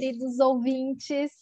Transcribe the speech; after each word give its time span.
Queridos 0.00 0.38
ouvintes. 0.38 1.32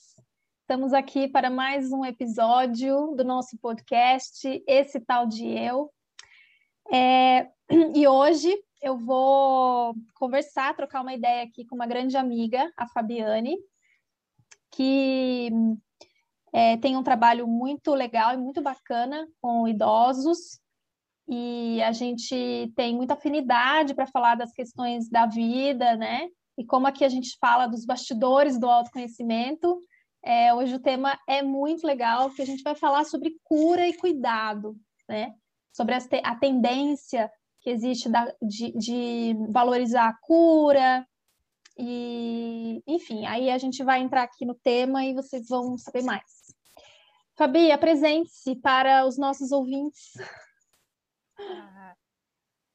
Estamos 0.62 0.95
aqui 0.95 1.29
para 1.29 1.50
mais 1.50 1.93
um 1.93 2.02
episódio 2.06 3.14
do 3.14 3.23
nosso 3.23 3.59
podcast, 3.59 4.64
Esse 4.66 4.98
Tal 4.98 5.27
de 5.27 5.46
Eu. 5.46 5.93
É, 6.91 7.50
e 7.95 8.09
hoje 8.09 8.50
eu 8.80 8.96
vou 8.96 9.95
conversar, 10.14 10.74
trocar 10.74 11.02
uma 11.02 11.12
ideia 11.12 11.42
aqui 11.42 11.66
com 11.66 11.74
uma 11.74 11.87
grande 11.87 12.16
amiga, 12.16 12.73
a 12.78 12.88
Fabiane, 12.88 13.59
que 14.70 15.50
é, 16.50 16.78
tem 16.78 16.97
um 16.97 17.02
trabalho 17.02 17.47
muito 17.47 17.92
legal 17.92 18.33
e 18.33 18.38
muito 18.38 18.62
bacana 18.62 19.28
com 19.38 19.69
idosos. 19.69 20.59
E 21.28 21.83
a 21.83 21.92
gente 21.92 22.73
tem 22.75 22.97
muita 22.97 23.12
afinidade 23.12 23.95
para 23.95 24.06
falar 24.06 24.34
das 24.34 24.55
questões 24.55 25.11
da 25.11 25.27
vida, 25.27 25.95
né? 25.95 26.30
E 26.59 26.65
como 26.65 26.87
aqui 26.87 27.05
a 27.05 27.09
gente 27.09 27.37
fala 27.38 27.66
dos 27.66 27.84
bastidores 27.84 28.59
do 28.59 28.69
autoconhecimento, 28.69 29.80
é, 30.24 30.52
hoje 30.55 30.74
o 30.74 30.80
tema 30.80 31.19
é 31.28 31.42
muito 31.42 31.87
legal, 31.87 32.28
porque 32.28 32.42
a 32.42 32.47
gente 32.47 32.62
vai 32.62 32.74
falar 32.74 33.05
sobre 33.05 33.37
cura 33.45 33.87
e 33.87 33.97
cuidado, 33.97 34.77
né? 35.09 35.34
Sobre 35.73 35.95
a, 35.95 36.34
tendência 36.37 37.30
que 37.61 37.70
existe 37.70 38.09
da, 38.09 38.33
de, 38.41 38.73
de 38.73 39.37
valorizar 39.50 40.09
a 40.09 40.16
cura, 40.20 41.06
e, 41.78 42.83
enfim, 42.86 43.27
aí 43.27 43.50
a 43.50 43.58
gente 43.58 43.84
vai 43.84 44.00
entrar 44.00 44.23
aqui 44.23 44.47
no 44.47 44.55
tema 44.55 45.05
e 45.05 45.14
vocês 45.14 45.47
vão 45.48 45.77
saber 45.77 46.02
mais. 46.02 46.25
Fabi, 47.36 47.70
apresente-se 47.70 48.56
para 48.56 49.05
os 49.05 49.19
nossos 49.19 49.52
ouvintes. 49.52 50.12
Ah, 51.39 51.95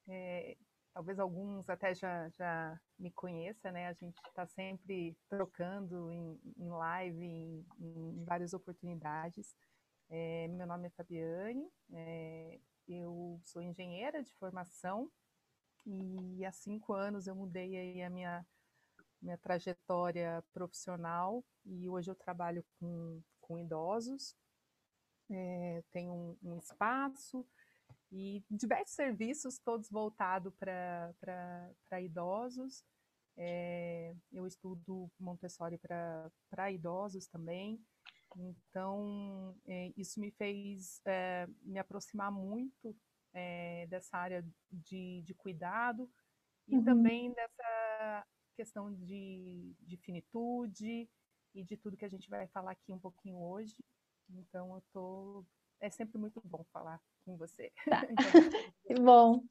é, 0.08 0.55
talvez 0.94 1.20
alguns 1.20 1.70
até 1.70 1.94
já, 1.94 2.30
já 2.30 2.80
me 3.00 3.11
conheçam, 3.11 3.72
né? 3.72 3.88
A 3.88 3.94
gente 3.94 4.17
está 4.28 4.45
sempre 4.45 5.17
trocando 5.30 6.11
em, 6.11 6.39
em 6.58 6.70
live, 6.70 7.25
em, 7.25 7.66
em, 7.80 8.23
várias 8.25 8.53
oportunidades. 8.53 9.56
É, 10.09 10.48
meu 10.50 10.67
nome 10.67 10.88
é 10.88 10.92
Fabiane, 10.92 11.70
é, 11.94 12.59
eu 12.88 13.39
sou 13.44 13.61
engenheira 13.61 14.22
de 14.22 14.33
formação 14.33 15.09
e 15.86 16.44
há 16.45 16.52
cinco 16.52 16.94
anos 16.94 17.28
eu 17.28 17.36
mudei 17.36 17.78
aí 17.78 18.03
a 18.03 18.09
minha, 18.09 18.45
minha 19.22 19.38
trajetória 19.38 20.44
profissional 20.52 21.44
e 21.66 21.88
hoje 21.88 22.11
eu 22.11 22.16
trabalho 22.16 22.66
com, 22.78 23.22
com 23.39 23.58
idosos. 23.58 24.36
É, 25.30 25.81
tenho 25.92 26.11
um, 26.11 26.38
um 26.44 26.58
espaço, 26.58 27.48
e 28.12 28.44
diversos 28.50 28.95
serviços, 28.95 29.58
todos 29.59 29.90
voltados 29.90 30.54
para 30.56 32.02
idosos. 32.02 32.84
É, 33.38 34.14
eu 34.31 34.45
estudo 34.45 35.09
Montessori 35.20 35.78
para 35.78 36.72
idosos 36.72 37.28
também. 37.28 37.82
Então, 38.36 39.56
é, 39.66 39.94
isso 39.95 40.20
me 40.20 40.32
fez 40.32 41.02
é, 41.06 41.48
me 41.62 41.80
aproximar 41.80 42.32
muito 42.32 42.95
é, 43.34 43.88
dessa 43.88 44.17
área 44.17 44.45
de, 44.70 45.22
de 45.22 45.34
cuidado 45.34 46.09
e 46.67 46.78
uhum. 46.78 46.84
também 46.84 47.34
dessa 47.34 48.28
questão 48.56 48.94
de, 48.94 49.73
de 49.80 49.98
finitude 49.98 51.09
e 51.54 51.64
de 51.64 51.78
tudo 51.78 51.98
que 51.98 52.06
a 52.06 52.09
gente 52.09 52.30
vai 52.30 52.48
falar 52.48 52.72
aqui 52.72 52.94
um 52.94 53.00
pouquinho 53.00 53.38
hoje. 53.38 53.76
Então, 54.30 54.73
eu 54.73 54.80
estou 54.80 55.45
é 55.80 55.89
sempre 55.89 56.17
muito 56.17 56.39
bom 56.45 56.64
falar 56.71 57.02
com 57.26 57.37
você. 57.37 57.71
Tá. 57.89 58.05
Então, 58.89 59.04
bom. 59.05 59.43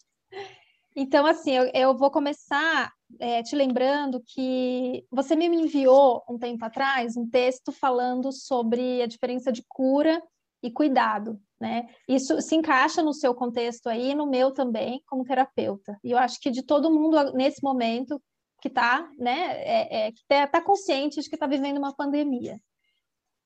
Então, 0.95 1.25
assim, 1.25 1.53
eu, 1.53 1.71
eu 1.73 1.97
vou 1.97 2.11
começar 2.11 2.93
é, 3.19 3.43
te 3.43 3.55
lembrando 3.57 4.23
que 4.27 5.05
você 5.11 5.35
me 5.35 5.47
enviou 5.47 6.23
um 6.29 6.39
tempo 6.39 6.65
atrás 6.65 7.17
um 7.17 7.29
texto 7.29 7.73
falando 7.73 8.33
sobre 8.33 9.01
a 9.01 9.07
diferença 9.07 9.53
de 9.53 9.65
cura 9.69 10.23
e 10.63 10.71
cuidado, 10.71 11.41
né? 11.61 11.89
Isso 12.07 12.41
se 12.43 12.55
encaixa 12.55 13.03
no 13.03 13.15
seu 13.15 13.35
contexto 13.35 13.89
aí, 13.89 14.15
no 14.15 14.27
meu 14.27 14.53
também, 14.53 15.03
como 15.07 15.25
terapeuta. 15.25 15.99
E 16.05 16.11
eu 16.11 16.19
acho 16.19 16.39
que 16.41 16.51
de 16.51 16.63
todo 16.63 16.93
mundo 16.93 17.33
nesse 17.33 17.63
momento 17.63 18.21
que 18.61 18.69
está, 18.69 19.09
né, 19.19 19.55
é, 19.63 20.07
é, 20.07 20.13
que 20.13 20.21
está 20.21 20.47
tá 20.47 20.61
consciente 20.63 21.21
de 21.21 21.29
que 21.29 21.37
está 21.37 21.47
vivendo 21.47 21.79
uma 21.79 21.95
pandemia. 21.95 22.61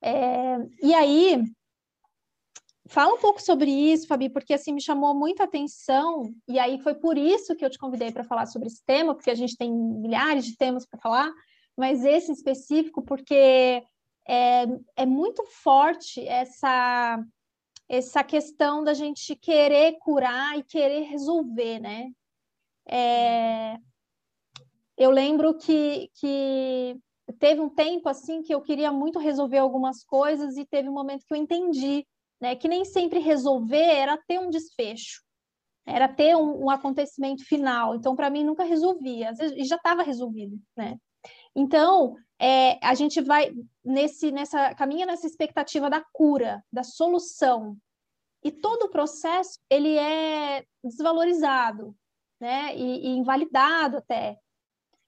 É, 0.02 0.56
e 0.82 0.92
aí, 0.92 1.42
Fala 2.86 3.14
um 3.14 3.18
pouco 3.18 3.40
sobre 3.40 3.70
isso, 3.70 4.06
Fabi, 4.06 4.28
porque 4.28 4.52
assim 4.52 4.72
me 4.72 4.80
chamou 4.80 5.14
muita 5.14 5.44
atenção, 5.44 6.34
e 6.46 6.58
aí 6.58 6.78
foi 6.78 6.94
por 6.94 7.16
isso 7.16 7.56
que 7.56 7.64
eu 7.64 7.70
te 7.70 7.78
convidei 7.78 8.12
para 8.12 8.24
falar 8.24 8.44
sobre 8.44 8.68
esse 8.68 8.84
tema, 8.84 9.14
porque 9.14 9.30
a 9.30 9.34
gente 9.34 9.56
tem 9.56 9.72
milhares 9.72 10.44
de 10.44 10.54
temas 10.54 10.84
para 10.86 11.00
falar, 11.00 11.32
mas 11.74 12.04
esse 12.04 12.30
específico, 12.30 13.02
porque 13.02 13.82
é, 14.28 14.66
é 14.96 15.06
muito 15.06 15.42
forte 15.46 16.26
essa, 16.28 17.24
essa 17.88 18.22
questão 18.22 18.84
da 18.84 18.92
gente 18.92 19.34
querer 19.34 19.96
curar 20.00 20.58
e 20.58 20.62
querer 20.62 21.04
resolver, 21.04 21.80
né? 21.80 22.10
É, 22.86 23.78
eu 24.96 25.10
lembro 25.10 25.56
que, 25.56 26.10
que 26.20 26.98
teve 27.38 27.62
um 27.62 27.70
tempo 27.70 28.10
assim 28.10 28.42
que 28.42 28.54
eu 28.54 28.60
queria 28.60 28.92
muito 28.92 29.18
resolver 29.18 29.58
algumas 29.58 30.04
coisas 30.04 30.58
e 30.58 30.66
teve 30.66 30.88
um 30.88 30.92
momento 30.92 31.24
que 31.26 31.32
eu 31.32 31.38
entendi 31.38 32.06
né? 32.40 32.56
Que 32.56 32.68
nem 32.68 32.84
sempre 32.84 33.18
resolver 33.18 33.76
era 33.76 34.16
ter 34.26 34.38
um 34.38 34.50
desfecho, 34.50 35.22
era 35.86 36.08
ter 36.08 36.36
um, 36.36 36.64
um 36.64 36.70
acontecimento 36.70 37.44
final. 37.44 37.94
Então, 37.94 38.16
para 38.16 38.30
mim, 38.30 38.44
nunca 38.44 38.64
resolvia, 38.64 39.30
às 39.30 39.38
vezes 39.38 39.68
já 39.68 39.76
estava 39.76 40.02
resolvido, 40.02 40.58
né? 40.76 40.96
Então, 41.54 42.16
é, 42.38 42.84
a 42.84 42.94
gente 42.94 43.20
vai 43.20 43.52
nesse, 43.84 44.30
nessa 44.30 44.74
caminha 44.74 45.06
nessa 45.06 45.26
expectativa 45.26 45.88
da 45.88 46.04
cura, 46.12 46.62
da 46.72 46.82
solução, 46.82 47.76
e 48.42 48.52
todo 48.52 48.84
o 48.84 48.90
processo 48.90 49.58
ele 49.70 49.96
é 49.96 50.64
desvalorizado, 50.84 51.96
né? 52.38 52.76
E, 52.76 53.06
e 53.06 53.16
invalidado 53.16 53.96
até. 53.96 54.38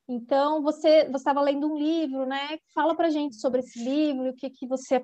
Então, 0.08 0.62
você 0.62 1.10
estava 1.14 1.40
lendo 1.42 1.70
um 1.70 1.76
livro, 1.76 2.24
né? 2.24 2.58
Fala 2.72 2.94
para 2.94 3.10
gente 3.10 3.36
sobre 3.36 3.60
esse 3.60 3.82
livro, 3.82 4.30
o 4.30 4.34
que, 4.34 4.48
que 4.48 4.66
você 4.66 4.94
é. 4.94 5.00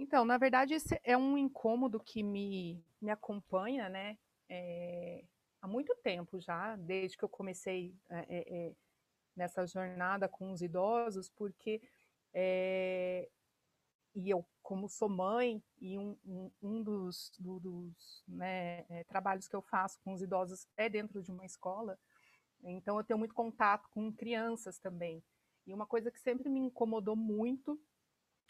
Então, 0.00 0.24
na 0.24 0.38
verdade, 0.38 0.72
esse 0.72 0.98
é 1.04 1.14
um 1.14 1.36
incômodo 1.36 2.00
que 2.00 2.22
me, 2.22 2.82
me 3.02 3.10
acompanha, 3.10 3.86
né? 3.90 4.16
É, 4.48 5.22
há 5.60 5.68
muito 5.68 5.94
tempo 5.96 6.40
já, 6.40 6.74
desde 6.74 7.18
que 7.18 7.22
eu 7.22 7.28
comecei 7.28 7.94
é, 8.08 8.24
é, 8.30 8.72
nessa 9.36 9.66
jornada 9.66 10.26
com 10.26 10.52
os 10.52 10.62
idosos, 10.62 11.28
porque 11.28 11.82
e 14.14 14.30
eu, 14.30 14.44
como 14.62 14.88
sou 14.88 15.08
mãe, 15.08 15.62
e 15.78 15.98
um, 15.98 16.16
um, 16.24 16.50
um 16.62 16.82
dos, 16.82 17.30
do, 17.38 17.60
dos 17.60 18.24
né, 18.26 18.84
trabalhos 19.06 19.46
que 19.46 19.54
eu 19.54 19.60
faço 19.60 20.00
com 20.02 20.14
os 20.14 20.22
idosos 20.22 20.66
é 20.78 20.88
dentro 20.88 21.22
de 21.22 21.30
uma 21.30 21.44
escola, 21.44 21.98
então 22.62 22.96
eu 22.96 23.04
tenho 23.04 23.18
muito 23.18 23.34
contato 23.34 23.86
com 23.90 24.10
crianças 24.10 24.78
também. 24.78 25.22
E 25.66 25.74
uma 25.74 25.86
coisa 25.86 26.10
que 26.10 26.18
sempre 26.18 26.48
me 26.48 26.58
incomodou 26.58 27.14
muito 27.14 27.78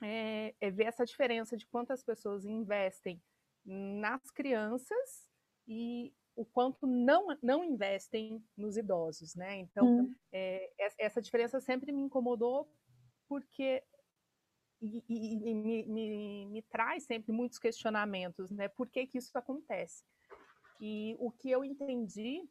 é, 0.03 0.55
é 0.61 0.71
ver 0.71 0.85
essa 0.85 1.05
diferença 1.05 1.57
de 1.57 1.67
quantas 1.67 2.03
pessoas 2.03 2.45
investem 2.45 3.23
nas 3.65 4.31
crianças 4.31 5.29
e 5.67 6.13
o 6.35 6.45
quanto 6.45 6.87
não, 6.87 7.37
não 7.43 7.63
investem 7.63 8.43
nos 8.57 8.77
idosos, 8.77 9.35
né? 9.35 9.59
Então, 9.59 9.87
hum. 9.87 10.15
é, 10.33 10.71
essa 10.99 11.21
diferença 11.21 11.61
sempre 11.61 11.93
me 11.93 12.03
incomodou 12.03 12.73
porque 13.29 13.83
e, 14.81 15.05
e, 15.09 15.51
e 15.51 15.55
me, 15.55 15.85
me, 15.85 16.47
me, 16.47 16.63
traz 16.63 17.05
sempre 17.05 17.33
muitos 17.33 17.59
questionamentos, 17.59 18.51
né? 18.51 18.69
Por 18.69 18.89
que 18.89 19.07
que 19.07 19.19
isso 19.19 19.37
acontece? 19.37 20.03
E 20.81 21.15
o 21.19 21.31
que 21.31 21.51
eu 21.51 21.63
entendi 21.63 22.49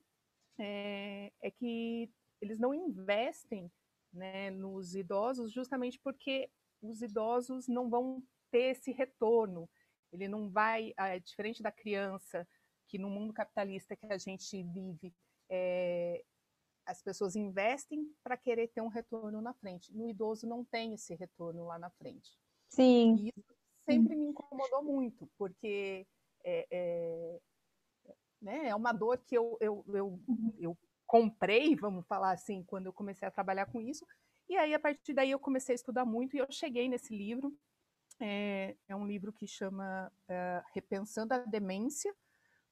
é, 0.59 1.31
é 1.41 1.49
que 1.49 2.11
eles 2.39 2.59
não 2.59 2.73
investem 2.73 3.71
né, 4.13 4.51
nos 4.51 4.95
idosos 4.95 5.51
justamente 5.51 5.99
porque 5.99 6.49
os 6.81 7.01
idosos 7.01 7.67
não 7.67 7.89
vão 7.89 8.23
ter 8.51 8.71
esse 8.71 8.91
retorno. 8.91 9.69
Ele 10.11 10.27
não 10.27 10.49
vai, 10.49 10.93
é 10.97 11.19
diferente 11.19 11.61
da 11.61 11.71
criança, 11.71 12.47
que 12.87 12.97
no 12.97 13.09
mundo 13.09 13.33
capitalista 13.33 13.95
que 13.95 14.05
a 14.11 14.17
gente 14.17 14.63
vive, 14.63 15.13
é, 15.49 16.23
as 16.85 17.01
pessoas 17.01 17.35
investem 17.35 18.11
para 18.23 18.35
querer 18.35 18.67
ter 18.69 18.81
um 18.81 18.87
retorno 18.87 19.41
na 19.41 19.53
frente. 19.53 19.93
No 19.95 20.09
idoso 20.09 20.47
não 20.47 20.65
tem 20.65 20.93
esse 20.93 21.13
retorno 21.15 21.65
lá 21.65 21.77
na 21.77 21.91
frente. 21.91 22.35
Sim. 22.69 23.15
E 23.15 23.29
isso 23.29 23.55
sempre 23.85 24.15
me 24.15 24.25
incomodou 24.25 24.83
muito, 24.83 25.29
porque 25.37 26.07
é, 26.43 26.67
é, 26.71 27.39
né, 28.41 28.69
é 28.69 28.75
uma 28.75 28.91
dor 28.91 29.17
que 29.19 29.35
eu, 29.35 29.57
eu, 29.59 29.85
eu, 29.87 30.07
uhum. 30.27 30.53
eu 30.57 30.77
comprei, 31.05 31.75
vamos 31.75 32.05
falar 32.07 32.31
assim, 32.31 32.63
quando 32.63 32.87
eu 32.87 32.93
comecei 32.93 33.27
a 33.27 33.31
trabalhar 33.31 33.65
com 33.65 33.81
isso, 33.81 34.05
e 34.49 34.57
aí, 34.57 34.73
a 34.73 34.79
partir 34.79 35.13
daí, 35.13 35.29
eu 35.31 35.39
comecei 35.39 35.73
a 35.73 35.75
estudar 35.75 36.05
muito 36.05 36.35
e 36.35 36.39
eu 36.39 36.51
cheguei 36.51 36.89
nesse 36.89 37.15
livro. 37.15 37.55
É, 38.19 38.75
é 38.87 38.95
um 38.95 39.05
livro 39.05 39.31
que 39.31 39.45
chama 39.47 40.11
é, 40.27 40.63
Repensando 40.73 41.33
a 41.35 41.37
Demência, 41.37 42.13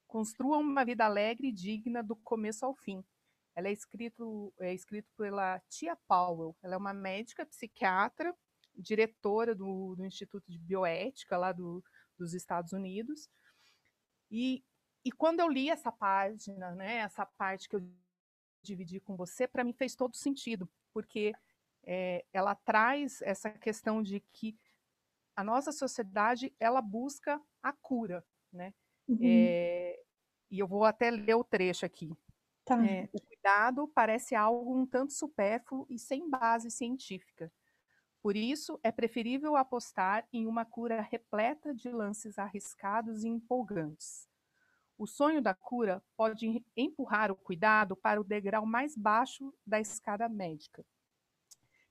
Construa 0.08 0.58
uma 0.58 0.84
Vida 0.84 1.04
Alegre 1.04 1.48
e 1.48 1.52
Digna 1.52 2.02
do 2.02 2.16
Começo 2.16 2.64
ao 2.66 2.74
Fim. 2.74 3.04
ela 3.54 3.68
é 3.68 3.72
escrito, 3.72 4.52
é 4.58 4.72
escrito 4.74 5.08
pela 5.16 5.60
Tia 5.68 5.94
Powell. 6.08 6.56
Ela 6.62 6.74
é 6.74 6.76
uma 6.78 6.92
médica 6.92 7.46
psiquiatra, 7.46 8.34
diretora 8.74 9.54
do, 9.54 9.94
do 9.94 10.04
Instituto 10.04 10.50
de 10.50 10.58
Bioética 10.58 11.36
lá 11.36 11.52
do, 11.52 11.84
dos 12.16 12.34
Estados 12.34 12.72
Unidos. 12.72 13.28
E, 14.30 14.64
e 15.04 15.12
quando 15.12 15.40
eu 15.40 15.48
li 15.48 15.70
essa 15.70 15.92
página, 15.92 16.74
né, 16.74 16.96
essa 16.96 17.24
parte 17.24 17.68
que 17.68 17.76
eu 17.76 17.88
dividi 18.62 19.00
com 19.00 19.16
você, 19.16 19.46
para 19.46 19.64
mim 19.64 19.72
fez 19.72 19.94
todo 19.94 20.16
sentido, 20.16 20.68
porque 20.92 21.34
é, 21.84 22.24
ela 22.32 22.54
traz 22.54 23.22
essa 23.22 23.50
questão 23.50 24.02
de 24.02 24.20
que 24.32 24.58
a 25.36 25.44
nossa 25.44 25.72
sociedade 25.72 26.54
ela 26.58 26.82
busca 26.82 27.40
a 27.62 27.72
cura, 27.72 28.24
né? 28.52 28.74
Uhum. 29.06 29.18
É, 29.22 30.02
e 30.50 30.58
eu 30.58 30.66
vou 30.66 30.84
até 30.84 31.10
ler 31.10 31.34
o 31.34 31.44
trecho 31.44 31.86
aqui. 31.86 32.10
Tá. 32.64 32.84
É, 32.84 33.08
o 33.12 33.20
cuidado 33.20 33.88
parece 33.88 34.34
algo 34.34 34.76
um 34.76 34.84
tanto 34.84 35.12
supérfluo 35.12 35.86
e 35.88 35.98
sem 35.98 36.28
base 36.28 36.70
científica. 36.70 37.50
Por 38.20 38.36
isso, 38.36 38.78
é 38.82 38.90
preferível 38.90 39.56
apostar 39.56 40.26
em 40.32 40.46
uma 40.46 40.64
cura 40.64 41.00
repleta 41.00 41.72
de 41.72 41.88
lances 41.88 42.38
arriscados 42.38 43.24
e 43.24 43.28
empolgantes. 43.28 44.28
O 44.98 45.06
sonho 45.06 45.40
da 45.40 45.54
cura 45.54 46.02
pode 46.16 46.64
empurrar 46.76 47.30
o 47.30 47.36
cuidado 47.36 47.96
para 47.96 48.20
o 48.20 48.24
degrau 48.24 48.66
mais 48.66 48.96
baixo 48.96 49.54
da 49.64 49.78
escada 49.78 50.28
médica. 50.28 50.84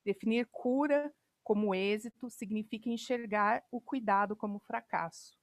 Definir 0.07 0.47
cura 0.49 1.13
como 1.43 1.75
êxito 1.75 2.29
significa 2.29 2.89
enxergar 2.89 3.61
o 3.69 3.81
cuidado 3.81 4.37
como 4.37 4.57
fracasso. 4.59 5.37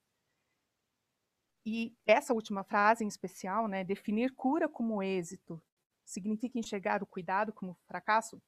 E 1.67 1.95
essa 2.07 2.33
última 2.33 2.65
frase 2.65 3.05
em 3.05 3.07
especial, 3.07 3.69
né, 3.69 3.85
definir 3.85 4.33
cura 4.35 4.67
como 4.67 5.03
êxito 5.03 5.63
significa 6.03 6.59
enxergar 6.59 7.03
o 7.03 7.07
cuidado 7.07 7.53
como 7.53 7.77
fracasso, 7.87 8.43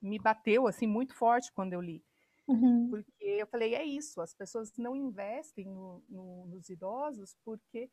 me 0.00 0.18
bateu 0.18 0.66
assim 0.66 0.88
muito 0.88 1.14
forte 1.14 1.52
quando 1.52 1.74
eu 1.74 1.80
li. 1.80 2.04
Uhum. 2.48 2.90
Porque 2.90 3.24
eu 3.24 3.46
falei, 3.46 3.76
é 3.76 3.84
isso, 3.84 4.20
as 4.20 4.34
pessoas 4.34 4.76
não 4.76 4.96
investem 4.96 5.66
no, 5.66 6.02
no, 6.08 6.46
nos 6.46 6.68
idosos 6.68 7.36
porque 7.44 7.88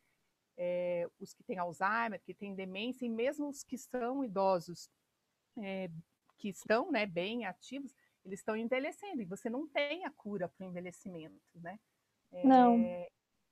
é, 0.58 1.08
os 1.20 1.36
que 1.36 1.44
têm 1.44 1.60
Alzheimer, 1.60 2.20
que 2.20 2.34
têm 2.34 2.56
demência, 2.56 3.06
e 3.06 3.10
mesmo 3.10 3.48
os 3.48 3.64
que 3.64 3.78
são 3.78 4.24
idosos, 4.24 4.90
é, 5.60 5.88
que 6.40 6.50
estão 6.50 6.92
né, 6.92 7.06
bem 7.06 7.46
ativos, 7.46 7.94
eles 8.26 8.40
estão 8.40 8.56
envelhecendo, 8.56 9.22
e 9.22 9.26
você 9.26 9.50
não 9.50 9.68
tem 9.68 10.06
a 10.06 10.12
cura 10.12 10.48
para 10.48 10.66
o 10.66 10.70
envelhecimento, 10.70 11.40
né? 11.54 11.80
É, 12.32 12.48
não. 12.48 12.78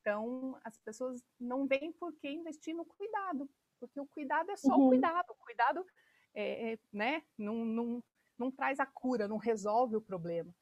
Então, 0.02 0.58
as 0.64 0.78
pessoas 0.78 1.22
não 1.40 1.68
veem 1.68 1.92
por 1.92 2.14
que 2.14 2.30
investir 2.30 2.74
no 2.74 2.86
cuidado, 2.86 3.50
porque 3.80 4.00
o 4.00 4.08
cuidado 4.08 4.50
é 4.52 4.56
só 4.56 4.76
uhum. 4.76 4.86
o 4.86 4.90
cuidado, 4.90 5.30
o 5.30 5.36
cuidado 5.36 5.86
é, 6.34 6.74
é, 6.74 6.80
né, 6.92 7.22
não, 7.38 7.66
não, 7.66 8.04
não 8.38 8.52
traz 8.52 8.80
a 8.80 8.86
cura, 8.86 9.28
não 9.28 9.38
resolve 9.38 9.96
o 9.96 10.02
problema. 10.02 10.54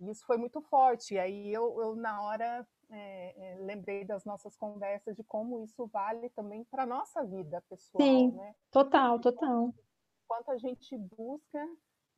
E 0.00 0.10
isso 0.10 0.24
foi 0.26 0.36
muito 0.36 0.60
forte, 0.62 1.14
e 1.14 1.18
aí 1.18 1.52
eu, 1.52 1.80
eu 1.80 1.94
na 1.94 2.22
hora 2.22 2.66
lembrei 3.60 4.04
das 4.04 4.24
nossas 4.24 4.56
conversas 4.56 5.16
de 5.16 5.24
como 5.24 5.62
isso 5.62 5.86
vale 5.88 6.30
também 6.30 6.64
para 6.64 6.84
a 6.84 6.86
nossa 6.86 7.24
vida 7.24 7.62
pessoal. 7.68 8.00
Sim, 8.00 8.30
né? 8.32 8.54
total, 8.70 9.20
total. 9.20 9.74
Enquanto 10.26 10.50
a 10.50 10.58
gente 10.58 10.98
busca 10.98 11.64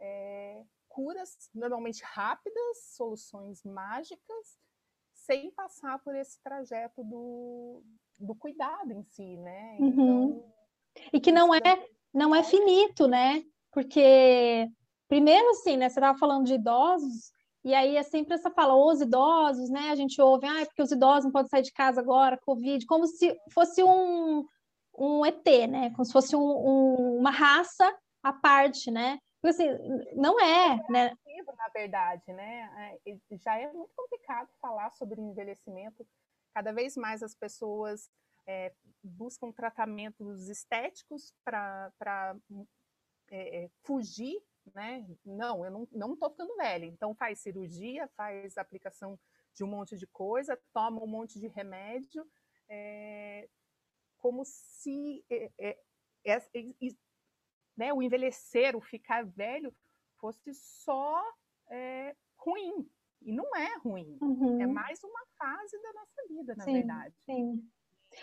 é, 0.01 0.63
curas 0.89 1.51
normalmente 1.55 2.03
rápidas, 2.03 2.95
soluções 2.97 3.63
mágicas, 3.63 4.59
sem 5.13 5.51
passar 5.51 5.99
por 6.03 6.15
esse 6.17 6.43
trajeto 6.43 7.05
do, 7.05 7.83
do 8.19 8.35
cuidado 8.35 8.93
em 8.93 9.03
si, 9.03 9.37
né? 9.37 9.77
Uhum. 9.79 10.31
Então, 10.31 10.53
e 11.13 11.21
que 11.21 11.31
não 11.31 11.55
é, 11.55 11.87
não 12.15 12.35
é 12.35 12.43
finito, 12.43 13.07
né? 13.07 13.45
Porque, 13.71 14.67
primeiro, 15.07 15.51
assim, 15.51 15.77
né? 15.77 15.91
Você 15.91 16.01
estava 16.01 16.19
falando 16.19 16.47
de 16.47 16.55
idosos, 16.55 17.31
e 17.63 17.75
aí 17.75 17.97
é 17.97 18.03
sempre 18.03 18.35
essa 18.35 18.51
fala, 18.51 18.75
os 18.75 19.03
idosos, 19.03 19.69
né? 19.69 19.91
A 19.91 19.95
gente 19.95 20.19
ouve, 20.19 20.47
ah, 20.47 20.63
é 20.63 20.65
porque 20.65 20.83
os 20.83 20.91
idosos 20.93 21.25
não 21.25 21.33
podem 21.33 21.51
sair 21.51 21.63
de 21.63 21.73
casa 21.73 22.01
agora, 22.01 22.39
Covid, 22.39 22.87
como 22.87 23.07
se 23.07 23.37
fosse 23.53 23.85
um, 23.85 24.47
um 24.99 25.25
ET, 25.25 25.45
né? 25.69 25.91
Como 25.91 26.05
se 26.05 26.13
fosse 26.13 26.35
um, 26.35 26.41
um, 26.41 27.19
uma 27.19 27.31
raça 27.31 27.97
à 28.23 28.33
parte, 28.33 28.91
né? 28.91 29.19
Porque 29.41 29.49
assim, 29.49 29.69
não 30.15 30.41
é, 30.41 30.75
é 30.75 30.93
né? 30.93 31.13
Na 31.57 31.69
verdade, 31.69 32.33
né? 32.33 32.99
É, 33.07 33.37
já 33.37 33.59
é 33.59 33.73
muito 33.73 33.93
complicado 33.95 34.49
falar 34.61 34.91
sobre 34.91 35.21
envelhecimento. 35.21 36.07
Cada 36.55 36.73
vez 36.73 36.97
mais 36.97 37.23
as 37.23 37.35
pessoas 37.35 38.11
é, 38.47 38.73
buscam 39.03 39.53
tratamentos 39.53 40.49
estéticos 40.49 41.33
para 41.45 42.37
é, 43.31 43.65
é, 43.65 43.71
fugir 43.85 44.43
né? 44.75 45.05
Não, 45.25 45.65
eu 45.65 45.71
não, 45.71 45.89
não 45.93 46.17
tô 46.17 46.31
ficando 46.31 46.57
velha. 46.57 46.85
Então 46.87 47.15
faz 47.15 47.41
cirurgia, 47.41 48.09
faz 48.17 48.57
aplicação 48.57 49.19
de 49.55 49.65
um 49.65 49.67
monte 49.67 49.97
de 49.97 50.07
coisa, 50.07 50.59
toma 50.73 51.03
um 51.03 51.07
monte 51.07 51.39
de 51.39 51.49
remédio, 51.49 52.27
é, 52.69 53.49
como 54.19 54.43
se 54.45 55.25
é, 55.31 55.51
é, 55.59 55.79
é 56.25 56.39
né, 57.77 57.93
o 57.93 58.03
envelhecer, 58.03 58.77
o 58.77 58.81
ficar 58.81 59.25
velho, 59.25 59.75
fosse 60.21 60.53
só 60.53 61.23
é, 61.71 62.15
ruim. 62.37 62.89
E 63.23 63.33
não 63.33 63.45
é 63.57 63.77
ruim. 63.79 64.19
É 64.21 64.25
uhum. 64.25 64.63
É 64.63 64.67
mais 64.67 65.03
uma 65.03 65.21
fase 65.39 65.81
da 65.83 65.93
nossa 65.93 66.29
vida, 66.29 66.55
na 66.57 66.65
sim, 66.65 66.73
verdade. 66.73 67.15
Sim. 67.25 67.69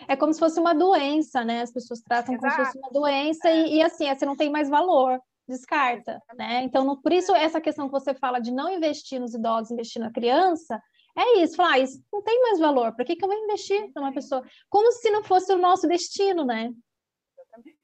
É 0.07 0.15
como 0.15 0.33
se 0.33 0.39
fosse 0.39 0.59
uma 0.59 0.74
doença, 0.74 1.44
né? 1.44 1.62
As 1.62 1.71
pessoas 1.71 2.01
tratam 2.01 2.36
Exato. 2.36 2.56
como 2.56 2.65
se 2.65 2.71
fosse 2.71 2.77
uma 2.77 2.92
doença 2.92 3.50
e, 3.50 3.75
e, 3.75 3.81
assim, 3.81 4.13
você 4.13 4.25
não 4.25 4.36
tem 4.36 4.50
mais 4.50 4.69
valor 4.69 5.19
descarta, 5.47 6.19
né? 6.36 6.63
Então, 6.63 6.83
no, 6.83 7.01
por 7.01 7.13
isso, 7.13 7.33
essa 7.36 7.62
questão 7.62 7.86
que 7.86 7.92
você 7.92 8.13
fala 8.15 8.39
de 8.39 8.51
não 8.51 8.69
investir 8.69 9.19
nos 9.19 9.33
idosos, 9.33 9.71
investir 9.71 10.01
na 10.01 10.12
criança, 10.12 10.81
é 11.18 11.44
isso, 11.44 11.56
falar, 11.56 11.74
ah, 11.74 11.80
isso 11.80 12.04
não 12.12 12.22
tem 12.22 12.42
mais 12.42 12.60
valor, 12.60 12.94
para 12.94 13.06
que, 13.06 13.16
que 13.16 13.24
eu 13.24 13.30
vou 13.30 13.38
investir 13.38 13.92
numa 13.96 14.14
pessoa? 14.14 14.44
Como 14.70 14.92
se 14.92 15.10
não 15.10 15.24
fosse 15.24 15.54
o 15.54 15.58
nosso 15.58 15.88
destino, 15.88 16.44
né? 16.44 16.74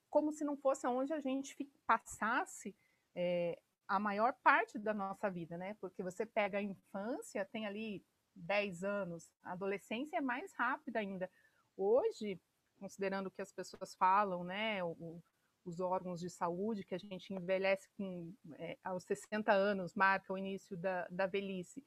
Como 0.09 0.33
se 0.33 0.43
não 0.43 0.57
fosse 0.57 0.85
onde 0.85 1.13
a 1.13 1.21
gente 1.21 1.55
passasse 1.87 2.75
é, 3.15 3.57
a 3.87 3.99
maior 3.99 4.33
parte 4.43 4.77
da 4.77 4.93
nossa 4.93 5.29
vida, 5.29 5.57
né? 5.57 5.75
Porque 5.79 6.03
você 6.03 6.25
pega 6.25 6.57
a 6.57 6.61
infância, 6.61 7.47
tem 7.51 7.65
ali 7.65 8.03
10 8.35 8.83
anos, 8.83 9.29
a 9.43 9.53
adolescência 9.53 10.17
é 10.17 10.21
mais 10.21 10.53
rápida 10.57 10.99
ainda. 10.99 11.29
Hoje, 11.77 12.39
considerando 12.79 13.27
o 13.27 13.31
que 13.31 13.41
as 13.41 13.53
pessoas 13.53 13.95
falam, 13.95 14.43
né? 14.43 14.83
O, 14.83 15.21
os 15.63 15.79
órgãos 15.79 16.19
de 16.19 16.29
saúde, 16.29 16.83
que 16.83 16.95
a 16.95 16.97
gente 16.97 17.33
envelhece 17.33 17.87
com, 17.97 18.33
é, 18.57 18.77
aos 18.83 19.03
60 19.03 19.51
anos, 19.51 19.93
marca 19.95 20.33
o 20.33 20.37
início 20.37 20.75
da, 20.75 21.07
da 21.09 21.27
velhice. 21.27 21.85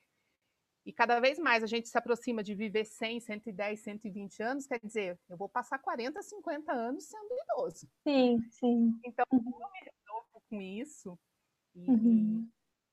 E 0.85 0.93
cada 0.93 1.19
vez 1.19 1.39
mais 1.39 1.63
a 1.63 1.67
gente 1.67 1.89
se 1.89 1.97
aproxima 1.97 2.43
de 2.43 2.55
viver 2.55 2.85
100, 2.85 3.21
110, 3.21 3.81
120 3.81 4.43
anos, 4.43 4.67
quer 4.67 4.79
dizer, 4.79 5.19
eu 5.29 5.37
vou 5.37 5.49
passar 5.49 5.79
40, 5.79 6.23
50 6.23 6.73
anos 6.73 7.05
sendo 7.05 7.35
idoso. 7.43 7.89
Sim, 8.03 8.39
sim. 8.51 9.01
Então, 9.05 9.25
eu 9.33 9.39
me 9.39 9.81
resolvo 9.81 10.43
com 10.49 10.61
isso 10.61 11.19
e, 11.75 11.89
uhum. 11.89 12.51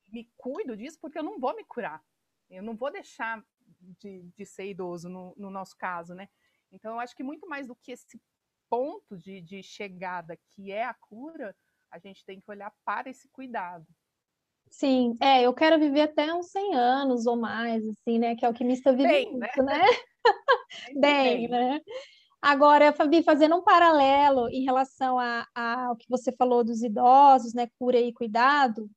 me 0.08 0.32
cuido 0.38 0.78
disso, 0.78 0.98
porque 1.02 1.20
eu 1.20 1.24
não 1.24 1.38
vou 1.38 1.54
me 1.54 1.66
curar. 1.66 2.02
Eu 2.50 2.64
não 2.64 2.78
vou 2.78 2.92
deixar 2.92 3.44
de, 4.00 4.22
de 4.38 4.46
ser 4.46 4.70
idoso, 4.70 5.10
no, 5.10 5.34
no 5.36 5.50
nosso 5.50 5.76
caso, 5.78 6.14
né? 6.14 6.30
Então, 6.72 6.94
eu 6.94 7.00
acho 7.00 7.16
que 7.16 7.24
muito 7.24 7.48
mais 7.48 7.68
do 7.68 7.76
que 7.76 7.92
esse 7.92 8.22
ponto 8.70 9.18
de, 9.18 9.42
de 9.42 9.62
chegada, 9.62 10.38
que 10.52 10.72
é 10.72 10.86
a 10.86 10.94
cura, 10.94 11.54
a 11.90 12.00
gente 12.00 12.24
tem 12.24 12.40
que 12.40 12.50
olhar 12.50 12.74
para 12.86 13.10
esse 13.10 13.28
cuidado. 13.28 13.86
Sim, 14.72 15.18
é, 15.20 15.44
eu 15.44 15.54
quero 15.54 15.78
viver 15.78 16.02
até 16.02 16.34
uns 16.34 16.48
100 16.48 16.76
anos 16.76 17.28
ou 17.28 17.36
mais, 17.36 17.86
assim, 17.86 18.18
né? 18.18 18.36
Que 18.36 18.46
é 18.46 18.50
o 18.50 18.54
que 18.54 18.64
me 18.64 18.74
está 18.74 18.92
vivendo, 18.92 19.38
bem, 19.38 19.38
né? 19.38 19.50
né? 19.64 19.82
bem, 20.96 21.02
bem, 21.02 21.48
né? 21.50 21.82
Agora, 22.42 22.92
Fabi, 22.94 23.22
fazendo 23.22 23.56
um 23.56 23.62
paralelo 23.62 24.50
em 24.50 24.64
relação 24.64 25.20
a, 25.20 25.46
a, 25.54 25.86
ao 25.88 25.96
que 25.96 26.08
você 26.10 26.32
falou 26.32 26.64
dos 26.64 26.82
idosos, 26.82 27.54
né? 27.54 27.68
Cura 27.78 28.00
e 28.00 28.14
cuidado, 28.14 28.90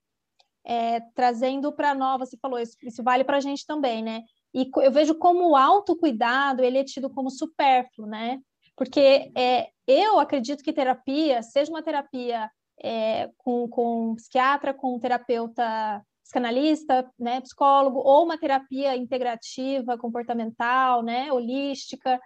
é, 0.64 1.00
trazendo 1.14 1.72
para 1.72 1.94
nova, 1.94 2.24
você 2.24 2.38
falou, 2.40 2.58
isso, 2.58 2.76
isso 2.82 3.02
vale 3.02 3.24
para 3.24 3.36
a 3.36 3.40
gente 3.40 3.66
também, 3.66 4.02
né? 4.02 4.22
E 4.54 4.70
eu 4.76 4.92
vejo 4.92 5.16
como 5.16 5.50
o 5.50 5.56
autocuidado, 5.56 6.62
ele 6.62 6.78
é 6.78 6.84
tido 6.84 7.10
como 7.10 7.28
supérfluo, 7.28 8.06
né? 8.06 8.38
Porque 8.76 9.30
é, 9.36 9.68
eu 9.86 10.18
acredito 10.18 10.62
que 10.62 10.72
terapia, 10.72 11.42
seja 11.42 11.70
uma 11.70 11.82
terapia 11.82 12.48
é, 12.84 13.30
com, 13.38 13.66
com 13.66 14.10
um 14.10 14.14
psiquiatra, 14.14 14.74
com 14.74 14.96
um 14.96 15.00
terapeuta 15.00 16.04
psicanalista, 16.22 17.10
né, 17.18 17.40
psicólogo, 17.40 17.98
ou 17.98 18.24
uma 18.24 18.36
terapia 18.36 18.94
integrativa, 18.94 19.96
comportamental, 19.96 21.02
né, 21.02 21.32
holística, 21.32 22.20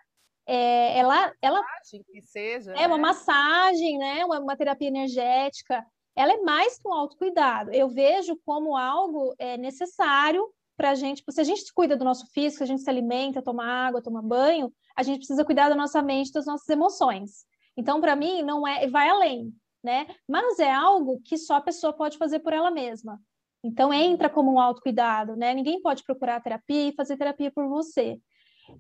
é, 0.46 0.98
ela, 0.98 1.32
ela 1.40 1.62
que 1.90 2.22
seja, 2.22 2.72
é 2.72 2.80
né? 2.80 2.86
uma 2.86 2.98
massagem, 2.98 3.98
né, 3.98 4.24
uma, 4.24 4.40
uma, 4.40 4.56
terapia 4.56 4.88
energética, 4.88 5.84
ela 6.16 6.32
é 6.32 6.38
mais 6.38 6.78
que 6.78 6.88
um 6.88 6.92
autocuidado. 6.92 7.72
Eu 7.72 7.88
vejo 7.88 8.36
como 8.44 8.76
algo 8.76 9.34
é, 9.38 9.56
necessário 9.56 10.44
para 10.76 10.90
a 10.90 10.94
gente, 10.94 11.22
se 11.28 11.40
a 11.40 11.44
gente 11.44 11.72
cuida 11.72 11.96
do 11.96 12.04
nosso 12.04 12.26
físico, 12.32 12.64
a 12.64 12.66
gente 12.66 12.82
se 12.82 12.90
alimenta, 12.90 13.42
toma 13.42 13.64
água, 13.64 14.02
toma 14.02 14.22
banho, 14.22 14.72
a 14.96 15.02
gente 15.02 15.18
precisa 15.18 15.44
cuidar 15.44 15.68
da 15.68 15.76
nossa 15.76 16.02
mente, 16.02 16.32
das 16.32 16.46
nossas 16.46 16.68
emoções. 16.68 17.44
Então, 17.76 18.00
para 18.00 18.16
mim, 18.16 18.42
não 18.42 18.66
é, 18.66 18.88
vai 18.88 19.08
além. 19.08 19.52
Né? 19.82 20.06
Mas 20.26 20.58
é 20.58 20.72
algo 20.72 21.20
que 21.24 21.36
só 21.36 21.56
a 21.56 21.60
pessoa 21.60 21.92
pode 21.92 22.18
fazer 22.18 22.40
por 22.40 22.52
ela 22.52 22.70
mesma. 22.70 23.20
Então 23.62 23.92
entra 23.92 24.30
como 24.30 24.52
um 24.52 24.60
autocuidado, 24.60 25.36
né? 25.36 25.52
Ninguém 25.54 25.80
pode 25.80 26.04
procurar 26.04 26.40
terapia 26.40 26.88
e 26.88 26.94
fazer 26.94 27.16
terapia 27.16 27.50
por 27.50 27.68
você. 27.68 28.20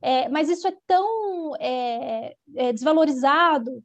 É, 0.02 0.28
mas 0.28 0.48
isso 0.48 0.68
é 0.68 0.76
tão 0.86 1.56
é, 1.58 2.36
é 2.56 2.72
desvalorizado, 2.72 3.82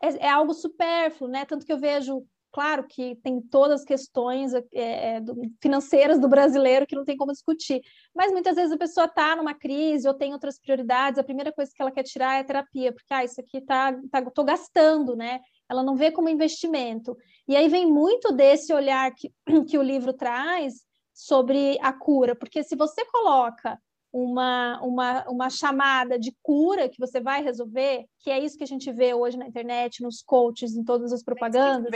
é, 0.00 0.26
é, 0.26 0.28
algo 0.28 0.52
supérfluo, 0.52 1.30
né? 1.30 1.44
Tanto 1.44 1.64
que 1.64 1.72
eu 1.72 1.78
vejo, 1.78 2.24
claro 2.52 2.84
que 2.86 3.16
tem 3.16 3.40
todas 3.40 3.80
as 3.80 3.86
questões 3.86 4.52
é, 4.72 5.20
do, 5.20 5.34
financeiras 5.60 6.20
do 6.20 6.28
brasileiro 6.28 6.86
que 6.86 6.94
não 6.94 7.04
tem 7.04 7.16
como 7.16 7.32
discutir, 7.32 7.80
mas 8.14 8.30
muitas 8.30 8.56
vezes 8.56 8.72
a 8.72 8.78
pessoa 8.78 9.06
está 9.06 9.34
numa 9.34 9.54
crise 9.54 10.06
ou 10.06 10.14
tem 10.14 10.32
outras 10.32 10.58
prioridades, 10.58 11.18
a 11.18 11.24
primeira 11.24 11.52
coisa 11.52 11.72
que 11.74 11.80
ela 11.80 11.90
quer 11.90 12.02
tirar 12.02 12.36
é 12.36 12.40
a 12.40 12.44
terapia, 12.44 12.92
porque 12.92 13.12
ah, 13.12 13.24
isso 13.24 13.40
aqui 13.40 13.60
tá, 13.60 13.92
tá 14.10 14.30
tô 14.30 14.44
gastando, 14.44 15.16
né? 15.16 15.40
ela 15.72 15.82
não 15.82 15.96
vê 15.96 16.10
como 16.12 16.28
investimento. 16.28 17.16
E 17.48 17.56
aí 17.56 17.68
vem 17.68 17.86
muito 17.86 18.32
desse 18.32 18.72
olhar 18.72 19.10
que, 19.14 19.32
que 19.68 19.78
o 19.78 19.82
livro 19.82 20.12
traz 20.12 20.74
sobre 21.12 21.78
a 21.80 21.92
cura, 21.92 22.34
porque 22.34 22.62
se 22.62 22.76
você 22.76 23.04
coloca 23.06 23.78
uma, 24.12 24.80
uma, 24.82 25.24
uma 25.28 25.50
chamada 25.50 26.18
de 26.18 26.34
cura 26.42 26.88
que 26.88 26.98
você 26.98 27.20
vai 27.20 27.42
resolver, 27.42 28.04
que 28.18 28.30
é 28.30 28.38
isso 28.38 28.56
que 28.58 28.64
a 28.64 28.66
gente 28.66 28.92
vê 28.92 29.14
hoje 29.14 29.38
na 29.38 29.46
internet, 29.46 30.02
nos 30.02 30.22
coaches, 30.22 30.74
em 30.74 30.84
todas 30.84 31.12
as 31.12 31.22
propagandas. 31.22 31.90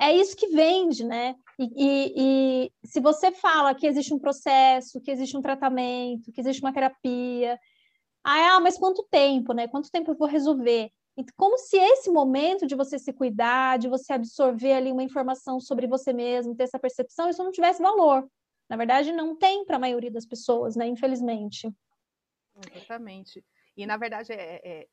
É 0.00 0.12
isso 0.14 0.36
que 0.36 0.46
vende, 0.48 1.04
né? 1.04 1.34
E, 1.58 1.64
e, 1.76 2.14
e 2.16 2.86
se 2.86 3.00
você 3.00 3.32
fala 3.32 3.74
que 3.74 3.86
existe 3.86 4.14
um 4.14 4.18
processo, 4.18 5.00
que 5.00 5.10
existe 5.10 5.36
um 5.36 5.42
tratamento, 5.42 6.30
que 6.32 6.40
existe 6.40 6.62
uma 6.62 6.72
terapia, 6.72 7.58
ah, 8.22 8.60
mas 8.60 8.78
quanto 8.78 9.06
tempo, 9.10 9.52
né? 9.52 9.66
Quanto 9.66 9.90
tempo 9.90 10.12
eu 10.12 10.16
vou 10.16 10.28
resolver? 10.28 10.90
Então, 11.16 11.34
como 11.36 11.58
se 11.58 11.76
esse 11.76 12.10
momento 12.10 12.64
de 12.64 12.76
você 12.76 12.96
se 12.96 13.12
cuidar, 13.12 13.76
de 13.78 13.88
você 13.88 14.12
absorver 14.12 14.72
ali 14.72 14.92
uma 14.92 15.02
informação 15.02 15.58
sobre 15.58 15.88
você 15.88 16.12
mesmo, 16.12 16.54
ter 16.54 16.62
essa 16.62 16.78
percepção, 16.78 17.28
isso 17.28 17.42
não 17.42 17.50
tivesse 17.50 17.82
valor. 17.82 18.24
Na 18.68 18.76
verdade, 18.76 19.10
não 19.10 19.34
tem 19.34 19.64
para 19.64 19.76
a 19.76 19.80
maioria 19.80 20.12
das 20.12 20.26
pessoas, 20.26 20.76
né? 20.76 20.86
Infelizmente. 20.86 21.72
Exatamente. 22.72 23.44
E, 23.76 23.86
na 23.86 23.96
verdade, 23.96 24.32
é, 24.32 24.60
é, 24.62 24.86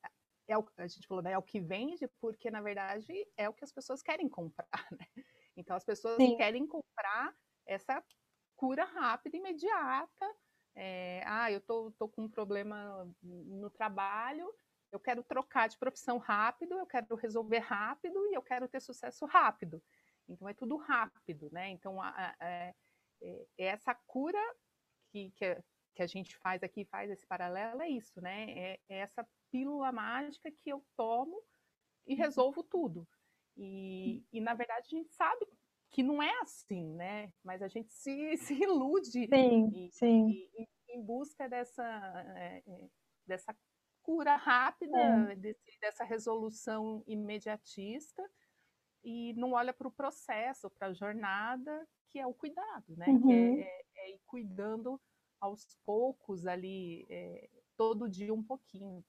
é 0.48 0.56
o, 0.56 0.66
a 0.76 0.86
gente 0.86 1.06
falou, 1.06 1.22
né? 1.22 1.32
É 1.32 1.38
o 1.38 1.42
que 1.42 1.60
vende, 1.60 2.06
porque, 2.20 2.50
na 2.50 2.60
verdade, 2.60 3.12
é 3.36 3.48
o 3.48 3.52
que 3.52 3.64
as 3.64 3.72
pessoas 3.72 4.02
querem 4.02 4.28
comprar, 4.28 4.68
né? 4.98 5.06
Então, 5.56 5.76
as 5.76 5.84
pessoas 5.84 6.16
Sim. 6.16 6.36
querem 6.36 6.66
comprar 6.66 7.34
essa 7.66 8.02
cura 8.54 8.84
rápida, 8.84 9.36
imediata. 9.36 10.36
É, 10.74 11.22
ah, 11.26 11.50
eu 11.50 11.60
tô, 11.60 11.90
tô 11.92 12.08
com 12.08 12.24
um 12.24 12.28
problema 12.28 13.10
no 13.22 13.70
trabalho, 13.70 14.52
eu 14.92 15.00
quero 15.00 15.22
trocar 15.22 15.68
de 15.68 15.78
profissão 15.78 16.18
rápido, 16.18 16.74
eu 16.78 16.86
quero 16.86 17.14
resolver 17.16 17.58
rápido 17.58 18.26
e 18.28 18.34
eu 18.34 18.42
quero 18.42 18.68
ter 18.68 18.80
sucesso 18.80 19.24
rápido. 19.26 19.82
Então 20.28 20.48
é 20.48 20.54
tudo 20.54 20.76
rápido, 20.76 21.48
né? 21.50 21.70
Então 21.70 22.00
a, 22.00 22.10
a, 22.10 22.46
é, 22.46 22.74
é, 23.22 23.46
é 23.58 23.64
essa 23.66 23.94
cura 24.06 24.40
que, 25.10 25.30
que, 25.32 25.44
a, 25.44 25.62
que, 25.94 26.02
a 26.02 26.06
gente 26.06 26.36
faz 26.36 26.62
aqui, 26.62 26.84
faz 26.84 27.10
esse 27.10 27.26
paralelo, 27.26 27.82
é 27.82 27.88
isso, 27.88 28.20
né? 28.20 28.50
É, 28.50 28.80
é 28.88 28.98
essa 28.98 29.26
pílula 29.56 29.90
mágica 29.90 30.50
que 30.50 30.68
eu 30.68 30.84
tomo 30.94 31.42
e 32.06 32.12
uhum. 32.12 32.18
resolvo 32.18 32.62
tudo. 32.62 33.08
E, 33.56 34.22
e, 34.30 34.38
na 34.38 34.52
verdade 34.52 34.86
a 34.86 34.96
gente 34.96 35.10
sabe 35.14 35.46
que 35.90 36.02
não 36.02 36.22
é 36.22 36.30
assim, 36.40 36.92
né? 36.94 37.32
Mas 37.42 37.62
a 37.62 37.68
gente 37.68 37.90
se, 37.90 38.36
se 38.36 38.54
ilude 38.54 39.26
sim, 39.26 39.68
e, 39.74 39.90
sim. 39.92 40.28
E, 40.28 40.68
em 40.90 41.02
busca 41.02 41.48
dessa, 41.48 41.82
é, 42.36 42.62
é 42.66 42.88
dessa 43.26 43.56
cura 44.02 44.36
rápida, 44.36 44.98
é. 44.98 45.36
desse, 45.36 45.80
dessa 45.80 46.04
resolução 46.04 47.02
imediatista, 47.06 48.22
e 49.02 49.32
não 49.34 49.52
olha 49.52 49.72
para 49.72 49.88
o 49.88 49.92
processo, 49.92 50.70
para 50.70 50.88
a 50.88 50.92
jornada, 50.92 51.88
que 52.10 52.18
é 52.18 52.26
o 52.26 52.34
cuidado, 52.34 52.94
né? 52.96 53.06
Uhum. 53.08 53.22
Que 53.22 53.32
é, 53.32 53.62
é, 53.62 53.84
é, 53.96 54.14
ir 54.14 54.20
cuidando 54.26 55.00
aos 55.40 55.76
poucos 55.84 56.46
ali, 56.46 57.06
é, 57.08 57.48
todo 57.76 58.08
dia 58.08 58.34
um 58.34 58.42
pouquinho. 58.42 59.04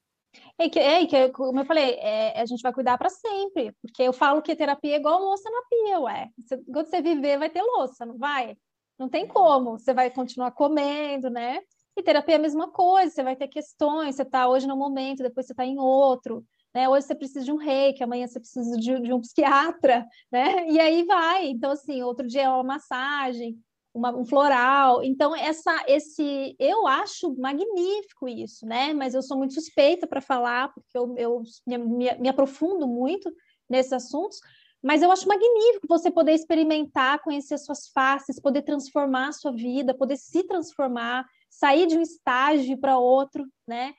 É 0.58 0.68
que, 0.68 0.78
é, 0.78 1.06
que 1.06 1.28
como 1.30 1.60
eu 1.60 1.64
falei, 1.64 1.94
é, 2.00 2.40
a 2.40 2.46
gente 2.46 2.62
vai 2.62 2.72
cuidar 2.72 2.98
para 2.98 3.08
sempre, 3.08 3.72
porque 3.80 4.02
eu 4.02 4.12
falo 4.12 4.42
que 4.42 4.56
terapia 4.56 4.94
é 4.94 4.98
igual 4.98 5.20
louça 5.20 5.48
na 5.50 5.62
pia, 5.68 6.00
ué. 6.00 6.28
Você, 6.38 6.58
quando 6.72 6.86
você 6.86 7.00
viver, 7.00 7.38
vai 7.38 7.50
ter 7.50 7.62
louça, 7.62 8.04
não 8.04 8.18
vai? 8.18 8.56
Não 8.98 9.08
tem 9.08 9.26
como, 9.26 9.78
você 9.78 9.94
vai 9.94 10.10
continuar 10.10 10.50
comendo, 10.50 11.30
né? 11.30 11.60
E 11.96 12.02
terapia 12.02 12.34
é 12.34 12.38
a 12.38 12.40
mesma 12.40 12.70
coisa, 12.70 13.12
você 13.12 13.22
vai 13.22 13.36
ter 13.36 13.48
questões, 13.48 14.16
você 14.16 14.22
está 14.22 14.48
hoje 14.48 14.66
num 14.66 14.76
momento, 14.76 15.22
depois 15.22 15.46
você 15.46 15.52
está 15.52 15.64
em 15.64 15.78
outro, 15.78 16.44
né? 16.74 16.88
Hoje 16.88 17.06
você 17.06 17.14
precisa 17.14 17.44
de 17.44 17.52
um 17.52 17.56
reiki, 17.56 18.02
amanhã 18.02 18.26
você 18.26 18.38
precisa 18.38 18.76
de, 18.76 19.00
de, 19.00 19.12
um 19.12 19.20
psiquiatra, 19.20 20.06
né? 20.30 20.68
E 20.68 20.78
aí 20.78 21.04
vai. 21.04 21.48
Então, 21.48 21.70
assim, 21.70 22.02
outro 22.02 22.26
dia 22.26 22.42
é 22.42 22.48
uma 22.48 22.62
massagem, 22.62 23.58
uma, 23.98 24.16
um 24.16 24.24
floral. 24.24 25.02
Então, 25.02 25.34
essa, 25.34 25.84
esse, 25.86 26.54
eu 26.58 26.86
acho 26.86 27.34
magnífico 27.38 28.28
isso, 28.28 28.64
né? 28.64 28.94
Mas 28.94 29.14
eu 29.14 29.22
sou 29.22 29.36
muito 29.36 29.54
suspeita 29.54 30.06
para 30.06 30.20
falar, 30.20 30.72
porque 30.72 30.96
eu, 30.96 31.14
eu 31.16 31.42
me, 31.66 31.78
me, 32.18 32.28
aprofundo 32.28 32.86
muito 32.86 33.30
nesses 33.68 33.92
assuntos, 33.92 34.38
mas 34.82 35.02
eu 35.02 35.10
acho 35.10 35.26
magnífico 35.26 35.88
você 35.88 36.10
poder 36.10 36.32
experimentar, 36.32 37.20
conhecer 37.20 37.58
suas 37.58 37.88
faces, 37.88 38.40
poder 38.40 38.62
transformar 38.62 39.28
a 39.28 39.32
sua 39.32 39.52
vida, 39.52 39.92
poder 39.92 40.16
se 40.16 40.44
transformar, 40.44 41.26
sair 41.50 41.86
de 41.86 41.98
um 41.98 42.02
estágio 42.02 42.78
para 42.78 42.98
outro, 42.98 43.44
né? 43.66 43.92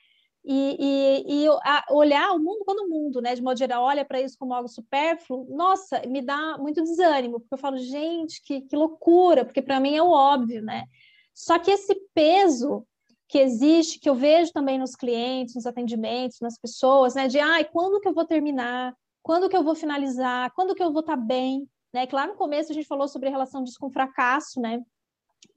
E, 0.52 0.78
e, 0.80 1.46
e 1.46 1.50
olhar 1.92 2.32
o 2.32 2.40
mundo 2.40 2.66
quando 2.66 2.80
o 2.80 2.90
mundo, 2.90 3.22
né, 3.22 3.36
de 3.36 3.42
modo 3.44 3.60
geral, 3.60 3.84
olha 3.84 4.04
para 4.04 4.20
isso 4.20 4.36
como 4.36 4.52
algo 4.52 4.68
supérfluo, 4.68 5.46
nossa, 5.56 6.02
me 6.08 6.24
dá 6.24 6.58
muito 6.58 6.82
desânimo, 6.82 7.40
porque 7.40 7.54
eu 7.54 7.60
falo, 7.60 7.78
gente, 7.78 8.42
que, 8.42 8.62
que 8.62 8.76
loucura, 8.76 9.46
porque 9.46 9.62
para 9.62 9.80
mim 9.80 9.96
é 9.96 10.02
o 10.02 10.10
óbvio, 10.10 10.64
né? 10.64 10.86
Só 11.36 11.60
que 11.60 11.70
esse 11.70 11.94
peso 12.16 12.84
que 13.28 13.38
existe, 13.38 14.00
que 14.00 14.10
eu 14.10 14.16
vejo 14.16 14.52
também 14.52 14.80
nos 14.80 14.96
clientes, 14.96 15.54
nos 15.54 15.68
atendimentos, 15.68 16.40
nas 16.42 16.58
pessoas, 16.58 17.14
né, 17.14 17.28
de, 17.28 17.40
ai, 17.40 17.64
quando 17.64 18.02
que 18.02 18.08
eu 18.08 18.14
vou 18.14 18.26
terminar? 18.26 18.96
Quando 19.22 19.48
que 19.48 19.56
eu 19.56 19.64
vou 19.64 19.76
finalizar? 19.76 20.52
Quando 20.56 20.74
que 20.74 20.82
eu 20.82 20.92
vou 20.92 21.02
estar 21.02 21.16
tá 21.16 21.22
bem? 21.22 21.70
Né? 21.94 22.08
Que 22.08 22.16
lá 22.16 22.26
no 22.26 22.34
começo 22.34 22.72
a 22.72 22.76
gente 22.76 22.88
falou 22.88 23.08
sobre 23.08 23.28
a 23.30 23.32
relação 23.32 23.64
disso 23.64 23.78
com 23.80 23.92
fracasso, 23.92 24.60
né? 24.60 24.82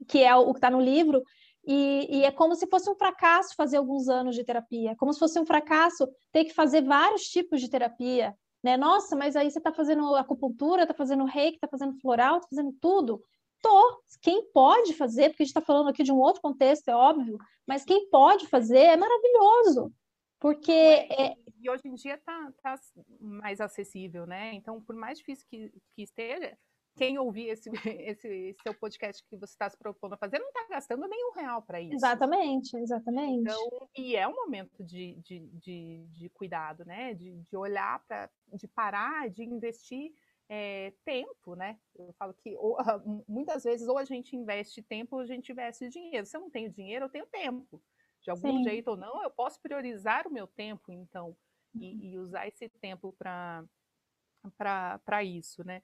Que 0.06 0.22
é 0.22 0.36
o 0.36 0.52
que 0.52 0.58
está 0.58 0.70
no 0.70 0.82
livro, 0.82 1.22
e, 1.64 2.18
e, 2.18 2.24
é 2.24 2.32
como 2.32 2.54
se 2.54 2.66
fosse 2.66 2.90
um 2.90 2.94
fracasso 2.94 3.54
fazer 3.54 3.76
alguns 3.76 4.08
anos 4.08 4.34
de 4.34 4.44
terapia, 4.44 4.96
como 4.96 5.12
se 5.12 5.18
fosse 5.18 5.38
um 5.38 5.46
fracasso 5.46 6.08
ter 6.32 6.44
que 6.44 6.52
fazer 6.52 6.82
vários 6.82 7.22
tipos 7.22 7.60
de 7.60 7.70
terapia, 7.70 8.36
né? 8.62 8.76
Nossa, 8.76 9.14
mas 9.14 9.36
aí 9.36 9.50
você 9.50 9.58
está 9.58 9.72
fazendo 9.72 10.14
acupuntura, 10.16 10.82
está 10.82 10.94
fazendo 10.94 11.24
reiki, 11.24 11.56
está 11.56 11.68
fazendo 11.68 11.94
floral, 12.00 12.36
está 12.36 12.48
fazendo 12.48 12.72
tudo. 12.80 13.22
Tô. 13.60 14.02
Quem 14.20 14.44
pode 14.52 14.92
fazer, 14.94 15.30
porque 15.30 15.42
a 15.42 15.46
gente 15.46 15.56
está 15.56 15.60
falando 15.60 15.88
aqui 15.88 16.02
de 16.02 16.12
um 16.12 16.18
outro 16.18 16.42
contexto, 16.42 16.88
é 16.88 16.94
óbvio, 16.94 17.38
mas 17.66 17.84
quem 17.84 18.08
pode 18.10 18.46
fazer 18.48 18.78
é 18.78 18.96
maravilhoso, 18.96 19.92
porque... 20.40 20.72
É, 20.72 21.36
e 21.60 21.70
hoje 21.70 21.86
em 21.86 21.94
dia 21.94 22.14
está 22.14 22.52
tá 22.60 22.74
mais 23.20 23.60
acessível, 23.60 24.26
né? 24.26 24.52
Então, 24.54 24.80
por 24.80 24.96
mais 24.96 25.18
difícil 25.18 25.46
que, 25.48 25.72
que 25.94 26.02
esteja, 26.02 26.58
quem 26.96 27.18
ouvir 27.18 27.48
esse, 27.48 27.70
esse 28.00 28.54
seu 28.62 28.74
podcast 28.74 29.24
que 29.28 29.36
você 29.36 29.52
está 29.52 29.68
se 29.68 29.76
propondo 29.76 30.14
a 30.14 30.18
fazer 30.18 30.38
não 30.38 30.48
está 30.48 30.66
gastando 30.68 31.08
nenhum 31.08 31.32
real 31.32 31.62
para 31.62 31.80
isso. 31.80 31.94
Exatamente, 31.94 32.76
exatamente. 32.76 33.40
Então, 33.40 33.88
e 33.96 34.16
é 34.16 34.26
um 34.28 34.34
momento 34.34 34.82
de, 34.84 35.14
de, 35.22 35.40
de, 35.54 36.06
de 36.10 36.28
cuidado, 36.30 36.84
né? 36.84 37.14
De, 37.14 37.32
de 37.32 37.56
olhar 37.56 38.04
para, 38.06 38.30
de 38.52 38.68
parar, 38.68 39.30
de 39.30 39.44
investir 39.44 40.12
é, 40.48 40.92
tempo, 41.04 41.54
né? 41.54 41.78
Eu 41.94 42.12
falo 42.18 42.34
que 42.34 42.54
ou, 42.56 42.76
muitas 43.26 43.64
vezes 43.64 43.88
ou 43.88 43.96
a 43.96 44.04
gente 44.04 44.36
investe 44.36 44.82
tempo 44.82 45.16
ou 45.16 45.22
a 45.22 45.26
gente 45.26 45.50
investe 45.50 45.88
dinheiro. 45.88 46.26
Se 46.26 46.36
eu 46.36 46.42
não 46.42 46.50
tenho 46.50 46.70
dinheiro, 46.70 47.06
eu 47.06 47.10
tenho 47.10 47.26
tempo. 47.26 47.82
De 48.20 48.30
algum 48.30 48.58
Sim. 48.58 48.64
jeito 48.64 48.88
ou 48.88 48.96
não, 48.96 49.22
eu 49.22 49.30
posso 49.30 49.60
priorizar 49.60 50.28
o 50.28 50.32
meu 50.32 50.46
tempo, 50.46 50.92
então, 50.92 51.36
e, 51.74 51.92
uhum. 51.92 51.98
e 52.02 52.18
usar 52.18 52.46
esse 52.46 52.68
tempo 52.68 53.12
para 53.18 53.64
isso, 55.24 55.64
né? 55.64 55.82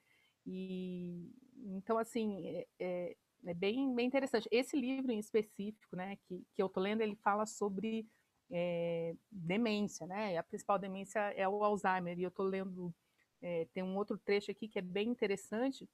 E 0.50 1.30
então, 1.76 1.98
assim, 1.98 2.46
é, 2.46 2.66
é, 2.78 3.16
é, 3.44 3.54
bem, 3.54 3.94
bem 3.94 4.06
interessante. 4.06 4.48
Esse 4.50 4.76
livro 4.76 5.12
em 5.12 5.18
específico, 5.18 5.94
né, 5.94 6.16
que, 6.24 6.44
que 6.54 6.62
eu 6.62 6.68
tô 6.68 6.80
lendo, 6.80 7.02
ele 7.02 7.16
fala 7.16 7.44
sobre 7.44 8.08
é, 8.50 9.14
demência, 9.30 10.06
né? 10.06 10.38
A 10.38 10.42
principal 10.42 10.78
demência 10.78 11.20
é 11.34 11.46
o 11.46 11.62
Alzheimer. 11.62 12.18
E 12.18 12.22
eu 12.22 12.30
tô 12.30 12.42
lendo, 12.42 12.94
é, 13.42 13.66
tem 13.74 13.82
um 13.82 13.96
outro 13.96 14.16
trecho 14.18 14.50
aqui 14.50 14.68
que 14.68 14.78
é 14.78 14.82
bem 14.82 15.08
interessante, 15.10 15.88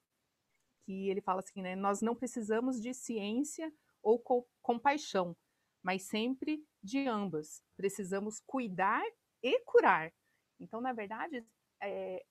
que 0.84 1.08
ele 1.08 1.20
fala 1.20 1.40
assim, 1.40 1.60
né? 1.60 1.74
Nós 1.74 2.00
não 2.00 2.14
precisamos 2.14 2.80
de 2.80 2.94
ciência 2.94 3.72
ou 4.02 4.18
co 4.18 4.46
compaixão, 4.62 5.36
mas 5.82 6.02
sempre 6.02 6.64
de 6.82 7.08
ambas. 7.08 7.62
Precisamos 7.76 8.40
cuidar 8.40 9.02
e 9.42 9.60
curar. 9.64 10.12
Então, 10.60 10.80
na 10.80 10.92
verdade, 10.92 11.44
é, 11.82 12.24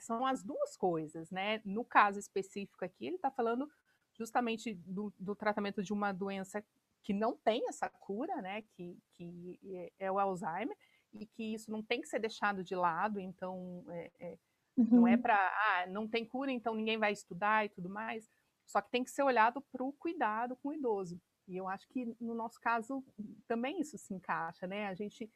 são 0.00 0.26
as 0.26 0.42
duas 0.42 0.76
coisas, 0.76 1.30
né? 1.30 1.60
No 1.64 1.84
caso 1.84 2.18
específico 2.18 2.84
aqui, 2.84 3.06
ele 3.06 3.16
está 3.16 3.30
falando 3.30 3.68
justamente 4.16 4.74
do, 4.74 5.12
do, 5.18 5.34
tratamento 5.34 5.82
de 5.82 5.92
uma 5.92 6.12
doença 6.12 6.64
que 7.02 7.12
não 7.12 7.36
tem 7.36 7.66
essa 7.68 7.88
cura, 7.88 8.42
né? 8.42 8.62
Que, 8.62 8.98
que 9.14 9.58
é, 9.98 10.06
é 10.06 10.12
o 10.12 10.18
Alzheimer, 10.18 10.76
e 11.12 11.26
que 11.26 11.54
isso 11.54 11.70
não 11.70 11.82
tem 11.82 12.00
que 12.00 12.08
ser 12.08 12.18
deixado 12.18 12.62
de 12.62 12.74
lado, 12.74 13.18
então 13.18 13.84
é, 13.88 14.10
é, 14.20 14.38
Uhum. 14.76 15.00
Não 15.00 15.08
é 15.08 15.14
uhum. 15.14 15.22
para, 15.22 15.36
ah, 15.36 15.86
não 15.88 16.08
tem 16.08 16.24
cura, 16.24 16.50
então 16.50 16.74
ninguém 16.74 16.98
vai 16.98 17.12
estudar 17.12 17.64
e 17.64 17.68
tudo 17.68 17.88
mais. 17.88 18.30
Só 18.66 18.80
que 18.80 18.90
tem 18.90 19.04
que 19.04 19.10
ser 19.10 19.22
olhado 19.22 19.60
para 19.72 19.84
o 19.84 19.92
cuidado 19.92 20.56
com 20.56 20.68
o 20.68 20.74
idoso. 20.74 21.20
E 21.46 21.56
eu 21.56 21.68
acho 21.68 21.86
que 21.88 22.16
no 22.20 22.34
nosso 22.34 22.60
caso 22.60 23.04
também 23.46 23.80
isso 23.80 23.98
se 23.98 24.14
encaixa, 24.14 24.66
né? 24.66 24.86
A 24.86 24.94
gente 24.94 25.30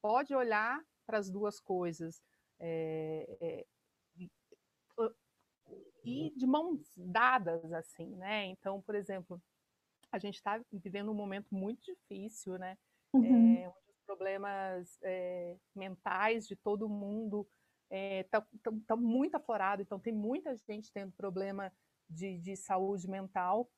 pode 0.00 0.34
olhar 0.34 0.82
para 1.06 1.18
as 1.18 1.30
duas 1.30 1.60
coisas 1.60 2.22
é, 2.58 3.38
é, 3.40 3.66
e 6.08 6.30
de 6.36 6.46
mãos 6.46 6.90
dadas, 6.96 7.70
assim, 7.72 8.16
né? 8.16 8.46
Então, 8.46 8.80
por 8.80 8.94
exemplo, 8.94 9.40
a 10.10 10.18
gente 10.18 10.36
está 10.36 10.60
vivendo 10.72 11.10
um 11.10 11.14
momento 11.14 11.54
muito 11.54 11.82
difícil, 11.84 12.58
né? 12.58 12.78
Uhum. 13.12 13.56
É, 13.56 13.68
onde 13.68 13.90
os 13.90 14.00
problemas 14.06 14.98
é, 15.02 15.56
mentais 15.74 16.46
de 16.46 16.56
todo 16.56 16.88
mundo 16.88 17.46
estão 17.90 18.96
é, 18.96 19.00
muito 19.00 19.34
aflorados, 19.34 19.84
então 19.84 19.98
tem 19.98 20.12
muita 20.12 20.54
gente 20.56 20.92
tendo 20.92 21.12
problema 21.12 21.72
de, 22.08 22.38
de 22.38 22.56
saúde 22.56 23.08
mental 23.08 23.70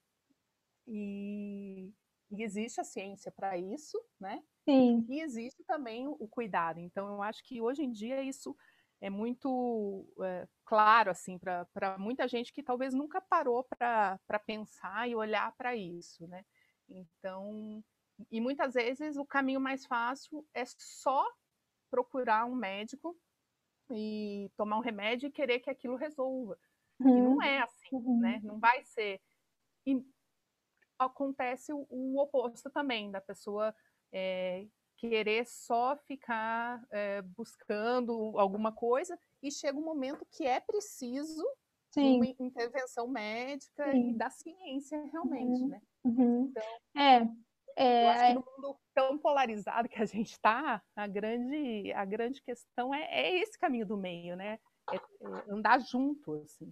e, 0.86 1.92
e 2.30 2.42
existe 2.42 2.80
a 2.80 2.84
ciência 2.84 3.30
para 3.32 3.56
isso, 3.56 4.00
né? 4.20 4.42
Sim. 4.68 5.04
E 5.08 5.20
existe 5.20 5.64
também 5.64 6.06
o 6.06 6.28
cuidado. 6.28 6.78
Então, 6.78 7.08
eu 7.08 7.22
acho 7.22 7.42
que 7.42 7.60
hoje 7.60 7.82
em 7.82 7.90
dia 7.90 8.22
isso 8.22 8.56
é 9.00 9.08
muito 9.08 10.06
é, 10.22 10.46
claro 10.64 11.10
assim 11.10 11.38
para 11.38 11.96
muita 11.98 12.28
gente 12.28 12.52
que 12.52 12.62
talvez 12.62 12.92
nunca 12.92 13.20
parou 13.20 13.64
para 13.64 14.38
pensar 14.46 15.08
e 15.08 15.14
olhar 15.14 15.52
para 15.56 15.74
isso, 15.74 16.26
né? 16.28 16.44
Então, 16.88 17.82
e 18.30 18.40
muitas 18.40 18.74
vezes 18.74 19.16
o 19.16 19.24
caminho 19.24 19.60
mais 19.60 19.86
fácil 19.86 20.46
é 20.52 20.64
só 20.66 21.24
procurar 21.90 22.44
um 22.44 22.54
médico 22.54 23.16
e 23.90 24.50
tomar 24.56 24.76
um 24.76 24.82
remédio 24.82 25.28
e 25.28 25.32
querer 25.32 25.60
que 25.60 25.70
aquilo 25.70 25.96
resolva. 25.96 26.58
Uhum. 26.98 27.16
E 27.16 27.22
não 27.22 27.42
é 27.42 27.62
assim, 27.62 27.96
uhum. 27.96 28.20
né? 28.20 28.40
Não 28.42 28.58
vai 28.58 28.84
ser. 28.84 29.20
E 29.86 30.04
acontece 30.98 31.72
o, 31.72 31.86
o 31.88 32.20
oposto 32.20 32.70
também, 32.70 33.10
da 33.10 33.20
pessoa 33.20 33.74
é, 34.12 34.66
querer 35.00 35.46
só 35.46 35.96
ficar 35.96 36.84
é, 36.90 37.22
buscando 37.22 38.38
alguma 38.38 38.70
coisa 38.70 39.18
e 39.42 39.50
chega 39.50 39.78
um 39.78 39.84
momento 39.84 40.26
que 40.30 40.46
é 40.46 40.60
preciso 40.60 41.42
Sim. 41.90 42.16
uma 42.16 42.26
intervenção 42.26 43.08
médica 43.08 43.90
Sim. 43.90 44.10
e 44.10 44.14
da 44.14 44.28
ciência 44.28 45.02
realmente, 45.10 45.62
uhum. 45.62 45.68
né? 45.68 45.80
Uhum. 46.04 46.50
Então, 46.50 47.02
é, 47.02 47.28
é, 47.76 48.04
eu 48.04 48.08
acho 48.10 48.26
que 48.26 48.34
no 48.34 48.44
mundo 48.44 48.80
tão 48.94 49.18
polarizado 49.18 49.88
que 49.88 50.00
a 50.00 50.04
gente 50.04 50.32
está, 50.32 50.82
a 50.94 51.06
grande, 51.06 51.92
a 51.92 52.04
grande 52.04 52.42
questão 52.42 52.94
é, 52.94 53.02
é 53.10 53.38
esse 53.40 53.58
caminho 53.58 53.86
do 53.86 53.96
meio, 53.96 54.36
né? 54.36 54.58
É, 54.92 54.96
é 54.96 55.00
andar 55.48 55.80
junto, 55.80 56.34
assim 56.42 56.70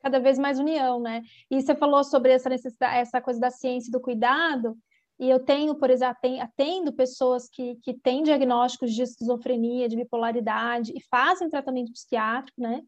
cada 0.00 0.20
vez 0.20 0.38
mais 0.38 0.60
união, 0.60 1.00
né? 1.00 1.22
E 1.50 1.60
você 1.60 1.74
falou 1.74 2.04
sobre 2.04 2.30
essa 2.30 2.48
necessidade, 2.48 2.98
essa 2.98 3.20
coisa 3.20 3.40
da 3.40 3.50
ciência 3.50 3.88
e 3.88 3.92
do 3.92 4.00
cuidado, 4.00 4.78
e 5.18 5.28
eu 5.28 5.40
tenho, 5.40 5.74
por 5.74 5.90
exemplo, 5.90 6.16
atendo 6.40 6.92
pessoas 6.92 7.48
que, 7.48 7.76
que 7.76 7.92
têm 7.92 8.22
diagnósticos 8.22 8.92
de 8.94 9.02
esquizofrenia, 9.02 9.88
de 9.88 9.96
bipolaridade, 9.96 10.92
e 10.94 11.02
fazem 11.10 11.50
tratamento 11.50 11.92
psiquiátrico, 11.92 12.60
né? 12.60 12.82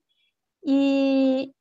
E, 0.64 1.52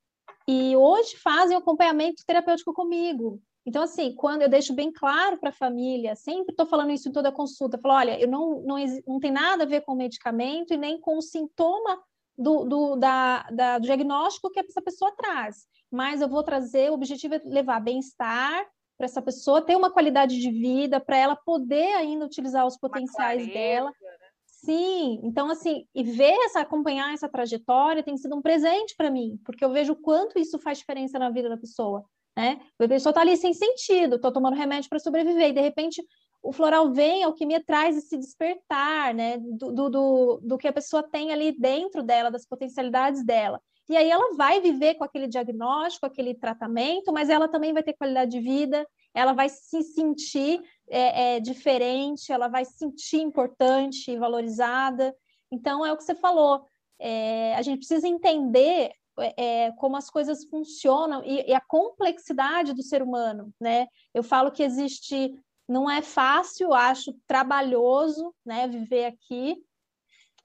e 0.47 0.75
hoje 0.75 1.17
fazem 1.17 1.57
acompanhamento 1.57 2.23
terapêutico 2.25 2.73
comigo. 2.73 3.41
Então, 3.65 3.83
assim, 3.83 4.13
quando 4.15 4.43
eu 4.43 4.49
deixo 4.49 4.73
bem 4.73 4.91
claro 4.91 5.37
para 5.37 5.49
a 5.49 5.53
família, 5.53 6.15
sempre 6.15 6.51
estou 6.51 6.65
falando 6.65 6.91
isso 6.91 7.09
em 7.09 7.11
toda 7.11 7.31
consulta, 7.31 7.77
falo, 7.77 7.95
olha, 7.95 8.19
eu 8.19 8.27
não, 8.27 8.61
não, 8.61 8.77
não 9.07 9.19
tem 9.19 9.31
nada 9.31 9.63
a 9.63 9.67
ver 9.67 9.81
com 9.81 9.93
o 9.93 9.97
medicamento 9.97 10.73
e 10.73 10.77
nem 10.77 10.99
com 10.99 11.17
o 11.17 11.21
sintoma 11.21 12.01
do, 12.37 12.63
do, 12.63 12.95
da, 12.95 13.43
da, 13.51 13.77
do 13.79 13.83
diagnóstico 13.83 14.49
que 14.49 14.59
essa 14.59 14.81
pessoa 14.81 15.11
traz, 15.15 15.67
mas 15.91 16.21
eu 16.21 16.29
vou 16.29 16.41
trazer, 16.41 16.89
o 16.89 16.93
objetivo 16.93 17.35
é 17.35 17.41
levar 17.43 17.81
bem-estar 17.81 18.65
para 18.99 19.05
essa 19.05 19.21
pessoa, 19.21 19.61
ter 19.61 19.77
uma 19.77 19.89
qualidade 19.89 20.37
de 20.37 20.51
vida, 20.51 20.99
para 20.99 21.15
ela 21.15 21.33
poder 21.33 21.95
ainda 21.95 22.25
utilizar 22.25 22.67
os 22.67 22.77
potenciais 22.77 23.41
clareza, 23.41 23.53
dela. 23.53 23.87
Né? 23.89 24.27
Sim, 24.45 25.21
então 25.23 25.49
assim, 25.49 25.87
e 25.95 26.03
ver 26.03 26.35
essa, 26.45 26.59
acompanhar 26.59 27.13
essa 27.13 27.29
trajetória 27.29 28.03
tem 28.03 28.17
sido 28.17 28.35
um 28.35 28.41
presente 28.41 28.93
para 28.97 29.09
mim, 29.09 29.39
porque 29.45 29.63
eu 29.63 29.71
vejo 29.71 29.93
o 29.93 29.95
quanto 29.95 30.37
isso 30.37 30.59
faz 30.59 30.79
diferença 30.79 31.17
na 31.17 31.29
vida 31.29 31.47
da 31.47 31.55
pessoa, 31.55 32.03
né? 32.35 32.59
A 32.77 32.87
pessoa 32.89 33.11
está 33.11 33.21
ali 33.21 33.37
sem 33.37 33.53
sentido, 33.53 34.17
estou 34.17 34.33
tomando 34.33 34.57
remédio 34.57 34.89
para 34.89 34.99
sobreviver, 34.99 35.51
e 35.51 35.53
de 35.53 35.61
repente 35.61 36.03
o 36.43 36.51
floral 36.51 36.91
vem, 36.91 37.23
a 37.23 37.27
alquimia 37.27 37.63
traz 37.63 37.95
esse 37.95 38.17
despertar, 38.17 39.13
né, 39.13 39.37
do, 39.37 39.89
do, 39.89 40.39
do, 40.43 40.57
que 40.57 40.67
a 40.67 40.73
pessoa 40.73 41.03
tem 41.03 41.31
ali 41.31 41.53
dentro 41.57 42.03
dela, 42.03 42.29
das 42.29 42.45
potencialidades 42.45 43.25
dela. 43.25 43.61
E 43.89 43.97
aí 43.97 44.09
ela 44.09 44.35
vai 44.35 44.61
viver 44.61 44.95
com 44.95 45.03
aquele 45.03 45.27
diagnóstico, 45.27 46.05
aquele 46.05 46.35
tratamento, 46.35 47.11
mas 47.11 47.27
ela 47.27 47.47
também 47.47 47.73
vai 47.73 47.81
ter 47.81 47.93
qualidade 47.93 48.31
de 48.31 48.39
vida, 48.39 48.87
ela 49.13 49.33
vai 49.33 49.49
se 49.49 49.81
sentir 49.81 50.61
é, 50.87 51.37
é, 51.37 51.39
diferente, 51.39 52.31
ela 52.31 52.47
vai 52.47 52.63
se 52.63 52.77
sentir 52.77 53.17
importante, 53.17 54.15
valorizada. 54.15 55.15
Então, 55.51 55.83
é 55.83 55.91
o 55.91 55.97
que 55.97 56.03
você 56.03 56.13
falou, 56.13 56.63
é, 56.99 57.55
a 57.55 57.61
gente 57.63 57.79
precisa 57.79 58.07
entender 58.07 58.91
é, 59.35 59.71
como 59.73 59.97
as 59.97 60.09
coisas 60.09 60.45
funcionam 60.45 61.23
e, 61.25 61.49
e, 61.49 61.53
a 61.53 61.59
complexidade 61.59 62.73
do 62.73 62.83
ser 62.83 63.01
humano, 63.01 63.51
né? 63.59 63.87
Eu 64.13 64.23
falo 64.23 64.51
que 64.51 64.63
existe 64.63 65.33
não 65.67 65.89
é 65.89 66.01
fácil, 66.01 66.73
acho 66.73 67.13
trabalhoso, 67.27 68.33
né, 68.43 68.67
viver 68.67 69.05
aqui. 69.05 69.55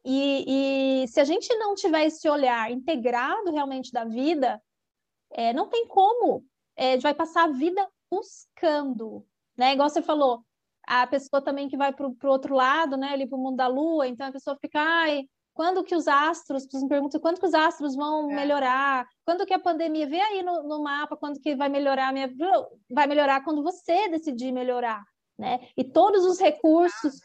E, 0.05 1.03
e 1.05 1.09
se 1.09 1.19
a 1.21 1.25
gente 1.25 1.53
não 1.57 1.75
tiver 1.75 2.07
esse 2.07 2.29
olhar 2.29 2.71
integrado 2.71 3.51
realmente 3.51 3.91
da 3.91 4.05
vida, 4.05 4.61
é, 5.31 5.53
não 5.53 5.69
tem 5.69 5.87
como. 5.87 6.45
É, 6.77 6.91
a 6.91 6.93
gente 6.93 7.03
vai 7.03 7.15
passar 7.15 7.45
a 7.45 7.53
vida 7.53 7.89
buscando, 8.11 9.25
né? 9.57 9.73
Igual 9.73 9.89
você 9.89 10.03
falou, 10.03 10.45
a 10.87 11.07
pessoa 11.07 11.43
também 11.43 11.69
que 11.69 11.77
vai 11.77 11.93
para 11.93 12.07
o 12.07 12.17
outro 12.25 12.55
lado, 12.55 12.97
né, 12.97 13.09
ali 13.13 13.27
para 13.27 13.39
o 13.39 13.41
mundo 13.41 13.57
da 13.57 13.67
lua, 13.67 14.07
então 14.07 14.27
a 14.27 14.33
pessoa 14.33 14.57
fica, 14.61 14.81
ai, 14.81 15.25
quando 15.55 15.85
que 15.85 15.95
os 15.95 16.09
astros, 16.09 16.67
me 16.73 16.89
perguntam 16.89 17.21
quando 17.21 17.39
que 17.39 17.47
os 17.47 17.55
astros 17.55 17.95
vão 17.95 18.31
é. 18.31 18.35
melhorar, 18.35 19.07
quando 19.25 19.47
que 19.47 19.55
a 19.55 19.59
pandemia, 19.59 20.07
vê 20.07 20.21
aí 20.21 20.43
no, 20.43 20.65
no 20.65 20.83
mapa, 20.83 21.17
quando 21.17 21.41
que 21.41 21.55
vai 21.55 21.69
melhorar, 21.69 22.13
minha... 22.13 22.29
vai 22.91 23.07
melhorar 23.07 23.43
quando 23.45 23.63
você 23.63 24.09
decidir 24.09 24.53
melhorar, 24.53 25.03
né? 25.39 25.61
E 25.77 25.85
todos 25.85 26.25
os 26.25 26.39
recursos, 26.39 27.21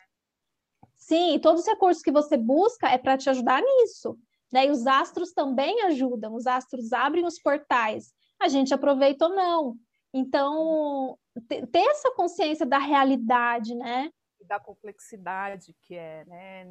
sim, 1.10 1.40
todos 1.40 1.62
os 1.62 1.68
recursos 1.68 2.04
que 2.04 2.12
você 2.12 2.38
busca 2.38 2.88
é 2.88 2.98
para 2.98 3.18
te 3.18 3.30
ajudar 3.32 3.62
nisso. 3.62 4.18
Né? 4.52 4.68
E 4.68 4.70
os 4.70 4.86
astros 4.86 5.34
também 5.34 5.82
ajudam, 5.86 6.36
os 6.36 6.46
astros 6.46 6.94
abrem 6.94 7.26
os 7.26 7.40
portais. 7.42 8.14
A 8.40 8.48
gente 8.48 8.74
aproveita 8.74 9.26
ou 9.26 9.36
não. 9.36 9.76
Então, 10.14 11.18
ter 11.48 11.80
essa 11.80 12.14
consciência 12.16 12.66
da 12.66 12.78
realidade, 12.78 13.76
né? 13.76 14.12
Da 14.46 14.60
complexidade 14.60 15.76
que 15.82 15.96
é, 15.96 16.26
né? 16.26 16.66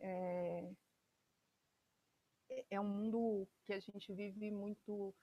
É, 0.00 0.68
é 2.70 2.80
um 2.80 2.88
mundo 2.88 3.48
que 3.64 3.72
a 3.72 3.80
gente 3.80 4.12
vive 4.12 4.50
muito. 4.50 5.14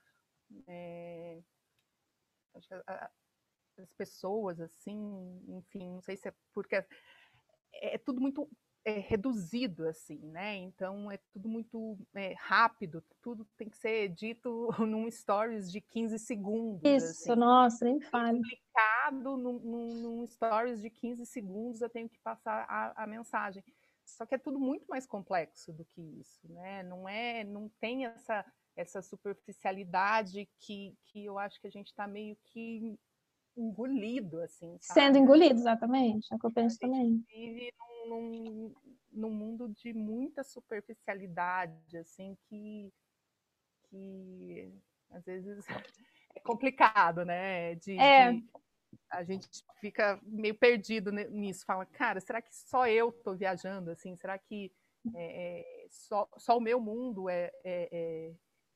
É, 0.68 1.40
as 3.78 3.94
pessoas, 3.94 4.60
assim, 4.60 5.42
enfim, 5.48 5.90
não 5.90 6.02
sei 6.02 6.18
se 6.18 6.28
é 6.28 6.34
porque 6.54 6.76
é, 7.74 7.96
é 7.96 7.98
tudo 7.98 8.22
muito 8.22 8.50
é, 8.84 9.00
reduzido, 9.00 9.88
assim, 9.88 10.18
né? 10.30 10.56
Então 10.56 11.12
é 11.12 11.18
tudo 11.32 11.48
muito 11.48 11.98
é, 12.16 12.34
rápido, 12.38 13.04
tudo 13.22 13.46
tem 13.58 13.70
que 13.70 13.78
ser 13.78 14.10
dito 14.10 14.70
num 14.80 15.10
stories 15.10 15.72
de 15.72 15.80
15 15.82 16.20
segundos. 16.20 16.82
Isso, 16.84 17.32
assim. 17.32 17.40
nossa, 17.40 17.86
nem 17.86 18.00
fale. 18.00 18.38
Publicado 18.38 19.38
num, 19.38 19.60
num, 19.60 19.94
num, 20.02 20.28
stories 20.28 20.82
de 20.82 20.90
15 20.90 21.26
segundos, 21.26 21.82
eu 21.82 21.90
tenho 21.90 22.10
que 22.10 22.20
passar 22.20 22.66
a, 22.68 23.04
a 23.04 23.08
mensagem. 23.08 23.64
Só 24.04 24.26
que 24.26 24.36
é 24.36 24.38
tudo 24.38 24.60
muito 24.60 24.86
mais 24.88 25.06
complexo 25.06 25.72
do 25.72 25.86
que 25.86 26.02
isso, 26.20 26.52
né? 26.52 26.84
Não 26.84 27.08
é, 27.08 27.44
não 27.44 27.70
tem 27.80 28.06
essa 28.06 28.46
essa 28.76 29.02
superficialidade 29.02 30.50
que, 30.60 30.96
que 31.06 31.26
eu 31.26 31.38
acho 31.38 31.60
que 31.60 31.68
a 31.68 31.72
gente 31.72 31.88
está 31.88 32.08
meio 32.08 32.38
que 32.46 32.98
engolido, 33.56 34.42
assim. 34.42 34.78
Sabe? 34.82 35.00
Sendo 35.00 35.18
engolido, 35.18 35.60
exatamente. 35.60 36.28
É 36.32 36.36
o 36.36 36.40
que 36.40 36.46
eu 36.46 36.52
penso 36.52 36.80
também. 36.80 37.24
vive 37.28 37.74
num, 38.08 38.74
num, 39.12 39.30
mundo 39.32 39.70
de 39.70 39.94
muita 39.94 40.44
superficialidade, 40.44 41.98
assim, 41.98 42.38
que, 42.48 42.92
que 43.90 44.74
às 45.10 45.26
vezes 45.26 45.66
é 46.36 46.40
complicado, 46.40 47.26
né? 47.26 47.76
De, 47.76 47.98
é. 47.98 48.34
De, 48.34 48.44
a 49.10 49.24
gente 49.24 49.48
fica 49.80 50.20
meio 50.24 50.56
perdido 50.56 51.12
nisso. 51.12 51.66
Fala, 51.66 51.86
cara, 51.86 52.20
será 52.20 52.42
que 52.42 52.54
só 52.54 52.88
eu 52.88 53.10
estou 53.10 53.36
viajando, 53.36 53.92
assim? 53.92 54.16
Será 54.16 54.38
que 54.38 54.72
é, 55.16 55.62
é, 55.62 55.88
só, 55.90 56.30
só 56.38 56.58
o 56.58 56.62
meu 56.62 56.80
mundo 56.80 57.30
é, 57.30 57.52
é, 57.64 58.32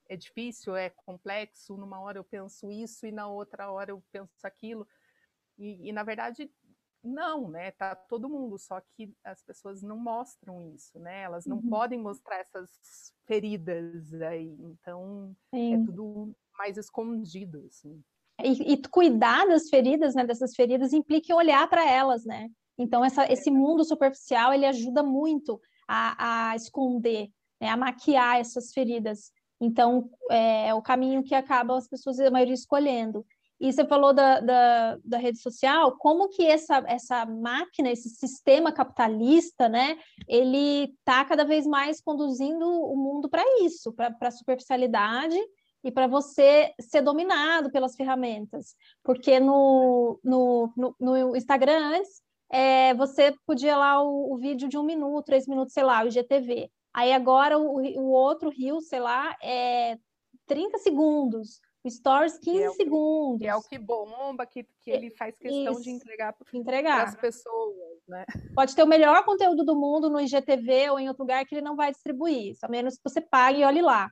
é 0.10 0.14
é 0.14 0.18
difícil, 0.18 0.76
é 0.76 0.90
complexo, 0.90 1.78
numa 1.78 2.00
hora 2.00 2.18
eu 2.18 2.24
penso 2.24 2.72
isso 2.72 3.06
e 3.06 3.12
na 3.12 3.28
outra 3.28 3.72
hora 3.72 3.92
eu 3.92 4.04
penso 4.12 4.32
aquilo. 4.44 4.88
E, 5.58 5.90
e 5.90 5.92
na 5.92 6.04
verdade, 6.04 6.52
não, 7.04 7.50
né? 7.50 7.72
Tá 7.72 7.96
todo 7.96 8.30
mundo, 8.30 8.58
só 8.58 8.82
que 8.82 9.14
as 9.24 9.44
pessoas 9.44 9.82
não 9.82 9.98
mostram 9.98 10.62
isso, 10.74 11.00
né? 11.00 11.22
Elas 11.22 11.46
não 11.46 11.58
uhum. 11.58 11.70
podem 11.70 12.00
mostrar 12.00 12.40
essas 12.40 13.14
feridas 13.26 14.14
aí, 14.22 14.58
então 14.60 15.36
é 15.54 15.58
Sim. 15.58 15.74
é 15.76 15.86
tudo 15.86 16.36
mais 16.58 16.78
escondido, 16.78 17.66
assim. 17.68 18.04
E, 18.44 18.74
e, 18.74 18.82
cuidar 18.90 19.46
das 19.46 19.70
feridas, 19.70 20.14
né? 20.14 20.26
Dessas 20.26 20.56
feridas 20.56 20.92
implica 20.92 21.34
olhar 21.34 21.70
para 21.70 21.90
elas, 21.90 22.26
né? 22.26 22.50
Então 22.78 23.06
essa, 23.06 23.32
esse 23.32 23.50
mundo 23.50 23.86
superficial 23.86 24.54
ele 24.54 24.66
ajuda 24.66 25.02
muito 25.02 25.62
a, 25.88 26.50
a 26.50 26.56
esconder, 26.56 27.30
né? 27.62 27.70
a 27.70 27.78
maquiar 27.78 28.40
essas 28.40 28.74
feridas. 28.74 29.32
Então 29.60 30.10
é, 30.30 30.70
é 30.70 30.74
o 30.74 30.82
caminho 30.82 31.24
que 31.24 31.36
acabam 31.36 31.78
as 31.78 31.88
pessoas 31.88 32.20
a 32.20 32.32
maioria 32.32 32.54
escolhendo. 32.54 33.26
E 33.60 33.72
você 33.72 33.86
falou 33.86 34.14
da, 34.14 34.42
da, 34.42 34.98
da, 35.04 35.18
rede 35.18 35.40
social, 35.40 35.96
como 35.98 36.28
que 36.28 36.46
essa, 36.46 36.84
essa 36.88 37.26
máquina, 37.26 37.90
esse 37.90 38.10
sistema 38.10 38.70
capitalista, 38.70 39.70
né, 39.70 39.98
ele 40.28 40.94
está 41.00 41.24
cada 41.24 41.46
vez 41.46 41.66
mais 41.66 42.02
conduzindo 42.02 42.68
o 42.68 42.98
mundo 42.98 43.30
para 43.30 43.44
isso, 43.62 43.94
para 43.94 44.14
a 44.20 44.32
superficialidade 44.32 45.38
e 45.86 45.92
para 45.92 46.06
você 46.06 46.74
ser 46.82 47.02
dominado 47.02 47.72
pelas 47.72 47.96
ferramentas. 47.96 48.76
Porque 49.02 49.40
no, 49.40 50.20
no, 50.22 50.74
no, 50.76 50.96
no 51.00 51.36
Instagram 51.38 51.96
antes, 51.96 52.22
é, 52.52 52.94
você 52.96 53.34
podia 53.46 53.78
lá 53.78 54.02
o, 54.02 54.34
o, 54.34 54.38
vídeo 54.38 54.68
de 54.68 54.78
um 54.78 54.84
minuto, 54.84 55.26
três 55.26 55.48
minutos, 55.48 55.74
sei 55.74 55.84
lá, 55.84 56.04
o 56.04 56.08
IGTV. 56.08 56.70
Aí 56.96 57.12
agora 57.12 57.58
o, 57.58 57.82
o 57.82 58.10
outro 58.12 58.50
rio, 58.50 58.80
sei 58.80 59.02
lá, 59.02 59.36
é 59.44 59.98
30 60.48 60.78
segundos. 60.78 61.60
Stories 61.86 62.40
15 62.40 62.64
é 62.64 62.70
segundos. 62.72 63.42
Que 63.42 63.48
é 63.48 63.56
o 63.56 63.62
que 63.62 63.78
bomba, 63.78 64.46
que, 64.46 64.64
que 64.82 64.90
ele 64.90 65.12
faz 65.12 65.38
questão 65.38 65.74
Isso. 65.74 65.82
de 65.82 65.90
entregar 65.92 66.34
para 66.34 67.04
as 67.04 67.16
pessoas, 67.16 68.00
né? 68.08 68.24
Pode 68.56 68.74
ter 68.74 68.82
o 68.82 68.88
melhor 68.88 69.26
conteúdo 69.26 69.66
do 69.66 69.76
mundo 69.76 70.10
no 70.10 70.22
IGTV 70.22 70.92
ou 70.92 71.00
em 71.00 71.10
outro 71.10 71.24
lugar 71.24 71.46
que 71.46 71.54
ele 71.54 71.62
não 71.62 71.76
vai 71.76 71.92
distribuir, 71.92 72.56
a 72.64 72.70
menos 72.70 72.96
que 72.96 73.04
você 73.04 73.20
pague 73.20 73.60
e 73.60 73.66
olhe 73.66 73.82
lá. 73.82 74.10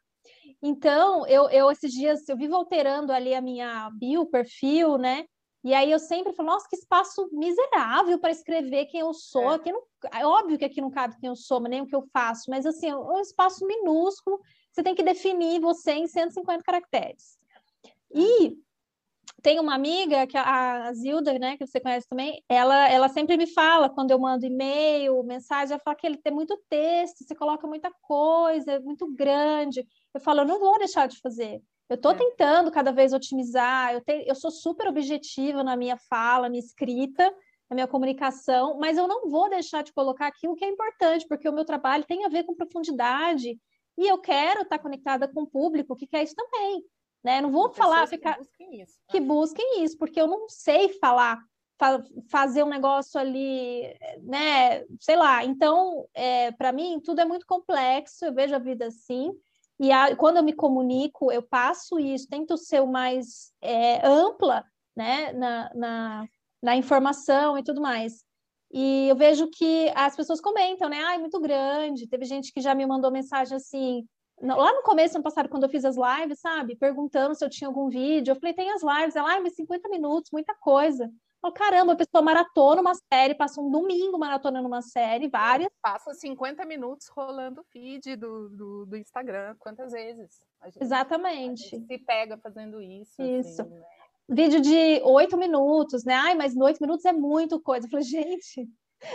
Então, 0.61 1.25
eu, 1.25 1.49
eu 1.49 1.71
esses 1.71 1.91
dias, 1.91 2.27
eu 2.27 2.35
vivo 2.35 2.55
alterando 2.55 3.13
ali 3.13 3.33
a 3.33 3.41
minha 3.41 3.89
bio, 3.97 4.25
perfil, 4.25 4.97
né? 4.97 5.25
E 5.63 5.73
aí 5.73 5.89
eu 5.89 5.99
sempre 5.99 6.33
falo, 6.33 6.49
nossa, 6.49 6.67
que 6.67 6.75
espaço 6.75 7.29
miserável 7.31 8.19
para 8.19 8.31
escrever 8.31 8.85
quem 8.87 8.99
eu 8.99 9.13
sou. 9.13 9.51
É. 9.51 9.55
Aqui 9.55 9.71
não, 9.71 9.81
é 10.13 10.25
óbvio 10.25 10.57
que 10.57 10.65
aqui 10.65 10.81
não 10.81 10.91
cabe 10.91 11.17
quem 11.19 11.29
eu 11.29 11.35
sou, 11.35 11.61
nem 11.61 11.81
o 11.81 11.87
que 11.87 11.95
eu 11.95 12.03
faço, 12.11 12.49
mas 12.49 12.65
assim, 12.65 12.89
é 12.89 12.95
um 12.95 13.19
espaço 13.19 13.65
minúsculo, 13.65 14.41
você 14.71 14.83
tem 14.83 14.93
que 14.93 15.03
definir 15.03 15.61
você 15.61 15.93
em 15.93 16.07
150 16.07 16.63
caracteres. 16.63 17.37
E 18.13 18.57
tem 19.41 19.59
uma 19.59 19.75
amiga, 19.75 20.27
que 20.27 20.37
a 20.37 20.91
Zilda, 20.93 21.37
né, 21.39 21.57
que 21.57 21.65
você 21.65 21.79
conhece 21.79 22.07
também, 22.07 22.43
ela, 22.47 22.89
ela 22.89 23.09
sempre 23.09 23.37
me 23.37 23.47
fala, 23.47 23.89
quando 23.89 24.11
eu 24.11 24.19
mando 24.19 24.45
e-mail, 24.45 25.23
mensagem, 25.23 25.73
ela 25.73 25.83
fala 25.83 25.95
que 25.95 26.07
ele 26.07 26.17
tem 26.17 26.33
muito 26.33 26.57
texto, 26.69 27.23
você 27.23 27.35
coloca 27.35 27.67
muita 27.67 27.91
coisa, 28.01 28.73
é 28.73 28.79
muito 28.79 29.05
grande. 29.13 29.85
Eu 30.13 30.21
falo, 30.21 30.41
eu 30.41 30.45
não 30.45 30.59
vou 30.59 30.77
deixar 30.77 31.07
de 31.07 31.19
fazer. 31.19 31.61
Eu 31.93 31.95
estou 31.95 32.11
é. 32.11 32.15
tentando 32.15 32.71
cada 32.71 32.91
vez 32.91 33.13
otimizar, 33.13 33.93
eu, 33.93 34.01
te, 34.01 34.23
eu 34.27 34.35
sou 34.35 34.51
super 34.51 34.87
objetiva 34.87 35.63
na 35.63 35.75
minha 35.75 35.97
fala, 35.97 36.49
minha 36.49 36.63
escrita, 36.63 37.23
na 37.69 37.75
minha 37.75 37.87
comunicação, 37.87 38.77
mas 38.79 38.97
eu 38.97 39.07
não 39.07 39.29
vou 39.29 39.49
deixar 39.49 39.83
de 39.83 39.93
colocar 39.93 40.27
aquilo 40.27 40.55
que 40.55 40.65
é 40.65 40.69
importante, 40.69 41.27
porque 41.27 41.47
o 41.47 41.53
meu 41.53 41.65
trabalho 41.65 42.03
tem 42.03 42.25
a 42.25 42.29
ver 42.29 42.43
com 42.43 42.55
profundidade, 42.55 43.59
e 43.97 44.07
eu 44.07 44.17
quero 44.17 44.61
estar 44.61 44.79
conectada 44.79 45.27
com 45.27 45.43
o 45.43 45.47
público 45.47 45.95
que 45.95 46.07
quer 46.07 46.23
isso 46.23 46.35
também 46.35 46.83
né? 47.23 47.39
Não 47.39 47.49
vou 47.49 47.71
falar 47.71 48.05
ficar 48.07 48.33
que 48.33 48.39
busquem, 48.39 48.81
isso, 48.81 48.99
que 49.07 49.19
né? 49.19 49.25
busquem 49.25 49.83
isso, 49.83 49.97
porque 49.97 50.19
eu 50.19 50.27
não 50.27 50.49
sei 50.49 50.89
falar, 50.99 51.41
fa 51.79 52.03
fazer 52.29 52.63
um 52.63 52.69
negócio 52.69 53.19
ali, 53.19 53.83
né? 54.21 54.83
Sei 54.99 55.15
lá. 55.15 55.45
Então, 55.45 56.05
é, 56.13 56.51
para 56.51 56.73
mim 56.73 56.99
tudo 56.99 57.21
é 57.21 57.25
muito 57.25 57.45
complexo. 57.45 58.25
Eu 58.25 58.33
vejo 58.33 58.53
a 58.53 58.59
vida 58.59 58.87
assim. 58.87 59.31
E 59.79 59.91
a, 59.91 60.15
quando 60.15 60.37
eu 60.37 60.43
me 60.43 60.53
comunico, 60.53 61.31
eu 61.31 61.41
passo 61.41 61.99
isso, 61.99 62.27
tento 62.29 62.57
ser 62.57 62.81
o 62.81 62.87
mais 62.87 63.51
é, 63.61 64.05
ampla, 64.07 64.63
né? 64.95 65.33
Na, 65.33 65.71
na, 65.73 66.27
na 66.61 66.75
informação 66.75 67.57
e 67.57 67.63
tudo 67.63 67.81
mais. 67.81 68.23
E 68.71 69.07
eu 69.07 69.15
vejo 69.15 69.49
que 69.49 69.91
as 69.95 70.15
pessoas 70.15 70.41
comentam, 70.41 70.89
né? 70.89 70.99
Ai, 71.03 71.17
muito 71.17 71.39
grande. 71.39 72.07
Teve 72.07 72.25
gente 72.25 72.51
que 72.51 72.61
já 72.61 72.73
me 72.73 72.85
mandou 72.85 73.11
mensagem 73.11 73.55
assim: 73.55 74.05
Lá 74.41 74.73
no 74.73 74.81
começo, 74.83 75.15
ano 75.15 75.23
passado, 75.23 75.47
quando 75.47 75.63
eu 75.63 75.69
fiz 75.69 75.85
as 75.85 75.95
lives, 75.95 76.39
sabe? 76.39 76.75
Perguntando 76.75 77.35
se 77.35 77.45
eu 77.45 77.49
tinha 77.49 77.67
algum 77.67 77.87
vídeo. 77.87 78.31
Eu 78.31 78.35
falei, 78.35 78.53
tem 78.53 78.71
as 78.71 78.81
lives. 78.83 79.15
Ela, 79.15 79.35
ah, 79.35 79.41
mas 79.41 79.55
50 79.55 79.87
minutos, 79.89 80.31
muita 80.31 80.53
coisa. 80.55 81.09
Falei, 81.43 81.57
caramba, 81.57 81.91
a 81.91 81.95
pessoa 81.97 82.21
maratona 82.21 82.79
uma 82.79 82.93
série, 82.95 83.35
passa 83.35 83.59
um 83.59 83.69
domingo 83.69 84.17
maratonando 84.17 84.65
uma 84.65 84.81
série, 84.81 85.27
várias. 85.27 85.69
Passa 85.81 86.13
50 86.13 86.63
minutos 86.65 87.09
rolando 87.09 87.59
o 87.59 87.63
feed 87.65 88.15
do, 88.15 88.47
do, 88.47 88.85
do 88.85 88.95
Instagram. 88.95 89.53
Quantas 89.59 89.91
vezes? 89.91 90.39
Gente, 90.63 90.81
Exatamente. 90.81 91.85
se 91.85 91.97
pega 91.97 92.37
fazendo 92.37 92.81
isso. 92.81 93.21
Isso. 93.21 93.61
Assim, 93.61 93.71
né? 93.71 93.83
Vídeo 94.29 94.61
de 94.61 95.01
oito 95.03 95.35
minutos, 95.37 96.05
né? 96.05 96.13
Ai, 96.13 96.33
mas 96.33 96.55
oito 96.55 96.79
minutos 96.79 97.03
é 97.03 97.11
muito 97.11 97.59
coisa. 97.59 97.87
Eu 97.87 97.91
falei, 97.91 98.05
gente, 98.05 98.65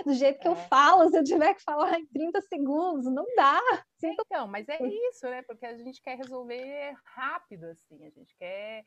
do 0.05 0.13
jeito 0.13 0.39
que 0.39 0.47
é. 0.47 0.51
eu 0.51 0.57
falo, 0.57 1.09
se 1.09 1.19
eu 1.19 1.25
tiver 1.25 1.55
que 1.55 1.63
falar 1.63 1.99
em 1.99 2.07
30 2.09 2.43
segundos, 2.43 3.07
não 3.07 3.25
dá. 3.35 3.59
Então, 4.03 4.47
mas 4.47 4.69
é 4.69 4.79
isso, 4.87 5.25
né? 5.25 5.41
Porque 5.43 5.65
a 5.65 5.77
gente 5.79 6.03
quer 6.03 6.19
resolver 6.19 6.95
rápido, 7.05 7.65
assim, 7.65 8.05
a 8.05 8.11
gente 8.11 8.37
quer, 8.39 8.85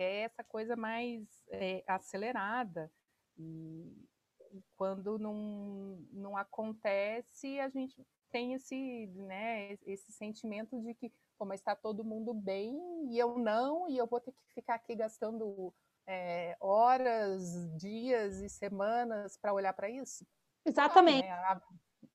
quer 0.00 0.24
essa 0.24 0.42
coisa 0.42 0.74
mais 0.76 1.28
é, 1.50 1.84
acelerada. 1.86 2.90
E, 3.36 4.08
e, 4.50 4.62
quando 4.74 5.18
não, 5.18 6.02
não 6.10 6.38
acontece, 6.38 7.60
a 7.60 7.68
gente 7.68 8.02
tem 8.30 8.54
esse, 8.54 9.06
né, 9.08 9.76
esse 9.84 10.10
sentimento 10.10 10.80
de 10.80 10.94
que, 10.94 11.12
pô, 11.38 11.44
mas 11.44 11.60
está 11.60 11.76
todo 11.76 12.04
mundo 12.04 12.32
bem 12.32 12.74
e 13.10 13.18
eu 13.18 13.38
não, 13.38 13.90
e 13.90 13.98
eu 13.98 14.06
vou 14.06 14.20
ter 14.20 14.32
que 14.32 14.54
ficar 14.54 14.76
aqui 14.76 14.94
gastando 14.94 15.74
é, 16.06 16.56
horas, 16.60 17.70
dias 17.76 18.40
e 18.40 18.48
semanas 18.48 19.36
para 19.36 19.52
olhar 19.52 19.74
para 19.74 19.90
isso? 19.90 20.24
Exatamente. 20.64 21.26
Né? 21.26 21.30
A, 21.30 21.60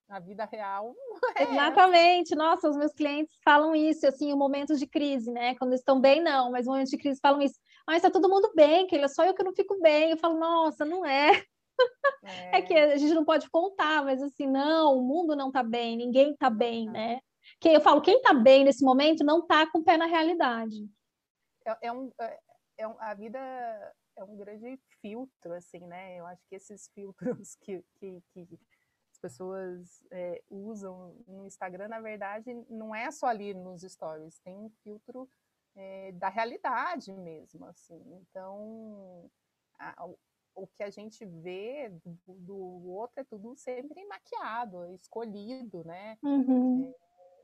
a, 0.09 0.19
vida 0.19 0.45
real. 0.45 0.95
É 1.35 1.43
Exatamente. 1.43 2.35
Nossa, 2.35 2.69
os 2.69 2.77
meus 2.77 2.93
clientes 2.93 3.37
falam 3.43 3.75
isso, 3.75 4.07
assim, 4.07 4.31
em 4.31 4.35
momentos 4.35 4.79
de 4.79 4.87
crise, 4.87 5.31
né? 5.31 5.55
Quando 5.55 5.73
estão 5.73 5.99
bem, 5.99 6.21
não, 6.21 6.51
mas 6.51 6.65
em 6.65 6.69
momentos 6.69 6.91
de 6.91 6.97
crise 6.97 7.19
falam 7.21 7.41
isso. 7.41 7.59
Mas 7.87 7.97
está 7.97 8.09
todo 8.09 8.29
mundo 8.29 8.51
bem, 8.55 8.87
que 8.87 8.95
é 8.95 9.07
só 9.07 9.25
eu 9.25 9.33
que 9.33 9.43
não 9.43 9.53
fico 9.53 9.79
bem. 9.79 10.11
Eu 10.11 10.17
falo, 10.17 10.39
nossa, 10.39 10.85
não 10.85 11.05
é. 11.05 11.31
É. 12.23 12.59
é 12.59 12.61
que 12.61 12.73
a 12.73 12.95
gente 12.95 13.13
não 13.13 13.25
pode 13.25 13.49
contar, 13.49 14.01
mas 14.01 14.21
assim, 14.21 14.47
não, 14.47 14.97
o 14.97 15.03
mundo 15.03 15.35
não 15.35 15.49
está 15.49 15.61
bem, 15.61 15.97
ninguém 15.97 16.31
está 16.31 16.49
bem, 16.49 16.89
né? 16.89 17.19
Que 17.59 17.67
eu 17.67 17.81
falo, 17.81 18.01
quem 18.01 18.15
está 18.15 18.33
bem 18.33 18.63
nesse 18.63 18.81
momento 18.83 19.25
não 19.25 19.39
está 19.39 19.69
com 19.69 19.79
o 19.79 19.83
pé 19.83 19.97
na 19.97 20.05
realidade. 20.05 20.89
É, 21.65 21.87
é 21.87 21.91
um, 21.91 22.09
é, 22.19 22.39
é 22.77 22.87
um, 22.87 22.95
a 22.97 23.13
vida 23.13 23.37
é 24.15 24.23
um 24.23 24.35
grande 24.37 24.79
filtro, 25.01 25.53
assim, 25.53 25.79
né? 25.79 26.17
Eu 26.17 26.25
acho 26.25 26.41
que 26.47 26.55
esses 26.55 26.89
filtros 26.95 27.55
que, 27.61 27.83
que, 27.99 28.23
que 28.33 28.59
as 29.11 29.19
pessoas 29.19 30.03
é, 30.11 30.41
usam 30.49 31.15
no 31.27 31.45
Instagram, 31.45 31.87
na 31.87 31.99
verdade, 31.99 32.53
não 32.69 32.95
é 32.95 33.11
só 33.11 33.27
ali 33.27 33.53
nos 33.53 33.81
stories, 33.81 34.39
tem 34.39 34.55
um 34.57 34.69
filtro 34.83 35.29
é, 35.75 36.11
da 36.13 36.29
realidade 36.29 37.11
mesmo, 37.11 37.65
assim. 37.65 38.01
Então, 38.21 39.29
a, 39.79 40.07
o 40.55 40.67
que 40.67 40.83
a 40.83 40.89
gente 40.89 41.25
vê 41.25 41.89
do, 42.03 42.33
do, 42.33 42.87
outro 42.89 43.19
é 43.19 43.23
tudo 43.23 43.55
sempre 43.55 44.05
maquiado, 44.05 44.85
escolhido, 44.93 45.83
né? 45.83 46.17
Uhum. 46.23 46.83
É, 46.85 46.95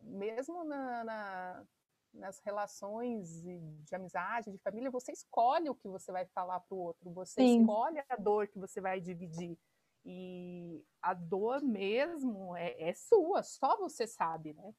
mesmo 0.03 0.63
na, 0.63 1.03
na 1.03 1.65
nas 2.13 2.39
relações 2.39 3.41
de 3.41 3.95
amizade, 3.95 4.51
de 4.51 4.57
família, 4.57 4.91
você 4.91 5.11
escolhe 5.11 5.69
o 5.69 5.75
que 5.75 5.87
você 5.87 6.11
vai 6.11 6.25
falar 6.25 6.59
para 6.59 6.75
o 6.75 6.79
outro, 6.79 7.09
você 7.11 7.41
Sim. 7.41 7.61
escolhe 7.61 8.03
a 8.09 8.15
dor 8.17 8.47
que 8.47 8.59
você 8.59 8.81
vai 8.81 8.99
dividir. 8.99 9.57
E 10.03 10.83
a 11.01 11.13
dor 11.13 11.61
mesmo 11.61 12.55
é, 12.55 12.89
é 12.89 12.93
sua, 12.93 13.43
só 13.43 13.77
você 13.77 14.07
sabe, 14.07 14.53
né? 14.53 14.73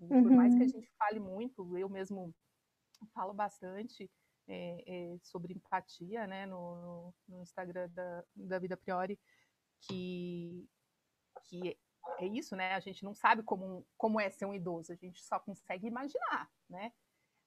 Uhum. 0.00 0.22
Por 0.22 0.30
mais 0.30 0.54
que 0.54 0.62
a 0.62 0.64
uhum. 0.64 0.68
gente 0.68 0.90
fale 0.96 1.18
muito, 1.18 1.76
eu 1.76 1.88
mesmo 1.88 2.32
falo 3.06 3.32
bastante 3.32 4.10
é, 4.46 4.84
é, 4.86 5.18
sobre 5.22 5.54
empatia, 5.54 6.26
né, 6.26 6.46
no, 6.46 7.14
no 7.28 7.42
Instagram 7.42 7.88
da, 7.90 8.24
da 8.34 8.58
Vida 8.58 8.76
Priori, 8.76 9.18
que, 9.80 10.68
que 11.44 11.78
é 12.18 12.26
isso, 12.26 12.56
né? 12.56 12.74
A 12.74 12.80
gente 12.80 13.04
não 13.04 13.14
sabe 13.14 13.42
como, 13.42 13.86
como 13.96 14.20
é 14.20 14.30
ser 14.30 14.46
um 14.46 14.54
idoso, 14.54 14.92
a 14.92 14.96
gente 14.96 15.22
só 15.22 15.38
consegue 15.38 15.86
imaginar, 15.86 16.50
né? 16.68 16.92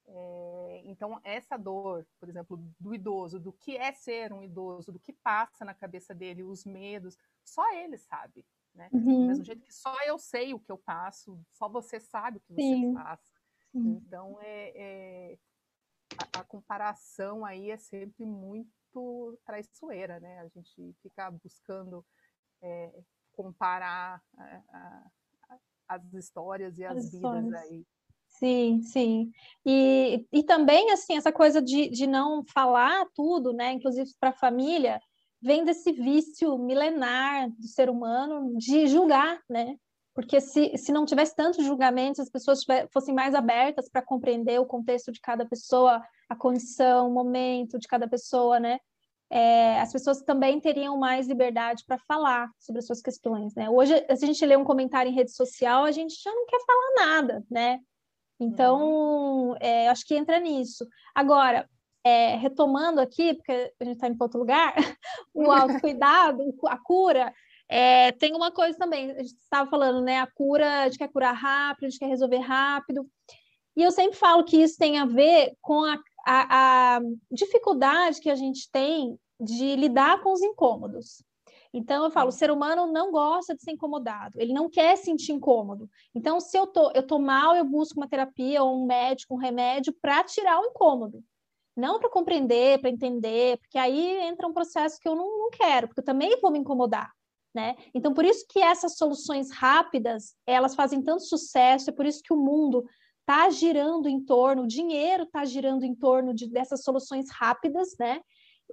É, 0.07 0.81
então, 0.85 1.19
essa 1.23 1.57
dor, 1.57 2.07
por 2.19 2.27
exemplo, 2.27 2.57
do 2.79 2.93
idoso, 2.93 3.39
do 3.39 3.53
que 3.53 3.77
é 3.77 3.91
ser 3.93 4.33
um 4.33 4.43
idoso, 4.43 4.91
do 4.91 4.99
que 4.99 5.13
passa 5.13 5.63
na 5.63 5.73
cabeça 5.73 6.13
dele, 6.13 6.43
os 6.43 6.65
medos, 6.65 7.17
só 7.43 7.71
ele 7.73 7.97
sabe, 7.97 8.45
né? 8.73 8.89
Uhum. 8.91 9.21
Do 9.21 9.27
mesmo 9.27 9.43
jeito 9.43 9.63
que 9.63 9.73
só 9.73 9.95
eu 10.05 10.17
sei 10.17 10.53
o 10.53 10.59
que 10.59 10.71
eu 10.71 10.77
passo, 10.77 11.39
só 11.51 11.69
você 11.69 11.99
sabe 11.99 12.37
o 12.37 12.41
que 12.41 12.53
você 12.53 12.61
Sim. 12.61 12.93
passa. 12.93 13.30
Sim. 13.71 14.01
Então, 14.05 14.37
é, 14.41 14.71
é 14.75 15.37
a, 16.17 16.39
a, 16.39 16.43
comparação 16.43 17.45
aí 17.45 17.71
é 17.71 17.77
sempre 17.77 18.25
muito, 18.25 19.39
traiçoeira, 19.45 20.19
né? 20.19 20.39
A 20.39 20.47
gente 20.49 20.93
fica 21.01 21.31
buscando 21.31 22.05
é, 22.61 22.91
comparar 23.31 24.21
a, 24.37 24.61
a, 25.49 25.57
as 25.87 26.13
histórias 26.13 26.77
e 26.77 26.83
as, 26.83 26.97
as 26.97 27.11
vidas 27.11 27.45
histórias. 27.45 27.53
aí. 27.53 27.85
Sim, 28.27 28.81
sim. 28.81 29.31
E, 29.65 30.27
e 30.31 30.43
também, 30.43 30.91
assim, 30.91 31.15
essa 31.15 31.31
coisa 31.31 31.61
de, 31.61 31.89
de 31.89 32.07
não 32.07 32.43
falar 32.45 33.05
tudo, 33.13 33.53
né, 33.53 33.73
inclusive 33.73 34.09
para 34.19 34.29
a 34.29 34.33
família, 34.33 35.01
vem 35.41 35.63
desse 35.63 35.91
vício 35.91 36.57
milenar 36.57 37.49
do 37.51 37.67
ser 37.67 37.89
humano 37.89 38.57
de 38.57 38.87
julgar, 38.87 39.41
né? 39.49 39.77
Porque 40.13 40.41
se, 40.41 40.77
se 40.77 40.91
não 40.91 41.05
tivesse 41.05 41.35
tantos 41.35 41.65
julgamentos, 41.65 42.19
as 42.19 42.29
pessoas 42.29 42.59
tiver, 42.61 42.87
fossem 42.91 43.13
mais 43.13 43.33
abertas 43.33 43.89
para 43.89 44.01
compreender 44.01 44.59
o 44.59 44.65
contexto 44.65 45.11
de 45.11 45.21
cada 45.21 45.45
pessoa, 45.45 46.03
a 46.27 46.35
condição, 46.35 47.09
o 47.09 47.13
momento 47.13 47.79
de 47.79 47.87
cada 47.87 48.07
pessoa, 48.07 48.59
né? 48.59 48.77
É, 49.29 49.79
as 49.79 49.93
pessoas 49.93 50.21
também 50.21 50.59
teriam 50.59 50.97
mais 50.97 51.25
liberdade 51.25 51.85
para 51.87 51.97
falar 51.99 52.49
sobre 52.59 52.79
as 52.79 52.85
suas 52.85 53.01
questões, 53.01 53.55
né? 53.55 53.69
Hoje, 53.69 53.95
se 54.17 54.25
a 54.25 54.27
gente 54.27 54.45
lê 54.45 54.57
um 54.57 54.65
comentário 54.65 55.09
em 55.09 55.15
rede 55.15 55.31
social, 55.31 55.85
a 55.85 55.91
gente 55.91 56.21
já 56.21 56.31
não 56.33 56.45
quer 56.45 56.59
falar 56.65 57.07
nada, 57.07 57.43
né? 57.49 57.79
Então, 58.37 59.51
uhum. 59.51 59.55
é, 59.61 59.87
acho 59.87 60.05
que 60.05 60.15
entra 60.15 60.37
nisso. 60.39 60.85
Agora, 61.15 61.69
é, 62.03 62.35
retomando 62.35 62.99
aqui, 62.99 63.35
porque 63.35 63.73
a 63.79 63.83
gente 63.85 63.95
está 63.95 64.07
em 64.07 64.17
outro 64.19 64.39
lugar, 64.39 64.73
o 65.33 65.49
autocuidado, 65.51 66.43
a 66.67 66.77
cura, 66.77 67.33
é, 67.73 68.11
tem 68.11 68.35
uma 68.35 68.51
coisa 68.51 68.77
também, 68.77 69.11
a 69.11 69.23
gente 69.23 69.33
estava 69.33 69.69
falando, 69.69 70.01
né? 70.01 70.19
A 70.19 70.27
cura, 70.27 70.81
a 70.81 70.89
gente 70.89 70.97
quer 70.97 71.07
curar 71.07 71.31
rápido, 71.31 71.85
a 71.85 71.89
gente 71.89 71.99
quer 71.99 72.07
resolver 72.07 72.39
rápido. 72.39 73.09
E 73.77 73.81
eu 73.81 73.91
sempre 73.91 74.17
falo 74.17 74.43
que 74.43 74.61
isso 74.61 74.77
tem 74.77 74.99
a 74.99 75.05
ver 75.05 75.53
com 75.61 75.85
a, 75.85 75.97
a, 76.27 76.97
a 76.97 76.99
dificuldade 77.31 78.19
que 78.19 78.29
a 78.29 78.35
gente 78.35 78.69
tem 78.69 79.17
de 79.39 79.77
lidar 79.77 80.21
com 80.21 80.33
os 80.33 80.41
incômodos. 80.41 81.23
Então 81.73 82.03
eu 82.03 82.11
falo, 82.11 82.27
o 82.27 82.33
ser 82.33 82.51
humano 82.51 82.91
não 82.91 83.09
gosta 83.09 83.55
de 83.55 83.61
ser 83.61 83.71
incomodado, 83.71 84.37
ele 84.41 84.51
não 84.51 84.69
quer 84.69 84.97
sentir 84.97 85.31
incômodo. 85.31 85.89
Então, 86.13 86.41
se 86.41 86.57
eu 86.57 86.67
tô, 86.67 86.91
eu 86.93 87.07
tô 87.07 87.19
mal, 87.19 87.55
eu 87.55 87.63
busco 87.63 87.97
uma 87.97 88.09
terapia 88.09 88.61
ou 88.61 88.83
um 88.83 88.85
médico, 88.85 89.33
um 89.33 89.37
remédio 89.37 89.95
para 90.01 90.21
tirar 90.25 90.59
o 90.59 90.65
incômodo. 90.65 91.23
Não 91.73 92.01
para 92.01 92.09
compreender, 92.09 92.81
para 92.81 92.89
entender, 92.89 93.59
porque 93.59 93.77
aí 93.77 94.17
entra 94.23 94.45
um 94.45 94.51
processo 94.51 94.99
que 94.99 95.07
eu 95.07 95.15
não, 95.15 95.39
não 95.39 95.49
quero, 95.51 95.87
porque 95.87 96.01
eu 96.01 96.05
também 96.05 96.37
vou 96.41 96.51
me 96.51 96.59
incomodar 96.59 97.09
né? 97.53 97.75
Então, 97.93 98.13
por 98.13 98.25
isso 98.25 98.45
que 98.47 98.59
essas 98.59 98.95
soluções 98.95 99.51
rápidas, 99.51 100.35
elas 100.45 100.75
fazem 100.75 101.01
tanto 101.01 101.23
sucesso, 101.23 101.89
é 101.89 101.93
por 101.93 102.05
isso 102.05 102.21
que 102.23 102.33
o 102.33 102.37
mundo 102.37 102.85
está 103.19 103.49
girando 103.49 104.07
em 104.07 104.23
torno, 104.23 104.63
o 104.63 104.67
dinheiro 104.67 105.23
está 105.23 105.45
girando 105.45 105.83
em 105.83 105.95
torno 105.95 106.33
de, 106.33 106.47
dessas 106.47 106.83
soluções 106.83 107.29
rápidas, 107.31 107.95
né? 107.99 108.21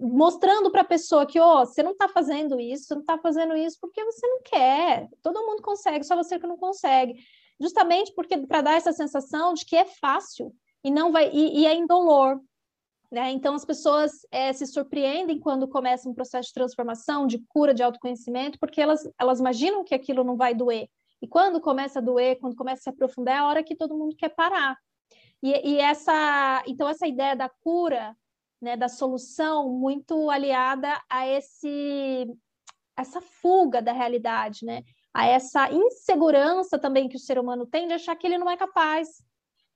Mostrando 0.01 0.71
para 0.71 0.83
a 0.83 0.87
pessoa 0.87 1.27
que, 1.27 1.41
oh, 1.41 1.67
você 1.67 1.83
não 1.83 1.93
está 1.93 2.09
fazendo 2.09 2.59
isso, 2.61 2.85
você 2.85 2.95
não 2.95 3.01
está 3.01 3.19
fazendo 3.19 3.57
isso 3.57 3.79
porque 3.81 4.05
você 4.05 4.27
não 4.27 4.41
quer. 4.43 5.09
Todo 5.23 5.45
mundo 5.45 5.63
consegue, 5.63 6.05
só 6.05 6.17
você 6.17 6.39
que 6.39 6.47
não 6.47 6.57
consegue. 6.57 7.15
Justamente 7.61 8.13
porque 8.15 8.39
para 8.47 8.63
dar 8.63 8.75
essa 8.75 8.93
sensação 8.93 9.55
de 9.55 9.65
que 9.65 9.77
é 9.77 9.85
fácil 9.85 10.55
e 10.85 10.91
não 10.91 11.11
vai 11.11 11.31
e, 11.33 11.61
e 11.63 11.67
é 11.67 11.75
indolor. 11.75 12.41
Né? 13.11 13.31
Então, 13.31 13.55
as 13.55 13.65
pessoas 13.65 14.27
é, 14.31 14.53
se 14.53 14.67
surpreendem 14.67 15.41
quando 15.41 15.67
começa 15.67 16.09
um 16.09 16.15
processo 16.15 16.49
de 16.49 16.55
transformação, 16.55 17.27
de 17.27 17.39
cura, 17.49 17.73
de 17.73 17.83
autoconhecimento, 17.83 18.59
porque 18.59 18.81
elas, 18.81 19.09
elas 19.19 19.41
imaginam 19.41 19.83
que 19.83 19.95
aquilo 19.95 20.23
não 20.23 20.37
vai 20.37 20.55
doer. 20.55 20.89
E 21.23 21.27
quando 21.27 21.61
começa 21.61 21.99
a 21.99 22.03
doer, 22.03 22.39
quando 22.39 22.55
começa 22.55 22.81
a 22.81 22.83
se 22.85 22.91
aprofundar, 22.91 23.37
é 23.37 23.39
a 23.39 23.47
hora 23.47 23.65
que 23.65 23.75
todo 23.75 23.97
mundo 23.97 24.15
quer 24.15 24.29
parar. 24.29 24.77
E, 25.43 25.73
e 25.73 25.79
essa, 25.79 26.63
então, 26.67 26.89
essa 26.89 27.07
ideia 27.07 27.35
da 27.35 27.49
cura, 27.49 28.15
né, 28.61 28.77
da 28.77 28.89
solução, 28.89 29.71
muito 29.71 30.29
aliada 30.29 31.01
a 31.09 31.27
esse, 31.27 32.27
essa 32.97 33.21
fuga 33.21 33.81
da 33.81 33.93
realidade, 33.93 34.67
né? 34.67 34.83
a 35.15 35.27
essa 35.27 35.73
insegurança 35.73 36.79
também 36.79 37.09
que 37.09 37.17
o 37.17 37.21
ser 37.21 37.39
humano 37.39 37.67
tem 37.67 37.89
de 37.89 37.95
achar 37.95 38.15
que 38.15 38.27
ele 38.27 38.39
não 38.39 38.49
é 38.49 38.57
capaz, 38.57 39.23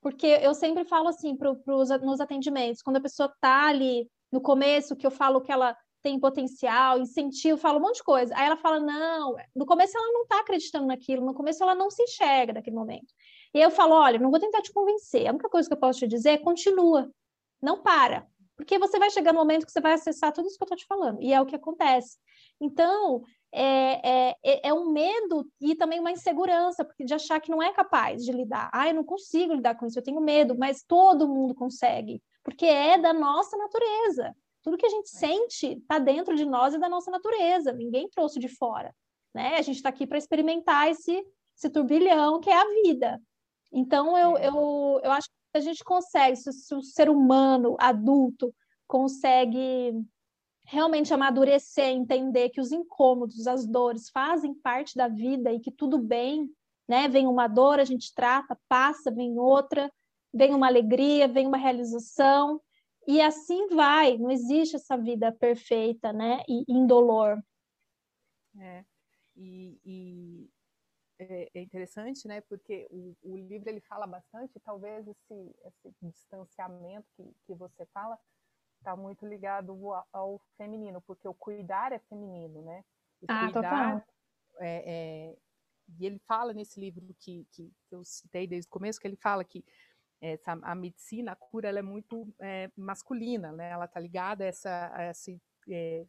porque 0.02 0.26
eu 0.26 0.52
sempre 0.52 0.84
falo 0.84 1.08
assim 1.08 1.36
pro, 1.36 1.56
pros, 1.56 1.88
nos 2.00 2.20
atendimentos, 2.20 2.82
quando 2.82 2.96
a 2.96 3.00
pessoa 3.00 3.30
está 3.32 3.68
ali 3.68 4.10
no 4.30 4.40
começo, 4.40 4.96
que 4.96 5.06
eu 5.06 5.10
falo 5.10 5.40
que 5.40 5.52
ela 5.52 5.76
tem 6.02 6.18
potencial, 6.18 6.98
incentivo, 6.98 7.56
falo 7.56 7.78
um 7.78 7.82
monte 7.82 7.98
de 7.98 8.02
coisa. 8.02 8.34
Aí 8.36 8.44
ela 8.44 8.56
fala, 8.56 8.80
não, 8.80 9.36
no 9.54 9.64
começo 9.64 9.96
ela 9.96 10.12
não 10.12 10.22
está 10.22 10.40
acreditando 10.40 10.88
naquilo, 10.88 11.24
no 11.24 11.32
começo 11.32 11.62
ela 11.62 11.76
não 11.76 11.88
se 11.88 12.02
enxerga 12.02 12.52
naquele 12.52 12.74
momento. 12.74 13.14
E 13.54 13.60
eu 13.60 13.70
falo, 13.70 13.94
olha, 13.94 14.18
não 14.18 14.30
vou 14.30 14.40
tentar 14.40 14.60
te 14.60 14.72
convencer, 14.72 15.28
a 15.28 15.30
única 15.30 15.48
coisa 15.48 15.68
que 15.68 15.74
eu 15.74 15.78
posso 15.78 16.00
te 16.00 16.08
dizer 16.08 16.30
é 16.30 16.38
continua, 16.38 17.08
não 17.62 17.80
para, 17.80 18.26
porque 18.56 18.78
você 18.78 18.98
vai 18.98 19.10
chegar 19.10 19.32
no 19.32 19.38
momento 19.38 19.64
que 19.64 19.70
você 19.70 19.80
vai 19.80 19.92
acessar 19.92 20.32
tudo 20.32 20.48
isso 20.48 20.58
que 20.58 20.64
eu 20.64 20.66
estou 20.66 20.78
te 20.78 20.86
falando, 20.86 21.22
e 21.22 21.32
é 21.32 21.40
o 21.40 21.46
que 21.46 21.54
acontece. 21.54 22.18
Então, 22.60 23.22
é, 23.52 24.30
é, 24.30 24.36
é, 24.42 24.68
é 24.68 24.74
um 24.74 24.90
medo 24.90 25.46
e 25.60 25.74
também 25.74 26.00
uma 26.00 26.10
insegurança, 26.10 26.84
porque 26.84 27.04
de 27.04 27.12
achar 27.12 27.40
que 27.40 27.50
não 27.50 27.62
é 27.62 27.72
capaz 27.72 28.24
de 28.24 28.32
lidar. 28.32 28.70
Ah, 28.72 28.88
eu 28.88 28.94
não 28.94 29.04
consigo 29.04 29.54
lidar 29.54 29.74
com 29.74 29.86
isso, 29.86 29.98
eu 29.98 30.02
tenho 30.02 30.20
medo, 30.20 30.56
mas 30.58 30.82
todo 30.82 31.28
mundo 31.28 31.54
consegue, 31.54 32.22
porque 32.42 32.64
é 32.64 32.96
da 32.96 33.12
nossa 33.12 33.56
natureza. 33.56 34.34
Tudo 34.62 34.78
que 34.78 34.86
a 34.86 34.90
gente 34.90 35.14
é. 35.14 35.18
sente 35.18 35.66
está 35.78 35.98
dentro 35.98 36.34
de 36.34 36.44
nós 36.44 36.72
e 36.72 36.78
da 36.78 36.88
nossa 36.88 37.10
natureza, 37.10 37.72
ninguém 37.72 38.08
trouxe 38.08 38.38
de 38.38 38.48
fora. 38.48 38.94
Né? 39.34 39.56
A 39.56 39.62
gente 39.62 39.76
está 39.76 39.90
aqui 39.90 40.06
para 40.06 40.18
experimentar 40.18 40.88
esse, 40.90 41.22
esse 41.56 41.68
turbilhão 41.68 42.40
que 42.40 42.48
é 42.48 42.56
a 42.56 42.82
vida. 42.82 43.20
Então, 43.70 44.16
eu, 44.16 44.38
é. 44.38 44.48
eu, 44.48 45.00
eu 45.02 45.12
acho 45.12 45.28
que 45.28 45.58
a 45.58 45.60
gente 45.60 45.84
consegue, 45.84 46.36
se, 46.36 46.52
se 46.52 46.74
o 46.74 46.82
ser 46.82 47.10
humano 47.10 47.76
adulto 47.78 48.54
consegue 48.86 49.94
realmente 50.64 51.12
amadurecer, 51.12 51.86
entender 51.86 52.50
que 52.50 52.60
os 52.60 52.72
incômodos, 52.72 53.46
as 53.46 53.66
dores 53.66 54.08
fazem 54.10 54.54
parte 54.54 54.96
da 54.96 55.08
vida 55.08 55.52
e 55.52 55.60
que 55.60 55.70
tudo 55.70 55.98
bem, 55.98 56.48
né? 56.88 57.08
Vem 57.08 57.26
uma 57.26 57.48
dor, 57.48 57.78
a 57.78 57.84
gente 57.84 58.14
trata, 58.14 58.58
passa, 58.68 59.10
vem 59.10 59.38
outra, 59.38 59.92
vem 60.32 60.54
uma 60.54 60.66
alegria, 60.66 61.28
vem 61.28 61.46
uma 61.46 61.58
realização, 61.58 62.60
e 63.06 63.20
assim 63.20 63.68
vai, 63.68 64.16
não 64.16 64.30
existe 64.30 64.76
essa 64.76 64.96
vida 64.96 65.32
perfeita, 65.32 66.12
né? 66.12 66.42
E 66.48 66.64
indolor. 66.68 67.42
É, 68.58 68.84
e, 69.34 69.80
e 69.84 70.50
é, 71.18 71.50
é, 71.54 71.60
interessante, 71.62 72.28
né? 72.28 72.40
Porque 72.42 72.86
o, 72.90 73.16
o, 73.22 73.36
livro 73.36 73.68
ele 73.68 73.80
fala 73.80 74.06
bastante, 74.06 74.60
talvez 74.60 75.06
esse, 75.08 75.56
esse 75.64 75.94
distanciamento 76.00 77.06
que, 77.16 77.24
que 77.46 77.54
você 77.54 77.86
fala, 77.86 78.18
está 78.82 78.96
muito 78.96 79.24
ligado 79.26 79.72
ao, 80.12 80.40
feminino, 80.56 81.00
porque 81.00 81.26
o 81.26 81.34
cuidar 81.34 81.92
é 81.92 81.98
feminino, 82.00 82.62
né? 82.62 82.84
O 83.20 83.26
ah, 83.28 83.44
cuidar, 83.44 83.52
total. 83.52 84.04
É, 84.58 84.84
é, 84.86 85.36
e 85.98 86.06
ele 86.06 86.18
fala 86.26 86.52
nesse 86.52 86.78
livro 86.78 87.02
que, 87.18 87.46
que, 87.52 87.72
que, 87.86 87.94
eu 87.94 88.04
citei 88.04 88.46
desde 88.46 88.66
o 88.66 88.70
começo, 88.70 89.00
que 89.00 89.06
ele 89.06 89.16
fala 89.16 89.44
que 89.44 89.64
essa, 90.20 90.52
a 90.52 90.74
medicina, 90.74 91.32
a 91.32 91.36
cura, 91.36 91.68
ela 91.68 91.78
é 91.78 91.82
muito 91.82 92.32
é, 92.40 92.70
masculina, 92.76 93.52
né? 93.52 93.70
Ela 93.70 93.86
está 93.86 93.98
ligada 93.98 94.44
a, 94.44 94.46
essa, 94.46 94.92
a 94.94 95.10
esse 95.10 95.40
é, 95.68 96.06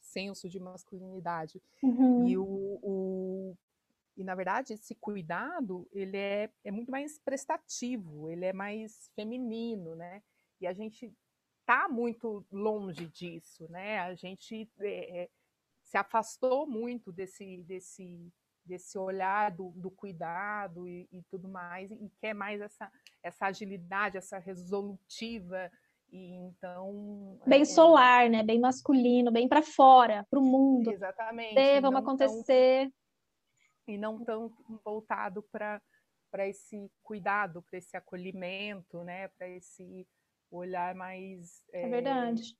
senso 0.00 0.48
de 0.48 0.60
masculinidade. 0.60 1.62
Uhum. 1.82 2.28
E, 2.28 2.36
o, 2.36 2.44
o, 2.82 3.56
e, 4.16 4.24
na 4.24 4.34
verdade, 4.34 4.74
esse 4.74 4.94
cuidado, 4.94 5.88
ele 5.92 6.16
é, 6.16 6.50
é 6.64 6.70
muito 6.70 6.90
mais 6.90 7.18
prestativo, 7.18 8.30
ele 8.30 8.44
é 8.44 8.52
mais 8.52 9.10
feminino, 9.14 9.94
né? 9.94 10.22
E 10.60 10.66
a 10.66 10.72
gente 10.72 11.12
está 11.68 11.86
muito 11.86 12.46
longe 12.50 13.06
disso, 13.08 13.70
né? 13.70 13.98
A 13.98 14.14
gente 14.14 14.70
é, 14.80 15.28
se 15.82 15.98
afastou 15.98 16.66
muito 16.66 17.12
desse, 17.12 17.62
desse, 17.64 18.32
desse 18.64 18.98
olhar 18.98 19.50
do, 19.50 19.70
do 19.76 19.90
cuidado 19.90 20.88
e, 20.88 21.06
e, 21.12 21.22
tudo 21.30 21.46
mais, 21.46 21.90
e 21.90 22.10
quer 22.18 22.32
mais 22.32 22.62
essa, 22.62 22.90
essa 23.22 23.46
agilidade, 23.46 24.16
essa 24.16 24.38
resolutiva. 24.38 25.70
E 26.10 26.36
então. 26.36 27.38
Bem 27.46 27.60
é, 27.60 27.66
solar, 27.66 28.30
né? 28.30 28.42
Bem 28.42 28.58
masculino, 28.58 29.30
bem 29.30 29.46
para 29.46 29.62
fora, 29.62 30.26
para 30.30 30.38
o 30.38 30.42
mundo. 30.42 30.90
Exatamente. 30.90 31.54
Dê, 31.54 31.82
vamos 31.82 32.00
acontecer. 32.00 32.86
Tão, 32.86 33.94
e 33.94 33.98
não 33.98 34.24
tão 34.24 34.50
voltado 34.82 35.42
para 35.52 35.82
esse 36.46 36.90
cuidado, 37.02 37.62
para 37.62 37.78
esse 37.78 37.94
acolhimento, 37.94 39.04
né? 39.04 39.28
Para 39.28 39.48
esse 39.48 40.06
olhar 40.50 40.94
mais 40.94 41.62
é, 41.72 41.82
é 41.82 41.88
verdade 41.88 42.56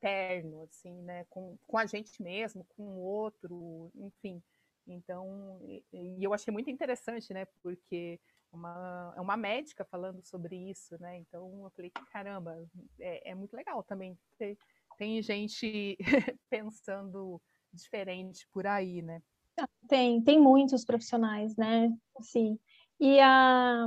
terno, 0.00 0.62
assim, 0.62 1.02
né, 1.02 1.24
com, 1.28 1.56
com 1.66 1.78
a 1.78 1.86
gente 1.86 2.20
mesmo, 2.22 2.64
com 2.74 2.82
o 2.82 2.98
outro, 2.98 3.92
enfim. 3.94 4.42
Então, 4.86 5.60
e, 5.62 5.84
e 5.92 6.24
eu 6.24 6.32
achei 6.32 6.50
muito 6.50 6.70
interessante, 6.70 7.32
né, 7.32 7.46
porque 7.62 8.18
uma, 8.52 9.12
é 9.16 9.20
uma 9.20 9.36
médica 9.36 9.84
falando 9.84 10.24
sobre 10.24 10.56
isso, 10.56 11.00
né? 11.00 11.18
Então 11.18 11.62
eu 11.62 11.70
falei, 11.70 11.90
caramba, 12.10 12.66
é, 12.98 13.30
é 13.30 13.34
muito 13.34 13.54
legal 13.54 13.82
também 13.84 14.18
ter, 14.36 14.58
tem 14.98 15.22
gente 15.22 15.96
pensando 16.50 17.40
diferente 17.72 18.48
por 18.52 18.66
aí, 18.66 19.02
né? 19.02 19.22
Ah, 19.58 19.68
tem, 19.86 20.20
tem 20.22 20.40
muitos 20.40 20.84
profissionais, 20.84 21.54
né? 21.56 21.94
Assim, 22.16 22.58
e 22.98 23.20
a, 23.20 23.86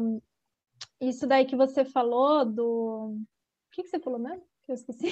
isso 1.02 1.28
daí 1.28 1.46
que 1.46 1.56
você 1.56 1.84
falou 1.84 2.46
do 2.46 3.18
que, 3.74 3.84
que 3.84 3.90
você 3.90 4.00
falou 4.00 4.20
mesmo? 4.20 4.44
Que 4.64 4.72
eu 4.72 4.76
esqueci. 4.76 5.08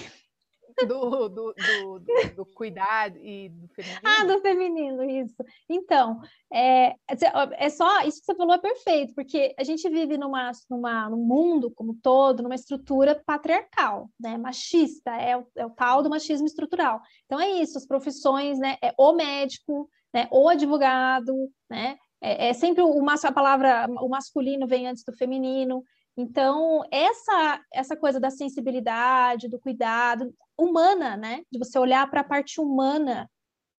do, 0.87 1.27
do, 1.27 1.53
do, 1.53 1.99
do, 2.35 2.45
cuidado 2.45 3.17
e 3.17 3.49
do 3.49 3.67
feminino. 3.69 4.01
Ah, 4.03 4.23
do 4.23 4.39
feminino, 4.39 5.03
isso. 5.03 5.35
Então, 5.69 6.21
é, 6.51 6.95
é 7.57 7.69
só 7.69 8.01
isso 8.03 8.19
que 8.19 8.25
você 8.25 8.35
falou 8.35 8.53
é 8.53 8.57
perfeito, 8.57 9.13
porque 9.13 9.53
a 9.57 9.63
gente 9.63 9.87
vive 9.89 10.17
numa, 10.17 10.51
numa, 10.69 11.09
num 11.09 11.25
mundo 11.25 11.71
como 11.71 11.93
todo, 12.01 12.41
numa 12.41 12.55
estrutura 12.55 13.21
patriarcal, 13.25 14.09
né? 14.19 14.37
Machista, 14.37 15.11
é 15.11 15.35
o, 15.35 15.45
é 15.55 15.65
o 15.65 15.71
tal 15.71 16.01
do 16.01 16.09
machismo 16.09 16.47
estrutural. 16.47 17.01
Então 17.25 17.39
é 17.39 17.49
isso, 17.49 17.77
as 17.77 17.85
profissões, 17.85 18.57
né? 18.57 18.77
É 18.81 18.93
o 18.97 19.13
médico, 19.13 19.89
né? 20.13 20.27
O 20.31 20.47
advogado, 20.47 21.51
né? 21.69 21.97
É, 22.21 22.49
é 22.49 22.53
sempre 22.53 22.81
o, 22.81 23.05
a 23.09 23.31
palavra 23.31 23.87
o 23.99 24.07
masculino 24.07 24.67
vem 24.67 24.87
antes 24.87 25.03
do 25.03 25.13
feminino. 25.13 25.83
Então, 26.17 26.83
essa 26.91 27.61
essa 27.73 27.95
coisa 27.95 28.19
da 28.19 28.29
sensibilidade, 28.29 29.47
do 29.47 29.59
cuidado 29.59 30.33
humana, 30.57 31.15
né? 31.17 31.43
De 31.51 31.57
você 31.57 31.79
olhar 31.79 32.09
para 32.09 32.21
a 32.21 32.23
parte 32.23 32.59
humana, 32.59 33.29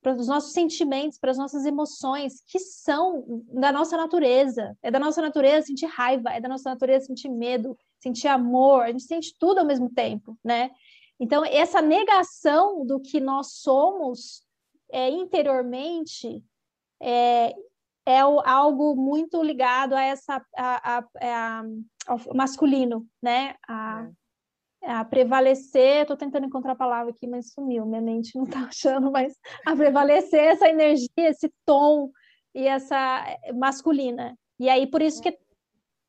para 0.03 0.15
os 0.15 0.27
nossos 0.27 0.53
sentimentos, 0.53 1.19
para 1.19 1.31
as 1.31 1.39
nossas 1.39 1.65
emoções, 1.65 2.43
que 2.47 2.59
são 2.59 3.25
da 3.53 3.71
nossa 3.71 3.97
natureza. 3.97 4.77
É 4.83 4.91
da 4.91 4.99
nossa 4.99 5.23
natureza 5.23 5.67
sentir 5.67 5.87
raiva, 5.87 6.31
é 6.31 6.41
da 6.41 6.49
nossa 6.49 6.71
natureza 6.71 7.07
sentir 7.07 7.29
medo, 7.29 7.79
sentir 8.01 8.29
amor, 8.29 8.83
a 8.83 8.91
gente 8.91 9.05
sente 9.05 9.35
tudo 9.39 9.59
ao 9.59 9.67
mesmo 9.67 9.89
tempo, 9.89 10.37
né? 10.43 10.71
Então, 11.21 11.45
essa 11.45 11.81
negação 11.81 12.85
do 12.85 12.99
que 12.99 13.21
nós 13.21 13.53
somos 13.53 14.43
é, 14.91 15.09
interiormente 15.09 16.43
é, 17.01 17.55
é 18.07 18.19
algo 18.19 18.97
muito 18.97 19.43
ligado 19.43 19.95
a 19.95 20.03
essa 20.03 20.45
a, 20.57 20.99
a, 20.99 21.05
a, 21.21 21.63
ao 22.07 22.19
masculino, 22.35 23.07
né? 23.23 23.55
A, 23.69 24.09
é. 24.83 24.93
a 24.93 25.05
prevalecer, 25.05 26.03
estou 26.03 26.17
tentando 26.17 26.47
encontrar 26.47 26.73
a 26.73 26.77
palavra 26.77 27.13
aqui, 27.13 27.27
mas 27.27 27.53
sumiu, 27.53 27.87
minha 27.87 28.01
mente 28.01 28.37
não 28.37 28.45
está 28.45 28.61
achando, 28.67 29.11
mas 29.11 29.35
a 29.65 29.77
prevalecer 29.77 30.41
essa 30.41 30.69
energia, 30.69 31.09
esse 31.17 31.53
tom 31.65 32.11
e 32.55 32.67
essa 32.67 33.25
eh, 33.45 33.53
masculina. 33.53 34.37
E 34.59 34.69
aí, 34.69 34.87
por 34.87 35.01
isso 35.01 35.23
que 35.23 35.29
é 35.29 35.39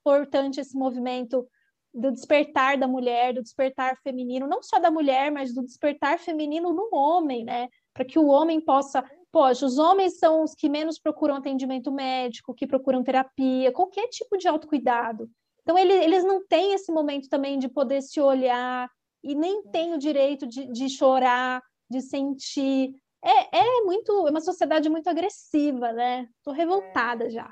importante 0.02 0.60
esse 0.60 0.76
movimento 0.78 1.48
do 1.94 2.12
despertar 2.12 2.78
da 2.78 2.88
mulher, 2.88 3.34
do 3.34 3.44
despertar 3.44 3.98
feminino, 4.02 4.48
não 4.48 4.64
só 4.64 4.80
da 4.80 4.90
mulher, 4.90 5.32
mas 5.32 5.54
do 5.54 5.64
despertar 5.64 6.18
feminino 6.18 6.74
no 6.74 6.90
homem, 6.92 7.46
né? 7.46 7.70
Para 7.94 8.04
que 8.04 8.18
o 8.18 8.26
homem 8.26 8.60
possa 8.60 9.04
Poxa, 9.34 9.66
os 9.66 9.80
homens 9.80 10.20
são 10.20 10.44
os 10.44 10.54
que 10.54 10.70
menos 10.70 11.00
procuram 11.00 11.34
atendimento 11.34 11.92
médico, 11.92 12.54
que 12.54 12.68
procuram 12.68 13.04
terapia, 13.04 13.72
qualquer 13.72 14.08
tipo 14.10 14.38
de 14.38 14.48
autocuidado. 14.48 15.28
Então, 15.64 15.76
ele, 15.76 15.92
eles 15.92 16.24
não 16.24 16.46
têm 16.46 16.74
esse 16.74 16.92
momento 16.92 17.28
também 17.28 17.58
de 17.58 17.68
poder 17.68 18.04
se 18.04 18.22
olhar 18.22 18.88
e 19.24 19.34
nem 19.34 19.64
têm 19.72 19.92
o 19.96 19.98
direito 19.98 20.46
de, 20.46 20.72
de 20.72 20.88
chorar, 20.88 21.64
de 21.90 22.00
sentir. 22.00 22.94
É, 23.26 23.58
é 23.58 23.82
muito, 23.82 24.28
é 24.28 24.30
uma 24.30 24.40
sociedade 24.40 24.88
muito 24.88 25.08
agressiva, 25.10 25.92
né? 25.92 26.30
Estou 26.38 26.54
revoltada 26.54 27.26
é. 27.26 27.30
já. 27.32 27.52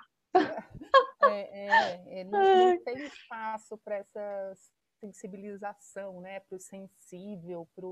É, 1.24 1.66
é, 1.66 2.20
é 2.20 2.24
não, 2.26 2.40
não, 2.78 2.84
tem 2.84 3.06
espaço 3.06 3.76
para 3.84 3.96
essa 3.96 4.54
sensibilização, 5.00 6.22
né? 6.22 6.42
Para 6.42 6.58
o 6.58 6.60
sensível, 6.60 7.68
para 7.76 7.88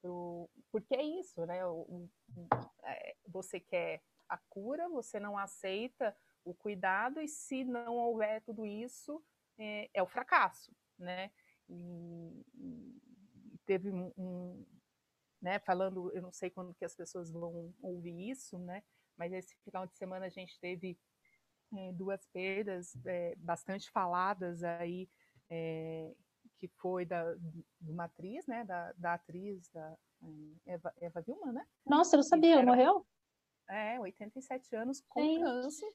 pro... 0.00 0.48
porque 0.70 0.94
é 0.94 1.02
isso, 1.02 1.44
né? 1.46 1.58
É, 2.84 3.16
você 3.26 3.60
quer 3.60 4.02
a 4.28 4.36
cura, 4.36 4.88
você 4.88 5.18
não 5.18 5.38
aceita 5.38 6.16
o 6.44 6.54
cuidado, 6.54 7.20
e 7.20 7.28
se 7.28 7.64
não 7.64 7.96
houver 7.96 8.42
tudo 8.42 8.64
isso, 8.64 9.22
é, 9.58 9.90
é 9.92 10.02
o 10.02 10.06
fracasso, 10.06 10.74
né? 10.98 11.30
E, 11.68 12.44
e 12.54 13.58
teve 13.66 13.90
um, 13.90 14.12
um, 14.16 14.66
né, 15.40 15.58
falando, 15.58 16.10
eu 16.14 16.22
não 16.22 16.32
sei 16.32 16.50
quando 16.50 16.74
que 16.74 16.84
as 16.84 16.94
pessoas 16.94 17.30
vão 17.30 17.74
ouvir 17.82 18.30
isso, 18.30 18.58
né? 18.58 18.82
Mas 19.16 19.32
esse 19.32 19.56
final 19.64 19.86
de 19.86 19.96
semana 19.96 20.26
a 20.26 20.30
gente 20.30 20.58
teve 20.60 20.98
é, 21.76 21.92
duas 21.92 22.26
perdas 22.26 22.96
é, 23.04 23.34
bastante 23.36 23.90
faladas 23.90 24.62
aí 24.62 25.08
é, 25.50 26.14
que 26.58 26.68
foi 26.68 27.04
da, 27.04 27.34
de 27.34 27.90
uma 27.90 28.04
atriz, 28.04 28.46
né, 28.46 28.64
da, 28.64 28.92
da 28.92 29.14
atriz, 29.14 29.68
da 29.70 29.96
é, 30.66 30.74
Eva, 30.74 30.94
Eva 31.00 31.20
Vilma, 31.22 31.52
né? 31.52 31.66
Nossa, 31.86 32.16
eu 32.16 32.18
não 32.18 32.24
sabia, 32.24 32.56
era, 32.56 32.66
morreu? 32.66 33.06
É, 33.68 34.00
87 34.00 34.74
anos 34.76 35.02
com 35.08 35.20
Gente. 35.20 35.40
câncer. 35.40 35.92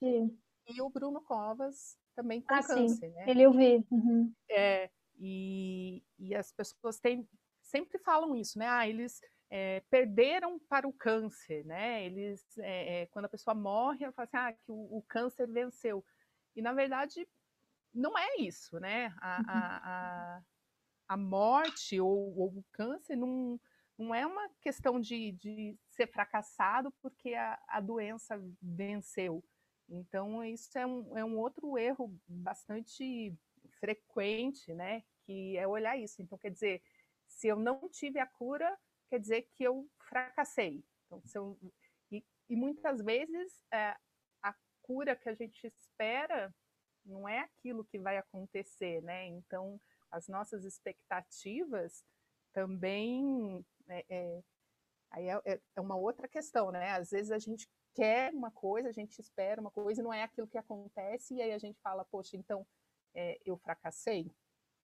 E 0.67 0.81
o 0.81 0.89
Bruno 0.89 1.21
Covas 1.21 1.97
também 2.15 2.41
com 2.41 2.53
ah, 2.53 2.63
câncer, 2.63 3.09
sim. 3.09 3.15
né? 3.15 3.29
Ele 3.29 3.43
eu 3.43 3.51
vi. 3.51 3.85
Uhum. 3.91 4.33
É, 4.49 4.89
e, 5.19 6.03
e 6.17 6.35
as 6.35 6.51
pessoas 6.51 6.99
têm, 6.99 7.27
sempre 7.61 7.97
falam 7.99 8.35
isso, 8.35 8.57
né? 8.57 8.67
Ah, 8.67 8.87
eles 8.87 9.19
é, 9.49 9.81
perderam 9.89 10.59
para 10.69 10.87
o 10.87 10.93
câncer, 10.93 11.65
né? 11.65 12.05
Eles, 12.05 12.43
é, 12.59 13.07
quando 13.07 13.25
a 13.25 13.29
pessoa 13.29 13.53
morre, 13.53 14.03
ela 14.03 14.13
fala 14.13 14.25
assim, 14.25 14.37
ah, 14.37 14.53
que 14.53 14.71
o, 14.71 14.97
o 14.97 15.03
câncer 15.07 15.47
venceu. 15.47 16.05
E, 16.55 16.61
na 16.61 16.73
verdade, 16.73 17.27
não 17.93 18.17
é 18.17 18.37
isso, 18.37 18.79
né? 18.79 19.13
A, 19.21 19.37
uhum. 19.37 19.45
a, 19.47 19.81
a, 19.83 20.43
a 21.13 21.17
morte 21.17 21.99
ou, 21.99 22.35
ou, 22.35 22.47
o 22.47 22.65
câncer 22.71 23.15
não, 23.15 23.59
não 23.97 24.15
é 24.15 24.25
uma 24.25 24.49
questão 24.61 24.99
de, 24.99 25.31
de 25.33 25.77
ser 25.91 26.07
fracassado 26.07 26.91
porque 27.01 27.35
a, 27.35 27.61
a 27.67 27.79
doença 27.79 28.41
venceu. 28.59 29.43
Então, 29.87 30.43
isso 30.43 30.75
é 30.75 30.87
um, 30.87 31.17
é 31.17 31.23
um 31.23 31.37
outro 31.37 31.77
erro 31.77 32.11
bastante 32.27 33.31
frequente, 33.79 34.73
né? 34.73 35.03
Que 35.23 35.55
é 35.55 35.67
olhar 35.67 35.95
isso. 35.97 36.19
Então, 36.19 36.37
quer 36.37 36.49
dizer, 36.49 36.81
se 37.27 37.47
eu 37.47 37.57
não 37.57 37.87
tive 37.89 38.17
a 38.17 38.25
cura, 38.25 38.75
quer 39.07 39.19
dizer 39.19 39.43
que 39.53 39.63
eu 39.63 39.87
fracassei. 39.99 40.83
Então, 41.11 41.21
eu, 41.35 41.73
e, 42.11 42.25
e, 42.49 42.55
muitas 42.55 43.01
vezes 43.01 43.63
é, 43.71 43.95
a 44.41 44.55
cura 44.81 45.15
que 45.15 45.29
a 45.29 45.35
gente 45.35 45.67
espera 45.67 46.51
não 47.05 47.29
é 47.29 47.41
aquilo 47.41 47.85
que 47.85 47.99
vai 47.99 48.17
acontecer, 48.17 48.99
né? 49.03 49.27
Então, 49.27 49.79
as 50.13 50.27
nossas 50.27 50.63
expectativas 50.63 52.05
também 52.53 53.65
é, 53.89 54.05
é, 54.09 54.43
aí 55.09 55.27
é, 55.27 55.41
é, 55.43 55.61
é 55.75 55.81
uma 55.81 55.95
outra 55.95 56.27
questão, 56.27 56.71
né? 56.71 56.91
Às 56.91 57.09
vezes 57.09 57.31
a 57.31 57.39
gente 57.39 57.67
quer 57.95 58.31
uma 58.31 58.51
coisa, 58.51 58.89
a 58.89 58.91
gente 58.91 59.19
espera 59.19 59.59
uma 59.59 59.71
coisa 59.71 60.01
e 60.01 60.03
não 60.03 60.13
é 60.13 60.23
aquilo 60.23 60.47
que 60.47 60.57
acontece, 60.57 61.35
e 61.35 61.41
aí 61.41 61.51
a 61.51 61.57
gente 61.57 61.79
fala, 61.81 62.05
poxa, 62.05 62.37
então 62.37 62.65
é, 63.13 63.39
eu 63.43 63.57
fracassei. 63.57 64.31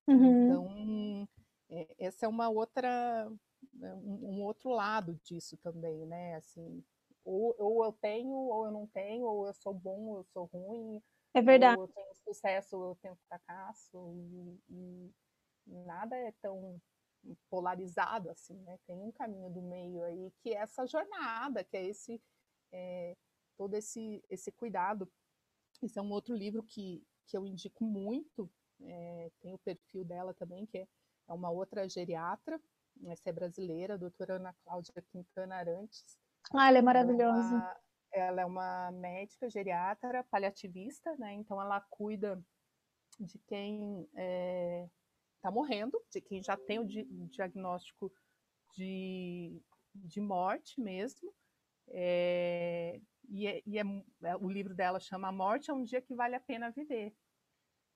Uhum. 0.08 0.46
Então, 0.46 1.30
é, 1.70 1.88
essa 2.00 2.26
é 2.26 2.30
uma 2.30 2.50
outra, 2.50 3.32
né, 3.74 3.94
um, 3.94 4.38
um, 4.38 4.44
outro 4.44 4.72
lado 4.72 5.20
disso 5.24 5.58
também, 5.58 6.06
né? 6.08 6.36
Assim, 6.36 6.84
ou, 7.24 7.56
ou 7.60 7.86
eu 7.86 7.94
tenho, 7.94 8.32
ou 8.32 8.66
eu 8.66 8.72
não 8.72 8.88
tenho, 8.88 9.26
ou 9.26 9.48
eu 9.48 9.54
sou 9.54 9.74
bom, 9.74 10.08
ou 10.08 10.18
eu 10.18 10.24
sou 10.26 10.46
ruim, 10.46 11.02
é 11.34 11.42
verdade. 11.42 11.82
Eu 11.82 11.88
tenho 11.88 12.16
sucesso, 12.16 12.76
eu 12.76 12.98
tenho 13.02 13.16
fracasso, 13.28 14.14
e, 14.70 15.12
e 15.68 15.76
nada 15.86 16.16
é 16.16 16.32
tão 16.42 16.82
polarizado 17.50 18.30
assim, 18.30 18.58
né? 18.62 18.80
Tem 18.88 18.96
um 18.96 19.12
caminho 19.12 19.50
do 19.50 19.62
meio 19.62 20.04
aí 20.04 20.32
que 20.42 20.54
é 20.54 20.60
essa 20.60 20.86
jornada, 20.86 21.64
que 21.64 21.76
é 21.76 21.86
esse 21.86 22.22
é, 22.72 23.16
todo 23.58 23.76
esse 23.76 24.24
esse 24.30 24.52
cuidado. 24.52 25.12
Esse 25.82 26.00
é 26.00 26.02
um 26.02 26.12
outro 26.12 26.36
livro 26.36 26.64
que 26.64 27.04
que 27.28 27.38
eu 27.38 27.46
indico 27.46 27.84
muito. 27.84 28.50
É, 28.82 29.32
tem 29.42 29.54
o 29.54 29.60
perfil 29.60 30.04
dela 30.04 30.34
também, 30.34 30.66
que 30.66 30.78
é, 30.78 30.88
é 31.28 31.34
uma 31.34 31.50
outra 31.52 31.88
geriatra, 31.88 32.60
essa 33.08 33.30
é 33.30 33.34
brasileira, 33.34 33.94
a 33.94 33.98
doutora 33.98 34.36
Ana 34.36 34.56
Cláudia 34.64 34.94
Quintana 35.12 35.56
Arantes. 35.56 36.18
Ah, 36.54 36.70
ela 36.70 36.80
é 36.80 36.82
maravilhosa. 36.82 37.56
Ela, 37.56 37.82
ela 38.12 38.42
é 38.42 38.46
uma 38.46 38.92
médica 38.92 39.50
geriatra 39.50 40.24
paliativista, 40.26 41.16
né? 41.18 41.34
Então 41.34 41.62
ela 41.62 41.82
cuida 41.90 42.44
de 43.20 43.38
quem 43.40 44.08
é, 44.16 44.88
está 45.36 45.52
morrendo, 45.52 46.02
de 46.12 46.22
quem 46.22 46.42
já 46.42 46.56
tem 46.56 46.80
o 46.80 46.86
di 46.86 47.04
diagnóstico 47.30 48.12
de, 48.76 49.62
de 49.94 50.22
morte 50.22 50.80
mesmo. 50.80 51.34
É, 51.90 53.00
e, 53.30 53.48
é, 53.48 53.62
e 53.66 53.80
é, 53.80 53.84
é, 54.24 54.36
o 54.38 54.50
livro 54.50 54.74
dela 54.76 55.00
chama 55.00 55.30
A 55.30 55.32
Morte 55.32 55.70
é 55.70 55.74
um 55.74 55.84
Dia 55.84 56.02
que 56.02 56.16
Vale 56.16 56.36
a 56.36 56.40
Pena 56.40 56.72
Viver. 56.72 57.14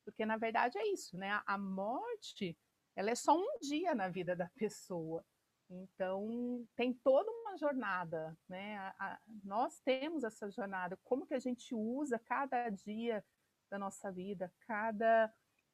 Porque, 0.03 0.25
na 0.25 0.37
verdade, 0.37 0.77
é 0.77 0.87
isso, 0.91 1.17
né? 1.17 1.29
A, 1.31 1.43
a 1.45 1.57
morte, 1.57 2.57
ela 2.95 3.09
é 3.09 3.15
só 3.15 3.37
um 3.37 3.59
dia 3.61 3.95
na 3.95 4.09
vida 4.09 4.35
da 4.35 4.49
pessoa. 4.55 5.23
Então, 5.69 6.67
tem 6.75 6.93
toda 6.93 7.31
jornada, 7.57 8.37
né? 8.47 8.77
A, 8.77 8.95
a, 8.99 9.19
nós 9.43 9.79
temos 9.81 10.23
essa 10.23 10.49
jornada. 10.49 10.97
Como 11.03 11.25
que 11.25 11.33
a 11.33 11.39
gente 11.39 11.73
usa 11.73 12.19
cada 12.19 12.69
dia 12.69 13.23
da 13.69 13.79
nossa 13.79 14.11
vida, 14.11 14.53
cada 14.67 15.33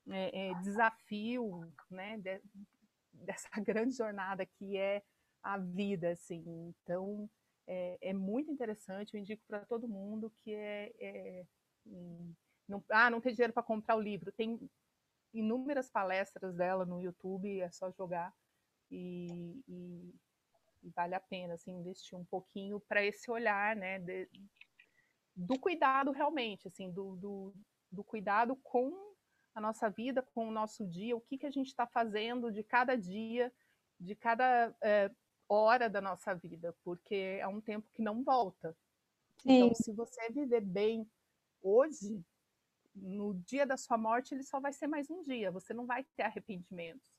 é, 0.10 0.50
é, 0.50 0.54
desafio, 0.62 1.72
né, 1.90 2.18
de, 2.18 2.42
dessa 3.14 3.50
grande 3.62 3.96
jornada 3.96 4.46
que 4.46 4.78
é 4.78 5.04
a 5.44 5.58
vida, 5.58 6.12
assim. 6.12 6.44
Então, 6.84 7.30
é, 7.68 7.98
é 8.02 8.14
muito 8.14 8.52
interessante, 8.52 9.14
eu 9.14 9.20
indico 9.20 9.44
para 9.48 9.66
todo 9.66 9.88
mundo 9.88 10.32
que 10.42 10.54
é, 10.54 10.94
é 11.00 11.46
não, 12.68 12.84
ah, 12.90 13.10
não 13.10 13.22
tem 13.22 13.34
dinheiro 13.34 13.54
para 13.54 13.64
comprar 13.64 13.96
o 13.96 14.02
livro, 14.02 14.32
tem 14.32 14.60
inúmeras 15.34 15.90
palestras 15.90 16.56
dela 16.56 16.86
no 16.86 17.02
YouTube, 17.02 17.60
é 17.60 17.70
só 17.72 17.92
jogar 17.92 18.34
e, 18.92 19.62
e, 19.68 20.14
vale 20.96 21.16
a 21.16 21.20
pena 21.20 21.54
assim, 21.54 21.72
investir 21.72 22.18
um 22.18 22.26
pouquinho 22.26 22.80
para 22.80 23.04
esse 23.04 23.30
olhar, 23.30 23.76
né, 23.76 24.00
de, 24.00 24.30
do 25.36 25.60
cuidado 25.60 26.12
realmente, 26.12 26.68
assim, 26.68 26.92
do, 26.92 27.16
do, 27.16 27.54
do, 27.92 28.04
cuidado 28.04 28.56
com 28.58 28.94
a 29.56 29.62
nossa 29.62 29.90
vida, 29.90 30.22
com 30.22 30.48
o 30.48 30.52
nosso 30.52 30.86
dia, 30.88 31.16
o 31.16 31.22
que, 31.22 31.38
que 31.38 31.46
a 31.46 31.52
gente 31.52 31.68
está 31.68 31.88
fazendo 31.88 32.52
de 32.52 32.64
cada 32.64 32.96
dia, 32.96 33.52
de 34.00 34.16
cada 34.16 34.76
é, 34.82 35.12
hora 35.48 35.90
da 35.90 36.02
nossa 36.02 36.34
vida, 36.34 36.76
porque 36.84 37.38
é 37.40 37.48
um 37.48 37.60
tempo 37.60 37.90
que 37.94 38.02
não 38.02 38.24
volta. 38.24 38.76
Sim. 39.42 39.52
Então, 39.52 39.76
se 39.76 39.92
você 39.94 40.30
viver 40.30 40.62
bem 40.62 41.10
hoje, 41.62 42.24
no 42.94 43.34
dia 43.34 43.66
da 43.66 43.78
sua 43.78 43.98
morte, 43.98 44.34
ele 44.34 44.44
só 44.44 44.60
vai 44.60 44.74
ser 44.74 44.88
mais 44.88 45.10
um 45.10 45.22
dia. 45.22 45.52
Você 45.52 45.74
não 45.74 45.86
vai 45.86 46.04
ter 46.16 46.24
arrependimentos. 46.24 47.10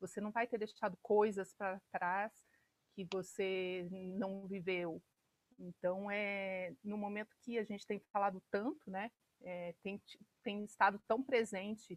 Você 0.00 0.20
não 0.20 0.30
vai 0.30 0.46
ter 0.46 0.58
deixado 0.58 0.96
coisas 1.02 1.52
para 1.54 1.80
trás 1.90 2.47
que 2.98 3.06
você 3.12 3.86
não 4.16 4.48
viveu. 4.48 5.00
Então, 5.56 6.10
é 6.10 6.74
no 6.82 6.98
momento 6.98 7.36
que 7.42 7.56
a 7.56 7.62
gente 7.62 7.86
tem 7.86 8.00
falado 8.12 8.42
tanto, 8.50 8.90
né? 8.90 9.12
É, 9.40 9.72
tem, 9.84 10.02
tem 10.42 10.64
estado 10.64 11.00
tão 11.06 11.22
presente 11.22 11.96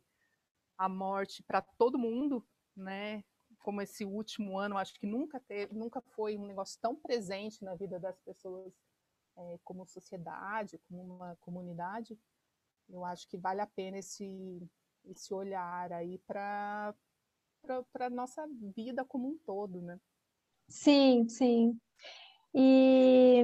a 0.77 0.87
morte 0.87 1.41
para 1.41 1.59
todo 1.59 1.97
mundo, 1.97 2.45
né? 2.75 3.23
Como 3.59 3.81
esse 3.81 4.05
último 4.05 4.59
ano, 4.59 4.77
acho 4.77 4.93
que 4.93 5.07
nunca 5.07 5.39
teve, 5.39 5.73
nunca 5.73 6.01
foi 6.01 6.37
um 6.37 6.45
negócio 6.45 6.79
tão 6.79 6.95
presente 6.95 7.63
na 7.63 7.73
vida 7.73 7.99
das 7.99 8.19
pessoas 8.19 8.71
é, 9.37 9.59
como 9.63 9.87
sociedade, 9.87 10.79
como 10.87 11.15
uma 11.15 11.35
comunidade. 11.37 12.15
Eu 12.87 13.03
acho 13.03 13.27
que 13.27 13.37
vale 13.37 13.61
a 13.61 13.67
pena 13.67 13.97
esse, 13.97 14.61
esse 15.05 15.33
olhar 15.33 15.91
aí 15.91 16.19
para 16.19 16.93
a 17.99 18.09
nossa 18.11 18.47
vida 18.75 19.03
como 19.03 19.29
um 19.29 19.37
todo, 19.39 19.81
né? 19.81 19.99
Sim, 20.71 21.27
sim. 21.27 21.77
E 22.55 23.43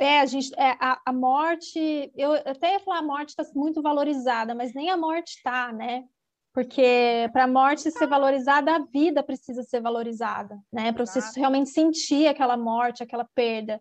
é, 0.00 0.20
a 0.20 0.26
gente, 0.26 0.52
é, 0.58 0.76
a, 0.80 1.00
a 1.06 1.12
morte, 1.12 2.10
eu 2.16 2.32
até 2.32 2.72
ia 2.72 2.80
falar 2.80 2.98
a 2.98 3.02
morte 3.02 3.30
está 3.30 3.44
muito 3.54 3.82
valorizada, 3.82 4.54
mas 4.54 4.74
nem 4.74 4.90
a 4.90 4.96
morte 4.96 5.36
está, 5.36 5.70
né? 5.70 6.04
Porque 6.52 7.28
para 7.34 7.44
a 7.44 7.48
morte 7.48 7.90
ser 7.90 8.06
valorizada, 8.06 8.74
a 8.74 8.78
vida 8.78 9.22
precisa 9.22 9.62
ser 9.62 9.82
valorizada, 9.82 10.58
né? 10.72 10.90
Para 10.92 11.04
você 11.04 11.20
realmente 11.38 11.68
sentir 11.68 12.26
aquela 12.26 12.56
morte, 12.56 13.02
aquela 13.02 13.28
perda. 13.34 13.80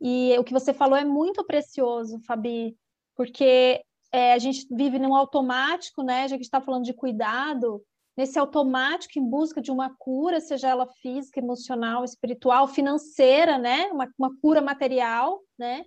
E 0.00 0.36
o 0.38 0.44
que 0.44 0.52
você 0.52 0.72
falou 0.72 0.96
é 0.96 1.04
muito 1.04 1.44
precioso, 1.44 2.20
Fabi, 2.24 2.76
porque 3.16 3.82
é, 4.12 4.34
a 4.34 4.38
gente 4.38 4.66
vive 4.70 5.00
num 5.00 5.16
automático, 5.16 6.04
né? 6.04 6.22
Já 6.22 6.28
que 6.28 6.34
a 6.34 6.36
gente 6.36 6.42
está 6.42 6.60
falando 6.60 6.84
de 6.84 6.94
cuidado, 6.94 7.82
nesse 8.16 8.38
automático 8.38 9.18
em 9.18 9.28
busca 9.28 9.60
de 9.60 9.70
uma 9.70 9.94
cura, 9.96 10.40
seja 10.40 10.68
ela 10.68 10.86
física, 11.00 11.40
emocional, 11.40 12.04
espiritual, 12.04 12.68
financeira, 12.68 13.58
né? 13.58 13.86
Uma, 13.86 14.08
uma 14.18 14.30
cura 14.40 14.60
material, 14.60 15.40
né? 15.58 15.84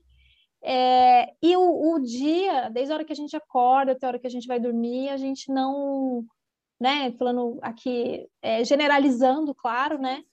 É, 0.64 1.32
e 1.44 1.56
o, 1.56 1.94
o, 1.94 2.00
dia, 2.00 2.70
desde 2.70 2.92
a 2.92 2.96
hora 2.96 3.06
que 3.06 3.14
a 3.14 3.16
gente 3.16 3.36
acorda 3.36 3.92
até 3.92 4.06
a 4.06 4.10
hora 4.10 4.20
que 4.20 4.26
a 4.26 4.32
gente 4.32 4.48
vai 4.48 4.60
dormir, 4.60 5.10
a 5.10 5.18
gente 5.18 5.52
não, 5.52 6.26
né? 6.80 7.12
Falando 7.20 7.60
aqui, 7.62 8.28
é, 8.42 8.64
generalizando, 8.64 9.54
claro, 9.54 10.00
né? 10.00 10.24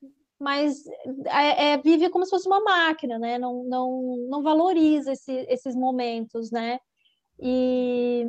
Mas 0.40 0.86
é, 1.26 1.72
é, 1.72 1.76
vive 1.76 2.08
como 2.08 2.24
se 2.24 2.30
fosse 2.30 2.48
uma 2.48 2.60
máquina, 2.60 3.18
né? 3.18 3.38
Não, 3.38 3.62
não, 3.64 4.16
não 4.30 4.42
valoriza 4.42 5.12
esse, 5.12 5.46
esses 5.48 5.76
momentos, 5.76 6.50
né? 6.50 6.80
E 7.38 8.26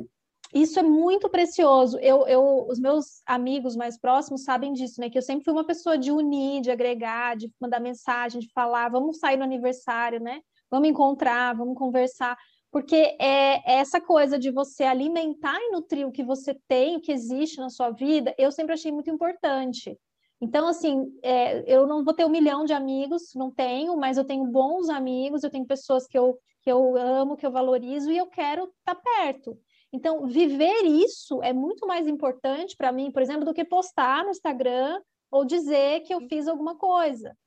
isso 0.53 0.79
é 0.79 0.83
muito 0.83 1.29
precioso. 1.29 1.97
Eu, 1.99 2.27
eu, 2.27 2.65
os 2.67 2.79
meus 2.79 3.21
amigos 3.25 3.75
mais 3.75 3.97
próximos 3.97 4.43
sabem 4.43 4.71
disso, 4.71 5.01
né? 5.01 5.09
Que 5.09 5.17
eu 5.17 5.21
sempre 5.21 5.43
fui 5.43 5.53
uma 5.53 5.65
pessoa 5.65 5.97
de 5.97 6.11
unir, 6.11 6.61
de 6.61 6.69
agregar, 6.69 7.35
de 7.35 7.51
mandar 7.59 7.79
mensagem, 7.79 8.39
de 8.39 8.51
falar, 8.53 8.89
vamos 8.89 9.17
sair 9.17 9.37
no 9.37 9.43
aniversário, 9.43 10.19
né? 10.19 10.41
Vamos 10.69 10.89
encontrar, 10.89 11.55
vamos 11.55 11.77
conversar. 11.77 12.37
Porque 12.71 12.95
é, 13.19 13.71
é 13.71 13.79
essa 13.79 13.99
coisa 13.99 14.37
de 14.37 14.51
você 14.51 14.83
alimentar 14.83 15.59
e 15.59 15.71
nutrir 15.71 16.07
o 16.07 16.11
que 16.11 16.23
você 16.23 16.55
tem, 16.67 16.97
o 16.97 17.01
que 17.01 17.11
existe 17.11 17.57
na 17.57 17.69
sua 17.69 17.91
vida, 17.91 18.33
eu 18.37 18.51
sempre 18.51 18.73
achei 18.73 18.91
muito 18.91 19.09
importante. 19.09 19.97
Então, 20.41 20.67
assim, 20.67 21.05
é, 21.23 21.63
eu 21.71 21.87
não 21.87 22.03
vou 22.03 22.13
ter 22.13 22.25
um 22.25 22.29
milhão 22.29 22.65
de 22.65 22.73
amigos, 22.73 23.33
não 23.33 23.49
tenho, 23.49 23.95
mas 23.95 24.17
eu 24.17 24.25
tenho 24.25 24.45
bons 24.45 24.89
amigos, 24.89 25.43
eu 25.43 25.49
tenho 25.49 25.65
pessoas 25.65 26.05
que 26.05 26.17
eu, 26.17 26.37
que 26.61 26.71
eu 26.71 26.97
amo, 26.97 27.37
que 27.37 27.45
eu 27.45 27.51
valorizo 27.51 28.11
e 28.11 28.17
eu 28.17 28.27
quero 28.27 28.65
estar 28.65 28.95
tá 28.95 29.01
perto. 29.01 29.57
Então, 29.93 30.25
viver 30.25 30.85
isso 30.85 31.41
é 31.43 31.53
muito 31.53 31.85
mais 31.85 32.07
importante 32.07 32.75
para 32.75 32.91
mim, 32.91 33.11
por 33.11 33.21
exemplo, 33.21 33.45
do 33.45 33.53
que 33.53 33.63
postar 33.63 34.23
no 34.23 34.31
Instagram 34.31 34.99
ou 35.29 35.45
dizer 35.45 36.01
que 36.01 36.13
eu 36.13 36.21
fiz 36.27 36.47
alguma 36.47 36.75
coisa. 36.75 37.37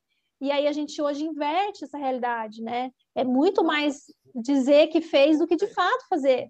E 0.40 0.52
aí 0.52 0.68
a 0.68 0.72
gente 0.72 1.02
hoje 1.02 1.24
inverte 1.24 1.84
essa 1.84 1.98
realidade, 1.98 2.62
né? 2.62 2.92
É 3.14 3.24
muito 3.24 3.64
mais 3.64 4.04
dizer 4.34 4.88
que 4.88 5.00
fez 5.00 5.38
do 5.38 5.46
que 5.46 5.56
de 5.56 5.66
fato 5.66 6.06
fazer. 6.08 6.48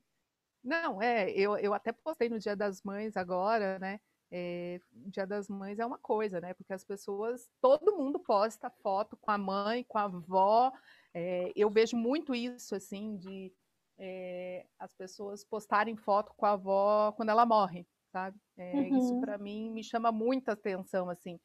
Não, 0.62 1.01
é, 1.01 1.30
eu, 1.30 1.57
eu 1.57 1.72
até 1.72 1.92
postei 1.92 2.28
no 2.28 2.38
Dia 2.38 2.57
das 2.57 2.82
Mães 2.82 3.16
agora, 3.16 3.78
né? 3.78 3.99
É, 4.30 4.80
Dia 4.92 5.26
das 5.26 5.49
Mães 5.49 5.78
é 5.78 5.86
uma 5.86 5.99
coisa, 5.99 6.40
né? 6.40 6.53
Porque 6.55 6.72
as 6.72 6.84
pessoas, 6.84 7.49
todo 7.61 7.97
mundo 7.97 8.18
posta 8.18 8.68
foto 8.68 9.16
com 9.16 9.30
a 9.30 9.38
mãe, 9.38 9.84
com 9.84 9.97
a 9.97 10.03
avó. 10.03 10.72
É, 11.14 11.53
eu 11.55 11.70
vejo 11.70 11.97
muito 11.97 12.34
isso, 12.34 12.74
assim, 12.74 13.16
de 13.16 13.53
é, 13.99 14.66
as 14.78 14.92
pessoas 14.94 15.44
postarem 15.44 15.97
foto 15.97 16.32
com 16.36 16.47
a 16.47 16.53
avó 16.53 17.12
quando 17.12 17.30
ela 17.30 17.47
morre, 17.47 17.86
sabe? 18.12 18.38
É, 18.57 18.72
uhum. 18.72 18.99
Isso 18.99 19.20
para 19.20 19.38
mim 19.38 19.70
me 19.70 19.82
chama 19.82 20.12
muita 20.12 20.53
atenção, 20.53 21.09
assim, 21.09 21.38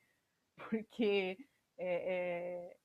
porque 0.70 1.38
é, 1.78 2.76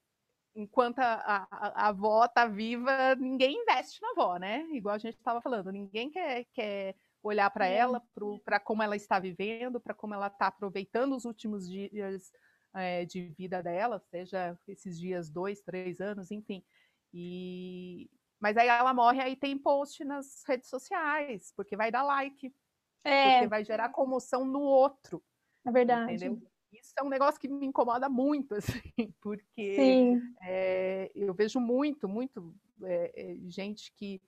enquanto 0.54 1.00
a, 1.00 1.14
a, 1.14 1.46
a, 1.50 1.88
avó 1.88 2.26
tá 2.26 2.46
viva, 2.46 3.14
ninguém 3.16 3.62
investe 3.62 4.00
na 4.00 4.10
avó, 4.10 4.36
né? 4.38 4.66
Igual 4.72 4.94
a 4.94 4.98
gente 4.98 5.16
estava 5.16 5.40
falando, 5.40 5.70
ninguém 5.70 6.10
quer, 6.10 6.44
quer 6.52 6.94
olhar 7.22 7.50
para 7.50 7.66
ela, 7.66 8.02
para 8.44 8.60
como 8.60 8.82
ela 8.82 8.96
está 8.96 9.18
vivendo, 9.18 9.80
para 9.80 9.94
como 9.94 10.14
ela 10.14 10.28
está 10.28 10.46
aproveitando 10.46 11.14
os 11.14 11.24
últimos 11.24 11.68
dias 11.68 12.32
é, 12.74 13.04
de 13.04 13.28
vida 13.36 13.62
dela, 13.62 14.00
seja 14.10 14.58
esses 14.66 14.98
dias, 14.98 15.28
dois, 15.28 15.60
três 15.60 16.00
anos, 16.00 16.30
enfim. 16.30 16.64
E, 17.12 18.10
mas 18.40 18.56
aí 18.56 18.68
ela 18.68 18.92
morre, 18.92 19.20
aí 19.20 19.36
tem 19.36 19.56
post 19.56 20.04
nas 20.04 20.42
redes 20.46 20.68
sociais, 20.68 21.52
porque 21.56 21.76
vai 21.76 21.90
dar 21.90 22.02
like. 22.02 22.54
É. 23.02 23.32
Porque 23.32 23.48
vai 23.48 23.64
gerar 23.64 23.88
comoção 23.90 24.44
no 24.44 24.60
outro. 24.60 25.22
É 25.64 25.70
verdade. 25.70 26.14
Entendeu? 26.14 26.42
Isso 26.72 26.92
é 26.98 27.02
um 27.02 27.08
negócio 27.08 27.40
que 27.40 27.48
me 27.48 27.66
incomoda 27.66 28.08
muito, 28.08 28.54
assim, 29.00 29.14
porque 29.20 30.20
é, 30.42 31.10
eu 31.14 31.32
vejo 31.32 31.58
muito, 31.58 32.08
muito 32.08 32.54
é, 32.84 33.36
gente 33.46 33.92
que 33.92 34.20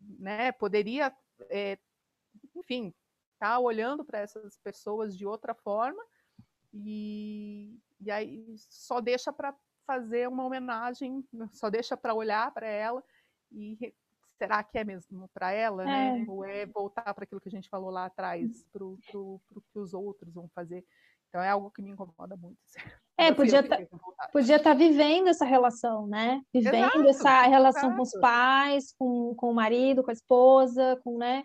né, 0.00 0.52
poderia, 0.52 1.14
enfim, 2.54 2.94
tá 3.38 3.58
olhando 3.58 4.04
para 4.04 4.20
essas 4.20 4.56
pessoas 4.58 5.16
de 5.16 5.26
outra 5.26 5.54
forma 5.54 6.02
e, 6.72 7.78
e 8.00 8.10
aí 8.10 8.54
só 8.56 9.00
deixa 9.00 9.32
para 9.32 9.54
fazer 9.84 10.28
uma 10.28 10.44
homenagem, 10.44 11.24
só 11.50 11.68
deixa 11.68 11.96
para 11.96 12.14
olhar 12.14 12.52
para 12.52 12.66
ela 12.66 13.02
e 13.52 13.94
será 14.38 14.62
que 14.62 14.78
é 14.78 14.84
mesmo 14.84 15.28
para 15.32 15.52
ela, 15.52 15.84
né? 15.84 16.08
é. 16.08 16.18
né? 16.18 16.24
Ou 16.28 16.44
é 16.44 16.66
voltar 16.66 17.14
para 17.14 17.24
aquilo 17.24 17.40
que 17.40 17.48
a 17.48 17.52
gente 17.52 17.68
falou 17.68 17.90
lá 17.90 18.06
atrás, 18.06 18.64
para 18.72 18.84
o 18.84 18.98
que 19.72 19.78
os 19.78 19.94
outros 19.94 20.34
vão 20.34 20.48
fazer. 20.54 20.84
Então 21.28 21.40
é 21.40 21.48
algo 21.48 21.70
que 21.70 21.80
me 21.80 21.90
incomoda 21.90 22.36
muito. 22.36 22.58
É, 23.18 23.30
podia 23.30 23.62
tá, 23.62 23.78
podia 24.32 24.56
estar 24.56 24.70
tá 24.70 24.74
vivendo 24.74 25.28
essa 25.28 25.44
relação, 25.44 26.08
né? 26.08 26.40
Vivendo 26.52 27.06
exato, 27.06 27.08
essa 27.08 27.42
relação 27.42 27.90
exato. 27.90 27.96
com 27.96 28.02
os 28.02 28.12
pais, 28.18 28.94
com, 28.98 29.34
com 29.36 29.50
o 29.50 29.54
marido, 29.54 30.02
com 30.02 30.10
a 30.10 30.14
esposa, 30.14 30.98
com, 31.04 31.18
né? 31.18 31.44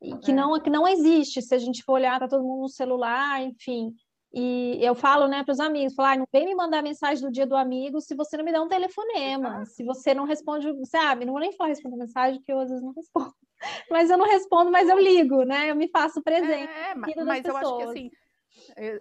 E 0.00 0.16
que, 0.18 0.30
é. 0.30 0.34
não, 0.34 0.58
que 0.58 0.70
não 0.70 0.86
existe. 0.88 1.42
Se 1.42 1.54
a 1.54 1.58
gente 1.58 1.82
for 1.82 1.94
olhar, 1.94 2.18
tá 2.18 2.28
todo 2.28 2.44
mundo 2.44 2.62
no 2.62 2.68
celular, 2.68 3.42
enfim. 3.42 3.92
E 4.32 4.78
eu 4.84 4.94
falo, 4.94 5.26
né, 5.26 5.42
para 5.42 5.52
os 5.52 5.60
amigos, 5.60 5.94
falar, 5.94 6.12
ah, 6.12 6.16
não 6.18 6.28
vem 6.30 6.44
me 6.44 6.54
mandar 6.54 6.82
mensagem 6.82 7.24
do 7.24 7.32
dia 7.32 7.46
do 7.46 7.56
amigo 7.56 8.00
se 8.00 8.14
você 8.14 8.36
não 8.36 8.44
me 8.44 8.52
dá 8.52 8.62
um 8.62 8.68
telefonema, 8.68 9.64
se 9.64 9.82
você 9.82 10.12
não 10.12 10.24
responde, 10.24 10.68
sabe, 10.86 11.24
não 11.24 11.32
vou 11.32 11.40
nem 11.40 11.52
falar 11.52 11.70
responder 11.70 11.96
mensagem, 11.96 12.42
que 12.42 12.52
eu 12.52 12.60
às 12.60 12.68
vezes 12.68 12.84
não 12.84 12.92
respondo. 12.92 13.34
Mas 13.90 14.10
eu 14.10 14.16
não 14.18 14.26
respondo, 14.26 14.70
mas 14.70 14.88
eu 14.88 14.96
ligo, 14.96 15.42
né? 15.42 15.68
Eu 15.68 15.74
me 15.74 15.88
faço 15.88 16.22
presente. 16.22 16.70
É, 16.70 16.94
mas, 16.94 17.16
mas 17.16 17.44
eu 17.44 17.56
acho 17.56 17.76
que 17.76 17.82
assim, 17.82 18.10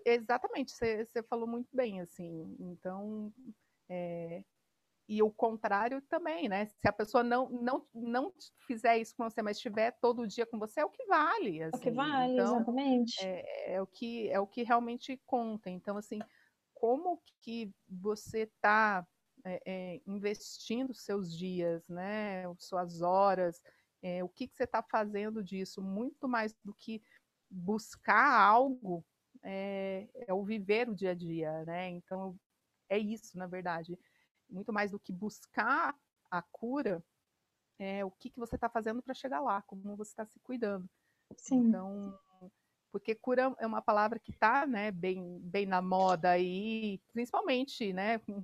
exatamente, 0.03 0.71
você, 0.71 1.05
você 1.05 1.21
falou 1.21 1.47
muito 1.47 1.67
bem, 1.71 2.01
assim. 2.01 2.55
Então, 2.59 3.31
é, 3.87 4.41
e 5.07 5.23
o 5.23 5.31
contrário 5.31 6.01
também, 6.01 6.49
né? 6.49 6.65
Se 6.65 6.87
a 6.87 6.91
pessoa 6.91 7.23
não, 7.23 7.49
não, 7.49 7.87
não 7.93 8.33
fizer 8.65 8.97
isso 8.97 9.15
com 9.15 9.23
você, 9.23 9.41
mas 9.41 9.57
estiver 9.57 9.91
todo 10.01 10.27
dia 10.27 10.45
com 10.45 10.59
você, 10.59 10.81
é 10.81 10.85
o 10.85 10.89
que 10.89 11.05
vale. 11.05 11.63
Assim. 11.63 11.75
É 11.75 11.77
o 11.77 11.81
que 11.81 11.89
assim. 11.89 11.95
vale, 11.95 12.33
então, 12.33 12.55
exatamente. 12.55 13.25
É, 13.25 13.73
é, 13.75 13.81
o 13.81 13.87
que, 13.87 14.29
é 14.29 14.39
o 14.39 14.47
que 14.47 14.63
realmente 14.63 15.19
conta. 15.25 15.69
Então, 15.69 15.95
assim, 15.95 16.19
como 16.73 17.21
que 17.41 17.73
você 17.87 18.41
está 18.41 19.07
é, 19.45 19.61
é, 19.65 20.01
investindo 20.05 20.93
seus 20.93 21.33
dias, 21.33 21.87
né? 21.87 22.43
Suas 22.57 23.01
horas, 23.01 23.61
é, 24.01 24.23
o 24.23 24.29
que, 24.29 24.47
que 24.47 24.55
você 24.55 24.65
está 24.65 24.83
fazendo 24.83 25.41
disso? 25.41 25.81
Muito 25.81 26.27
mais 26.27 26.53
do 26.63 26.73
que 26.73 27.01
buscar 27.49 28.41
algo 28.41 29.05
é, 29.41 30.07
é 30.27 30.33
o 30.33 30.43
viver 30.43 30.89
o 30.89 30.95
dia 30.95 31.11
a 31.11 31.15
dia, 31.15 31.63
né? 31.65 31.89
Então, 31.89 32.37
é 32.89 32.97
isso, 32.97 33.37
na 33.37 33.47
verdade. 33.47 33.97
Muito 34.49 34.71
mais 34.71 34.91
do 34.91 34.99
que 34.99 35.11
buscar 35.11 35.95
a 36.29 36.41
cura, 36.41 37.03
é 37.79 38.03
o 38.03 38.11
que, 38.11 38.29
que 38.29 38.39
você 38.39 38.55
está 38.55 38.69
fazendo 38.69 39.01
para 39.01 39.13
chegar 39.13 39.39
lá, 39.39 39.61
como 39.61 39.95
você 39.95 40.11
está 40.11 40.25
se 40.25 40.39
cuidando. 40.39 40.89
Sim. 41.37 41.67
Então, 41.67 42.17
porque 42.91 43.13
cura 43.13 43.55
é 43.59 43.67
uma 43.67 43.81
palavra 43.81 44.19
que 44.19 44.31
está 44.31 44.65
né, 44.65 44.91
bem, 44.91 45.39
bem 45.39 45.65
na 45.65 45.81
moda 45.81 46.31
aí, 46.31 46.99
principalmente 47.13 47.93
né, 47.93 48.19
com, 48.19 48.43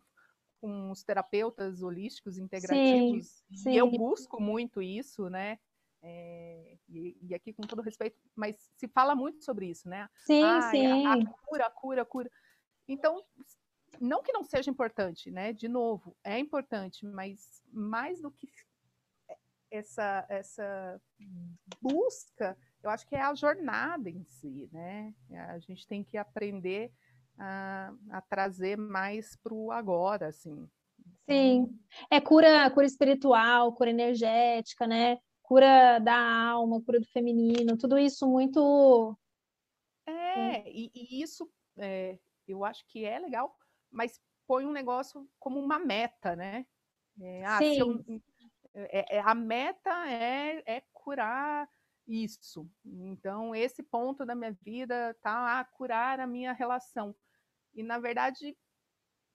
com 0.61 0.91
os 0.91 1.03
terapeutas 1.03 1.81
holísticos 1.81 2.37
integrativos. 2.37 3.43
Sim, 3.49 3.55
sim. 3.55 3.71
E 3.71 3.77
eu 3.77 3.89
busco 3.89 4.41
muito 4.41 4.81
isso, 4.81 5.29
né? 5.29 5.57
É, 6.05 6.77
e, 6.89 7.17
e, 7.21 7.33
aqui 7.33 7.53
com 7.53 7.61
todo 7.63 7.81
respeito, 7.81 8.19
mas 8.35 8.57
se 8.75 8.89
fala 8.89 9.15
muito 9.15 9.41
sobre 9.43 9.67
isso, 9.67 9.87
né? 9.87 10.09
Sim, 10.25 10.43
ah, 10.43 10.61
sim. 10.69 10.85
A, 10.85 11.13
a 11.13 11.25
cura, 11.25 11.65
a 11.65 11.69
cura, 11.71 12.01
a 12.01 12.05
cura. 12.05 12.31
Então, 12.89 13.23
não 14.03 14.21
que 14.21 14.31
não 14.33 14.43
seja 14.43 14.69
importante, 14.69 15.31
né? 15.31 15.53
De 15.53 15.67
novo, 15.67 16.15
é 16.23 16.37
importante, 16.37 17.05
mas 17.05 17.61
mais 17.71 18.21
do 18.21 18.31
que 18.31 18.47
essa, 19.71 20.25
essa 20.29 21.01
busca, 21.81 22.57
eu 22.83 22.89
acho 22.89 23.07
que 23.07 23.15
é 23.15 23.21
a 23.21 23.33
jornada 23.33 24.09
em 24.09 24.23
si, 24.23 24.69
né? 24.71 25.13
A 25.49 25.59
gente 25.59 25.87
tem 25.87 26.03
que 26.03 26.17
aprender 26.17 26.91
a, 27.37 27.93
a 28.11 28.21
trazer 28.21 28.77
mais 28.77 29.35
para 29.37 29.53
o 29.53 29.71
agora, 29.71 30.27
assim. 30.27 30.69
Sim, 31.27 31.79
é 32.11 32.21
cura, 32.21 32.69
cura 32.71 32.85
espiritual, 32.85 33.73
cura 33.73 33.89
energética, 33.89 34.85
né? 34.85 35.17
cura 35.53 35.99
da 35.99 36.49
alma, 36.49 36.81
cura 36.81 36.99
do 36.99 37.05
feminino, 37.05 37.77
tudo 37.77 37.99
isso 37.99 38.27
muito. 38.27 39.15
É, 40.07 40.67
e, 40.67 40.89
e 40.95 41.21
isso 41.21 41.47
é, 41.77 42.17
eu 42.47 42.65
acho 42.65 42.83
que 42.87 43.05
é 43.05 43.19
legal, 43.19 43.55
mas 43.93 44.19
põe 44.47 44.65
um 44.65 44.71
negócio 44.71 45.29
como 45.39 45.59
uma 45.59 45.79
meta, 45.79 46.35
né? 46.35 46.65
É, 47.21 47.45
ah, 47.45 47.57
Sim. 47.59 47.79
Eu, 47.79 48.21
é, 48.73 49.17
é, 49.17 49.19
a 49.19 49.35
meta 49.35 50.09
é, 50.09 50.63
é 50.65 50.81
curar 50.91 51.69
isso. 52.07 52.69
Então, 52.83 53.55
esse 53.55 53.83
ponto 53.83 54.25
da 54.25 54.35
minha 54.35 54.51
vida 54.51 55.15
tá 55.21 55.59
a 55.59 55.63
curar 55.63 56.19
a 56.19 56.27
minha 56.27 56.51
relação. 56.51 57.15
E, 57.73 57.83
na 57.83 57.99
verdade, 57.99 58.57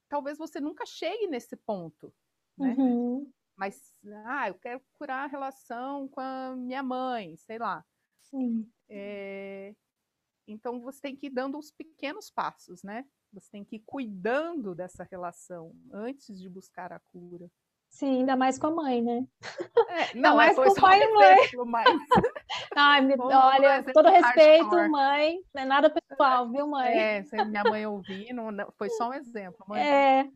talvez 0.08 0.36
você 0.36 0.60
nunca 0.60 0.84
chegue 0.84 1.28
nesse 1.28 1.56
ponto. 1.56 2.12
Né? 2.58 2.74
Uhum. 2.76 3.32
Mas, 3.56 3.94
ah, 4.26 4.48
eu 4.48 4.54
quero 4.54 4.80
curar 4.94 5.24
a 5.24 5.28
relação 5.28 6.08
com 6.08 6.20
a 6.20 6.54
minha 6.56 6.82
mãe, 6.82 7.36
sei 7.36 7.58
lá. 7.58 7.84
Sim. 8.22 8.70
É, 8.88 9.74
então 10.46 10.80
você 10.80 11.00
tem 11.00 11.16
que 11.16 11.26
ir 11.26 11.30
dando 11.30 11.58
os 11.58 11.70
pequenos 11.70 12.30
passos, 12.30 12.82
né? 12.82 13.04
Você 13.32 13.50
tem 13.50 13.64
que 13.64 13.76
ir 13.76 13.82
cuidando 13.84 14.74
dessa 14.74 15.06
relação 15.10 15.72
antes 15.92 16.38
de 16.38 16.48
buscar 16.48 16.92
a 16.92 17.00
cura. 17.12 17.50
Sim, 17.90 18.18
ainda 18.18 18.36
mais 18.36 18.58
com 18.58 18.66
a 18.66 18.70
mãe, 18.70 19.02
né? 19.02 19.26
É, 19.88 20.14
não, 20.14 20.36
mais 20.36 20.54
com 20.54 20.62
o 20.62 20.74
pai 20.74 21.02
e 21.02 21.14
mãe. 21.14 21.38
Exemplo, 21.38 21.66
mas... 21.66 21.86
Ai, 22.76 23.00
me, 23.00 23.14
olha, 23.18 23.82
todo 23.92 24.08
respeito, 24.08 24.64
hardcore. 24.64 24.90
mãe, 24.90 25.38
não 25.54 25.62
é 25.62 25.64
nada 25.64 25.90
pessoal, 25.90 26.48
viu, 26.50 26.66
mãe? 26.68 26.96
É, 26.96 27.24
minha 27.46 27.64
mãe 27.64 27.86
ouvir, 27.86 28.32
não, 28.32 28.50
foi 28.76 28.90
só 28.90 29.08
um 29.08 29.14
exemplo. 29.14 29.64
Mãe. 29.66 29.80
É, 29.80 30.28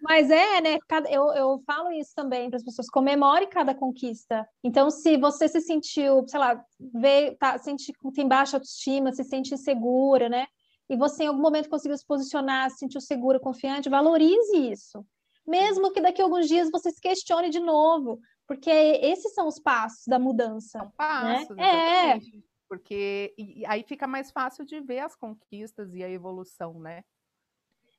mas 0.00 0.30
é, 0.30 0.60
né? 0.60 0.78
Eu, 1.10 1.32
eu 1.34 1.62
falo 1.66 1.90
isso 1.92 2.12
também 2.14 2.48
para 2.48 2.56
as 2.56 2.64
pessoas: 2.64 2.88
comemore 2.88 3.46
cada 3.48 3.74
conquista. 3.74 4.46
Então, 4.62 4.90
se 4.90 5.16
você 5.16 5.48
se 5.48 5.60
sentiu, 5.60 6.26
sei 6.28 6.38
lá, 6.38 6.62
veio, 6.94 7.36
tá, 7.36 7.58
sente, 7.58 7.92
tem 8.14 8.28
baixa 8.28 8.56
autoestima, 8.56 9.12
se 9.12 9.24
sente 9.24 9.54
insegura, 9.54 10.28
né? 10.28 10.46
E 10.88 10.96
você 10.96 11.24
em 11.24 11.26
algum 11.26 11.42
momento 11.42 11.68
conseguiu 11.68 11.96
se 11.96 12.06
posicionar, 12.06 12.70
se 12.70 12.78
sentiu 12.78 13.00
segura, 13.00 13.38
confiante, 13.38 13.88
valorize 13.88 14.56
isso. 14.56 15.04
Mesmo 15.46 15.92
que 15.92 16.00
daqui 16.00 16.20
a 16.20 16.24
alguns 16.24 16.48
dias 16.48 16.70
você 16.70 16.90
se 16.90 17.00
questione 17.00 17.50
de 17.50 17.60
novo, 17.60 18.20
porque 18.46 18.70
esses 18.70 19.34
são 19.34 19.46
os 19.46 19.58
passos 19.58 20.06
da 20.06 20.18
mudança. 20.18 20.78
São 20.78 20.90
passos, 20.90 21.56
né? 21.56 22.14
É. 22.14 22.20
Porque 22.68 23.34
aí 23.66 23.82
fica 23.82 24.06
mais 24.06 24.30
fácil 24.30 24.64
de 24.64 24.80
ver 24.80 25.00
as 25.00 25.16
conquistas 25.16 25.94
e 25.94 26.02
a 26.02 26.10
evolução, 26.10 26.78
né? 26.78 27.02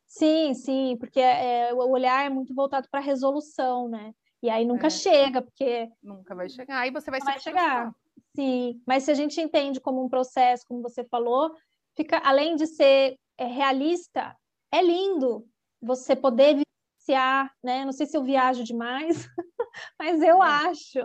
Sim, 0.06 0.54
sim, 0.56 0.98
porque 1.00 1.20
é, 1.20 1.72
o 1.74 1.78
olhar 1.90 2.26
é 2.26 2.30
muito 2.30 2.54
voltado 2.54 2.88
para 2.90 3.00
a 3.00 3.04
resolução, 3.04 3.88
né? 3.88 4.14
E 4.42 4.50
aí 4.50 4.66
nunca 4.66 4.88
é. 4.88 4.90
chega, 4.90 5.42
porque. 5.42 5.88
Nunca 6.02 6.34
vai 6.34 6.50
chegar, 6.50 6.80
aí 6.80 6.92
você 6.92 7.12
vai, 7.12 7.20
vai 7.20 7.40
chegar. 7.40 7.94
Sim, 8.36 8.82
mas 8.86 9.04
se 9.04 9.12
a 9.12 9.14
gente 9.14 9.40
entende 9.40 9.80
como 9.80 10.04
um 10.04 10.10
processo, 10.10 10.66
como 10.68 10.82
você 10.82 11.04
falou, 11.04 11.52
fica, 12.00 12.18
além 12.20 12.56
de 12.56 12.66
ser 12.66 13.18
é, 13.38 13.45
realista, 13.45 14.34
é 14.72 14.82
lindo 14.82 15.45
você 15.82 16.16
poder 16.16 16.56
vivenciar, 16.56 17.52
né? 17.62 17.84
Não 17.84 17.91
sei 17.91 18.06
se 18.06 18.16
eu 18.16 18.24
viajo 18.24 18.64
demais, 18.64 19.28
mas 20.00 20.22
eu 20.22 20.41
acho, 20.41 21.00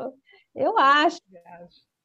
eu 0.54 0.78
acho. 0.78 1.18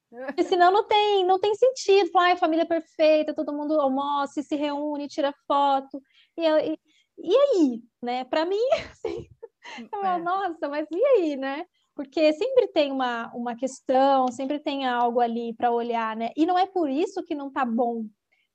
Porque 0.09 0.43
senão 0.43 0.71
não 0.71 0.87
tem, 0.87 1.23
não 1.23 1.39
tem 1.39 1.53
sentido. 1.53 2.09
Falar, 2.09 2.31
ah, 2.31 2.37
família 2.37 2.65
perfeita, 2.65 3.35
todo 3.35 3.53
mundo 3.53 3.79
almoça, 3.79 4.41
se 4.41 4.55
reúne, 4.55 5.07
tira 5.07 5.31
foto. 5.45 6.01
E, 6.35 6.47
e, 6.47 6.79
e 7.19 7.35
aí, 7.35 7.83
né? 8.01 8.23
Para 8.23 8.43
mim, 8.43 8.57
assim, 8.91 9.29
eu 9.93 10.03
é. 10.03 10.17
nossa, 10.17 10.67
mas 10.67 10.87
e 10.91 11.05
aí, 11.05 11.35
né? 11.35 11.63
Porque 11.93 12.33
sempre 12.33 12.67
tem 12.69 12.91
uma, 12.91 13.31
uma 13.35 13.55
questão, 13.55 14.31
sempre 14.31 14.57
tem 14.57 14.87
algo 14.87 15.19
ali 15.19 15.53
para 15.53 15.71
olhar, 15.71 16.15
né? 16.15 16.31
E 16.35 16.45
não 16.45 16.57
é 16.57 16.65
por 16.65 16.89
isso 16.89 17.23
que 17.23 17.35
não 17.35 17.51
tá 17.51 17.63
bom, 17.65 18.05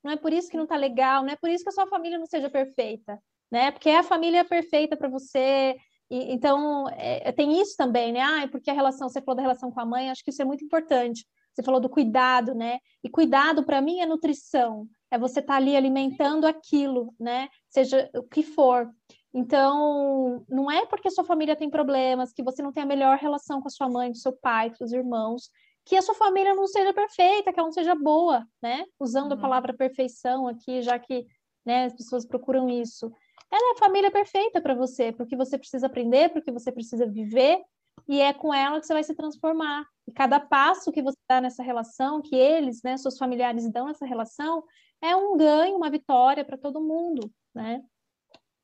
não 0.04 0.12
é 0.12 0.16
por 0.16 0.32
isso 0.32 0.50
que 0.50 0.56
não 0.56 0.66
tá 0.66 0.76
legal, 0.76 1.22
não 1.22 1.30
é 1.30 1.36
por 1.36 1.48
isso 1.48 1.64
que 1.64 1.70
a 1.70 1.72
sua 1.72 1.86
família 1.86 2.18
não 2.18 2.26
seja 2.26 2.50
perfeita, 2.50 3.18
né? 3.50 3.70
Porque 3.70 3.88
é 3.88 3.98
a 3.98 4.02
família 4.02 4.44
perfeita 4.44 4.96
para 4.96 5.08
você. 5.08 5.76
E, 6.10 6.32
então, 6.32 6.86
é, 6.90 7.32
tem 7.32 7.60
isso 7.60 7.74
também, 7.76 8.12
né? 8.12 8.20
Ah, 8.20 8.46
porque 8.48 8.70
a 8.70 8.74
relação, 8.74 9.08
você 9.08 9.22
falou 9.22 9.36
da 9.36 9.42
relação 9.42 9.70
com 9.72 9.80
a 9.80 9.86
mãe, 9.86 10.10
acho 10.10 10.22
que 10.22 10.30
isso 10.30 10.42
é 10.42 10.44
muito 10.44 10.64
importante. 10.64 11.26
Você 11.54 11.62
falou 11.62 11.80
do 11.80 11.88
cuidado, 11.88 12.54
né? 12.54 12.78
E 13.02 13.08
cuidado, 13.08 13.64
para 13.64 13.80
mim, 13.80 14.00
é 14.00 14.06
nutrição. 14.06 14.86
É 15.10 15.18
você 15.18 15.40
estar 15.40 15.54
tá 15.54 15.56
ali 15.56 15.76
alimentando 15.76 16.46
aquilo, 16.46 17.14
né? 17.18 17.48
Seja 17.70 18.10
o 18.14 18.24
que 18.24 18.42
for. 18.42 18.90
Então, 19.32 20.44
não 20.48 20.70
é 20.70 20.84
porque 20.86 21.08
a 21.08 21.10
sua 21.10 21.24
família 21.24 21.56
tem 21.56 21.70
problemas, 21.70 22.32
que 22.32 22.42
você 22.42 22.62
não 22.62 22.72
tem 22.72 22.82
a 22.82 22.86
melhor 22.86 23.16
relação 23.16 23.60
com 23.60 23.68
a 23.68 23.70
sua 23.70 23.88
mãe, 23.88 24.08
com 24.08 24.14
seu 24.14 24.32
pai, 24.32 24.70
com 24.70 24.76
seus 24.76 24.92
irmãos, 24.92 25.50
que 25.84 25.96
a 25.96 26.02
sua 26.02 26.14
família 26.14 26.54
não 26.54 26.66
seja 26.66 26.92
perfeita, 26.92 27.52
que 27.52 27.58
ela 27.58 27.68
não 27.68 27.72
seja 27.72 27.94
boa, 27.94 28.46
né? 28.62 28.86
Usando 28.98 29.32
uhum. 29.32 29.38
a 29.38 29.40
palavra 29.40 29.74
perfeição 29.74 30.48
aqui, 30.48 30.80
já 30.82 30.98
que 30.98 31.26
né, 31.64 31.86
as 31.86 31.94
pessoas 31.94 32.24
procuram 32.24 32.68
isso. 32.68 33.12
Ela 33.50 33.70
é 33.70 33.72
a 33.72 33.78
família 33.78 34.10
perfeita 34.10 34.60
para 34.60 34.74
você, 34.74 35.12
porque 35.12 35.36
você 35.36 35.58
precisa 35.58 35.86
aprender, 35.86 36.30
porque 36.30 36.50
você 36.50 36.72
precisa 36.72 37.06
viver, 37.06 37.62
e 38.08 38.20
é 38.20 38.32
com 38.32 38.52
ela 38.52 38.80
que 38.80 38.86
você 38.86 38.92
vai 38.92 39.04
se 39.04 39.14
transformar. 39.14 39.86
E 40.06 40.12
cada 40.12 40.40
passo 40.40 40.90
que 40.90 41.02
você 41.02 41.16
dá 41.28 41.40
nessa 41.40 41.62
relação, 41.62 42.20
que 42.20 42.34
eles, 42.34 42.82
né, 42.82 42.96
seus 42.96 43.16
familiares 43.16 43.70
dão 43.70 43.86
nessa 43.86 44.06
relação, 44.06 44.64
é 45.00 45.14
um 45.14 45.36
ganho, 45.36 45.76
uma 45.76 45.90
vitória 45.90 46.44
para 46.44 46.58
todo 46.58 46.80
mundo, 46.80 47.30
né? 47.54 47.82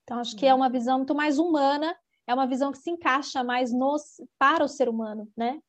Então 0.03 0.19
acho 0.19 0.35
que 0.37 0.47
é 0.47 0.55
uma 0.55 0.69
visão 0.69 0.99
muito 0.99 1.15
mais 1.15 1.39
humana, 1.39 1.95
é 2.27 2.35
uma 2.35 2.47
visão 2.47 2.73
que 2.73 2.79
se 2.79 2.91
encaixa 2.91 3.45
mais 3.45 3.73
nos, 3.73 4.21
para 4.39 4.65
o 4.65 4.69
ser 4.69 4.89
humano, 4.89 5.29
né? 5.37 5.61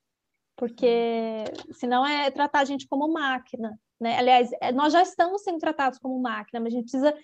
Porque 0.62 1.44
senão 1.72 2.06
é 2.06 2.30
tratar 2.30 2.60
a 2.60 2.66
gente 2.66 2.88
como 2.88 3.12
máquina, 3.12 3.76
né? 4.00 4.20
Aliás, 4.20 4.52
é, 4.62 4.72
nós 4.72 4.94
já 4.94 5.02
estamos 5.02 5.42
sendo 5.42 5.58
tratados 5.58 5.98
como 5.98 6.22
máquina, 6.22 6.60
mas 6.60 6.72
a 6.72 6.76
gente 6.76 6.84
precisa 6.84 7.18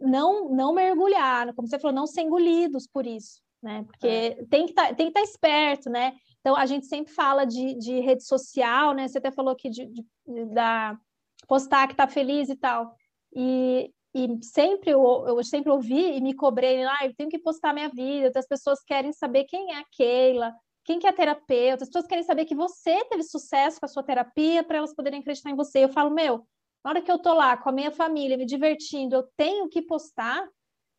não 0.00 0.48
não 0.48 0.72
mergulhar, 0.72 1.52
como 1.52 1.68
você 1.68 1.78
falou, 1.78 1.94
não 1.94 2.06
ser 2.06 2.22
engolidos 2.22 2.86
por 2.86 3.06
isso, 3.06 3.42
né? 3.62 3.84
Porque 3.84 4.06
é. 4.06 4.44
tem 4.46 4.64
que 4.64 4.72
tá, 4.72 4.86
tem 4.94 5.12
que 5.12 5.18
estar 5.18 5.20
tá 5.20 5.26
esperto, 5.26 5.90
né? 5.90 6.14
Então 6.40 6.56
a 6.56 6.64
gente 6.64 6.86
sempre 6.86 7.12
fala 7.12 7.44
de, 7.44 7.74
de 7.74 8.00
rede 8.00 8.24
social, 8.24 8.94
né? 8.94 9.06
Você 9.06 9.18
até 9.18 9.30
falou 9.30 9.52
aqui 9.52 9.68
de, 9.68 9.84
de, 9.84 10.06
de 10.26 10.44
da 10.46 10.98
postar 11.46 11.88
que 11.88 11.92
está 11.92 12.08
feliz 12.08 12.48
e 12.48 12.56
tal. 12.56 12.94
E, 13.36 13.92
e 14.14 14.42
sempre 14.42 14.92
eu, 14.92 15.26
eu 15.26 15.44
sempre 15.44 15.70
ouvi 15.70 16.16
e 16.16 16.22
me 16.22 16.32
cobrei, 16.32 16.82
ah, 16.84 17.04
eu 17.04 17.14
tenho 17.14 17.28
que 17.28 17.38
postar 17.38 17.74
minha 17.74 17.90
vida, 17.90 18.32
as 18.34 18.48
pessoas 18.48 18.82
querem 18.82 19.12
saber 19.12 19.44
quem 19.44 19.74
é 19.74 19.78
a 19.78 19.84
Keila, 19.92 20.54
quem 20.88 20.98
que 20.98 21.06
é 21.06 21.12
terapeuta, 21.12 21.84
as 21.84 21.90
pessoas 21.90 22.06
querem 22.06 22.24
saber 22.24 22.46
que 22.46 22.54
você 22.54 23.04
teve 23.10 23.22
sucesso 23.22 23.78
com 23.78 23.84
a 23.84 23.88
sua 23.88 24.02
terapia 24.02 24.64
para 24.64 24.78
elas 24.78 24.94
poderem 24.94 25.20
acreditar 25.20 25.50
em 25.50 25.54
você. 25.54 25.84
Eu 25.84 25.90
falo, 25.90 26.08
meu, 26.10 26.46
na 26.82 26.90
hora 26.90 27.02
que 27.02 27.12
eu 27.12 27.18
tô 27.18 27.34
lá 27.34 27.58
com 27.58 27.68
a 27.68 27.72
minha 27.72 27.90
família, 27.90 28.38
me 28.38 28.46
divertindo, 28.46 29.14
eu 29.14 29.28
tenho 29.36 29.68
que 29.68 29.82
postar, 29.82 30.48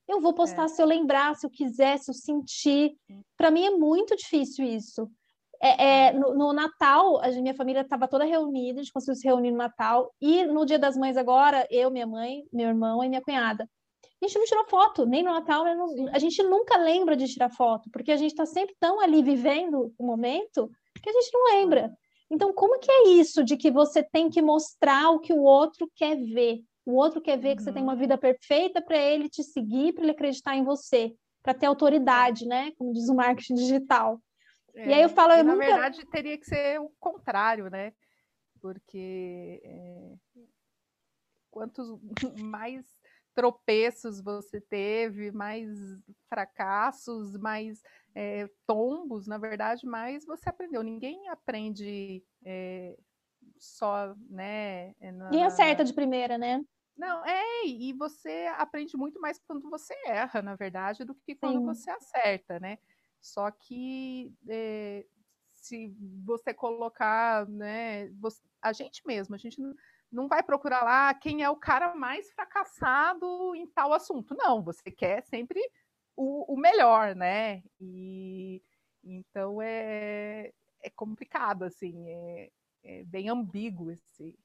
eu 0.07 0.21
vou 0.21 0.31
postar 0.31 0.65
é. 0.65 0.67
se 0.67 0.79
eu 0.79 0.85
lembrar, 0.85 1.35
se 1.35 1.43
eu 1.43 1.49
quiser, 1.49 1.97
se 1.97 2.11
eu 2.11 2.13
sentir. 2.13 2.95
Para 3.35 3.49
mim 3.49 3.65
é 3.65 3.71
muito 3.71 4.15
difícil 4.15 4.63
isso. 4.63 5.09
É, 5.59 6.09
é 6.09 6.13
no, 6.13 6.35
no, 6.35 6.53
Natal, 6.53 7.19
a 7.23 7.29
minha 7.29 7.55
família 7.55 7.81
estava 7.81 8.07
toda 8.07 8.25
reunida, 8.25 8.81
a 8.81 8.83
gente 8.83 8.93
conseguiu 8.93 9.15
se 9.15 9.27
reunir 9.27 9.49
no 9.49 9.57
Natal, 9.57 10.13
e 10.21 10.45
no 10.45 10.67
Dia 10.67 10.77
das 10.77 10.95
Mães 10.95 11.17
agora, 11.17 11.67
eu, 11.71 11.89
minha 11.89 12.05
mãe, 12.05 12.43
meu 12.53 12.67
irmão 12.67 13.03
e 13.03 13.09
minha 13.09 13.23
cunhada. 13.23 13.67
A 14.21 14.27
gente 14.27 14.37
não 14.37 14.45
tirou 14.45 14.65
foto, 14.65 15.05
nem 15.05 15.23
no 15.23 15.31
Natal, 15.31 15.63
nem 15.63 15.75
no... 15.75 16.09
a 16.13 16.19
gente 16.19 16.41
nunca 16.43 16.77
lembra 16.77 17.15
de 17.15 17.27
tirar 17.27 17.49
foto, 17.49 17.89
porque 17.89 18.11
a 18.11 18.17
gente 18.17 18.31
está 18.31 18.45
sempre 18.45 18.75
tão 18.79 18.99
ali 18.99 19.23
vivendo 19.23 19.93
o 19.97 20.05
momento 20.05 20.69
que 21.01 21.09
a 21.09 21.13
gente 21.13 21.33
não 21.33 21.45
lembra. 21.45 21.93
Então, 22.29 22.53
como 22.53 22.79
que 22.79 22.91
é 22.91 23.09
isso 23.09 23.43
de 23.43 23.57
que 23.57 23.71
você 23.71 24.03
tem 24.03 24.29
que 24.29 24.41
mostrar 24.41 25.09
o 25.09 25.19
que 25.19 25.33
o 25.33 25.41
outro 25.41 25.89
quer 25.95 26.15
ver? 26.15 26.61
O 26.85 26.95
outro 26.95 27.21
quer 27.21 27.37
ver 27.37 27.55
que 27.55 27.63
você 27.63 27.71
tem 27.71 27.81
uma 27.81 27.93
uhum. 27.93 27.99
vida 27.99 28.17
perfeita 28.17 28.81
para 28.81 28.97
ele 28.97 29.29
te 29.29 29.43
seguir, 29.43 29.93
para 29.93 30.03
ele 30.03 30.11
acreditar 30.11 30.55
em 30.55 30.63
você, 30.63 31.13
para 31.41 31.53
ter 31.53 31.65
autoridade, 31.65 32.45
né? 32.45 32.71
Como 32.77 32.93
diz 32.93 33.09
o 33.09 33.15
marketing 33.15 33.55
digital. 33.55 34.21
É, 34.75 34.89
e 34.89 34.93
aí 34.93 35.01
eu 35.01 35.09
falo, 35.09 35.33
eu 35.33 35.43
na 35.43 35.53
nunca... 35.53 35.65
verdade 35.65 36.05
teria 36.07 36.37
que 36.37 36.45
ser 36.45 36.79
o 36.79 36.91
contrário, 36.99 37.69
né? 37.69 37.93
Porque 38.61 39.61
é, 39.63 40.13
quantos 41.49 41.97
mais 42.37 42.85
tropeços 43.39 44.19
você 44.19 44.59
teve, 44.59 45.31
mais 45.31 45.69
fracassos, 46.27 47.37
mais 47.37 47.81
é, 48.13 48.49
tombos, 48.67 49.27
na 49.27 49.37
verdade, 49.37 49.85
mais 49.85 50.25
você 50.25 50.49
aprendeu. 50.49 50.83
Ninguém 50.83 51.29
aprende 51.29 52.21
é, 52.43 52.99
só, 53.57 54.13
né? 54.29 54.93
É, 54.99 55.09
na, 55.13 55.29
Ninguém 55.29 55.45
acerta 55.45 55.85
de 55.85 55.93
primeira, 55.93 56.37
né? 56.37 56.61
Não, 56.97 57.25
é, 57.25 57.65
e 57.65 57.93
você 57.93 58.47
aprende 58.57 58.97
muito 58.97 59.21
mais 59.21 59.39
quando 59.39 59.69
você 59.69 59.93
erra, 60.05 60.41
na 60.41 60.57
verdade, 60.57 61.05
do 61.05 61.15
que 61.15 61.33
quando 61.33 61.59
Sim. 61.59 61.65
você 61.65 61.89
acerta, 61.91 62.59
né? 62.59 62.77
Só 63.21 63.49
que 63.51 64.33
é, 64.49 65.05
se 65.53 65.95
você 66.25 66.53
colocar, 66.53 67.47
né, 67.47 68.09
você, 68.19 68.41
a 68.61 68.73
gente 68.73 69.01
mesmo, 69.07 69.33
a 69.33 69.37
gente 69.37 69.61
não 69.61 69.73
vai 70.27 70.43
procurar 70.43 70.83
lá 70.83 71.13
quem 71.13 71.43
é 71.43 71.49
o 71.49 71.55
cara 71.55 71.95
mais 71.95 72.31
fracassado 72.31 73.55
em 73.55 73.67
tal 73.67 73.93
assunto. 73.93 74.35
Não, 74.35 74.61
você 74.61 74.91
quer 74.91 75.23
sempre 75.23 75.59
o, 76.15 76.53
o 76.53 76.57
melhor, 76.57 77.15
né? 77.15 77.61
E 77.79 78.61
então 79.03 79.61
é, 79.61 80.51
é 80.83 80.89
complicado, 80.89 81.63
assim, 81.63 82.09
é, 82.09 82.49
é 82.83 83.03
bem 83.05 83.29
ambíguo 83.29 83.91
esse. 83.91 84.37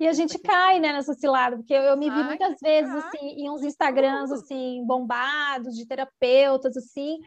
E 0.00 0.08
a 0.08 0.12
gente 0.12 0.38
cai, 0.38 0.80
né, 0.80 0.92
nessa 0.92 1.14
cilada, 1.14 1.56
porque 1.56 1.74
eu, 1.74 1.82
eu 1.82 1.96
me 1.96 2.10
vi 2.10 2.24
muitas 2.24 2.58
vezes, 2.60 2.92
assim, 2.92 3.24
em 3.36 3.50
uns 3.50 3.62
Instagrams, 3.62 4.32
assim, 4.32 4.84
bombados, 4.84 5.76
de 5.76 5.86
terapeutas, 5.86 6.76
assim, 6.76 7.18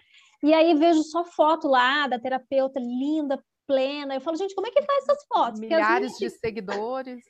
e 0.44 0.54
aí 0.54 0.76
vejo 0.76 1.02
só 1.04 1.24
foto 1.24 1.68
lá 1.68 2.08
da 2.08 2.20
terapeuta 2.20 2.80
linda, 2.80 3.42
plena. 3.66 4.16
Eu 4.16 4.22
falo, 4.22 4.38
gente, 4.38 4.54
como 4.54 4.68
é 4.68 4.72
que 4.72 4.82
faz 4.82 5.04
essas 5.04 5.26
fotos? 5.28 5.60
Milhares 5.60 6.12
gente... 6.14 6.32
de 6.32 6.40
seguidores. 6.40 7.24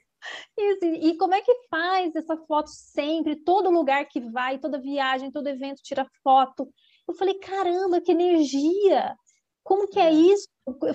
Isso, 0.58 0.86
e 0.86 1.18
como 1.18 1.34
é 1.34 1.42
que 1.42 1.54
faz 1.70 2.16
essa 2.16 2.38
foto 2.38 2.70
sempre? 2.70 3.36
Todo 3.36 3.70
lugar 3.70 4.06
que 4.06 4.20
vai, 4.20 4.58
toda 4.58 4.82
viagem, 4.82 5.32
todo 5.32 5.48
evento 5.48 5.82
tira 5.84 6.08
foto. 6.24 6.70
Eu 7.08 7.14
falei, 7.16 7.36
caramba, 7.36 8.02
que 8.02 8.12
energia! 8.12 9.16
Como 9.64 9.88
que 9.88 10.00
é, 10.00 10.06
é 10.06 10.12
isso? 10.12 10.48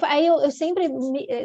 Aí 0.03 0.27
eu, 0.27 0.41
eu, 0.41 0.51
sempre, 0.51 0.89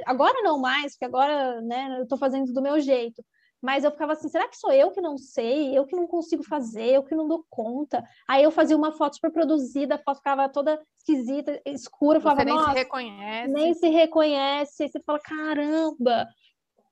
agora 0.05 0.41
não 0.43 0.59
mais, 0.59 0.93
porque 0.93 1.05
agora, 1.05 1.59
né, 1.61 1.97
eu 1.97 2.03
estou 2.03 2.17
fazendo 2.17 2.53
do 2.53 2.61
meu 2.61 2.79
jeito. 2.79 3.23
Mas 3.65 3.83
eu 3.83 3.89
ficava 3.89 4.13
assim, 4.13 4.29
será 4.29 4.47
que 4.47 4.57
sou 4.57 4.71
eu 4.71 4.91
que 4.91 5.01
não 5.01 5.17
sei? 5.17 5.75
Eu 5.75 5.87
que 5.87 5.95
não 5.95 6.05
consigo 6.05 6.43
fazer? 6.43 6.91
Eu 6.91 7.03
que 7.03 7.15
não 7.15 7.27
dou 7.27 7.43
conta? 7.49 8.03
Aí 8.27 8.43
eu 8.43 8.51
fazia 8.51 8.77
uma 8.77 8.91
foto 8.91 9.15
super 9.15 9.31
produzida, 9.31 9.95
a 9.95 9.97
foto 9.97 10.17
ficava 10.17 10.47
toda 10.47 10.79
esquisita, 10.99 11.59
escura. 11.65 12.19
Você 12.19 12.23
falava, 12.23 12.43
nem 12.43 12.59
se 12.59 12.73
reconhece. 12.73 13.51
Nem 13.51 13.73
se 13.73 13.89
reconhece. 13.89 14.83
Aí 14.83 14.89
você 14.89 14.99
fala, 15.03 15.19
caramba, 15.19 16.27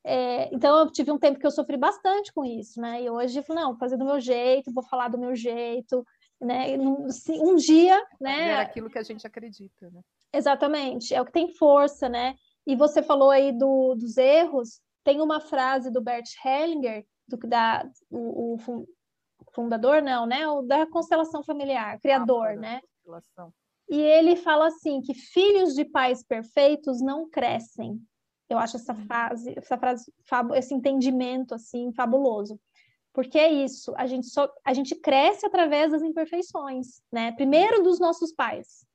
é, 0.05 0.53
então 0.53 0.79
eu 0.79 0.91
tive 0.91 1.11
um 1.11 1.17
tempo 1.17 1.39
que 1.39 1.45
eu 1.45 1.51
sofri 1.51 1.77
bastante 1.77 2.33
com 2.33 2.43
isso, 2.43 2.79
né? 2.81 3.01
E 3.01 3.09
hoje 3.09 3.39
eu 3.39 3.43
falo, 3.43 3.59
não, 3.59 3.69
vou 3.69 3.79
fazer 3.79 3.97
do 3.97 4.05
meu 4.05 4.19
jeito, 4.19 4.73
vou 4.73 4.83
falar 4.83 5.07
do 5.07 5.17
meu 5.17 5.33
jeito, 5.35 6.05
né? 6.41 6.75
Um 6.77 7.55
dia, 7.55 8.05
né? 8.19 8.49
É 8.49 8.59
aquilo 8.59 8.89
que 8.89 8.99
a 8.99 9.03
gente 9.03 9.25
acredita, 9.25 9.89
né? 9.89 10.01
Exatamente, 10.33 11.13
é 11.13 11.21
o 11.21 11.25
que 11.25 11.31
tem 11.31 11.53
força, 11.55 12.09
né? 12.09 12.35
E 12.65 12.75
você 12.75 13.01
falou 13.01 13.29
aí 13.29 13.51
do, 13.51 13.95
dos 13.95 14.17
erros, 14.17 14.81
tem 15.03 15.21
uma 15.21 15.39
frase 15.39 15.91
do 15.91 16.01
Bert 16.01 16.27
Hellinger, 16.43 17.05
do, 17.27 17.37
da, 17.37 17.87
o, 18.09 18.55
o 18.55 18.85
fundador, 19.53 20.01
não, 20.01 20.25
né? 20.25 20.47
O 20.47 20.61
da 20.63 20.85
constelação 20.87 21.43
familiar, 21.43 21.99
criador, 21.99 22.47
ah, 22.47 22.55
né? 22.55 22.81
E 23.89 23.99
ele 23.99 24.35
fala 24.35 24.67
assim 24.67 25.01
que 25.01 25.13
filhos 25.13 25.75
de 25.75 25.85
pais 25.85 26.23
perfeitos 26.23 27.01
não 27.01 27.29
crescem, 27.29 28.01
eu 28.53 28.59
acho 28.59 28.77
essa 28.77 28.93
uhum. 28.93 29.05
frase, 29.05 29.53
essa 29.57 29.77
frase, 29.77 30.11
esse 30.55 30.73
entendimento 30.73 31.53
assim 31.55 31.91
fabuloso. 31.93 32.59
Porque 33.11 33.37
é 33.37 33.51
isso, 33.51 33.93
a 33.95 34.07
gente 34.07 34.27
só 34.27 34.51
a 34.65 34.73
gente 34.73 34.95
cresce 34.95 35.45
através 35.45 35.91
das 35.91 36.01
imperfeições, 36.01 37.01
né? 37.11 37.31
Primeiro 37.33 37.83
dos 37.83 37.99
nossos 37.99 38.33
pais, 38.33 38.85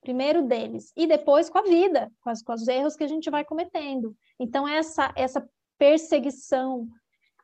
primeiro 0.00 0.42
deles 0.42 0.92
e 0.96 1.06
depois 1.06 1.48
com 1.48 1.58
a 1.58 1.62
vida, 1.62 2.10
com, 2.20 2.30
as, 2.30 2.42
com 2.42 2.52
os 2.52 2.66
erros 2.66 2.96
que 2.96 3.04
a 3.04 3.08
gente 3.08 3.30
vai 3.30 3.44
cometendo. 3.44 4.16
Então 4.38 4.66
essa 4.66 5.12
essa 5.16 5.48
perseguição 5.78 6.88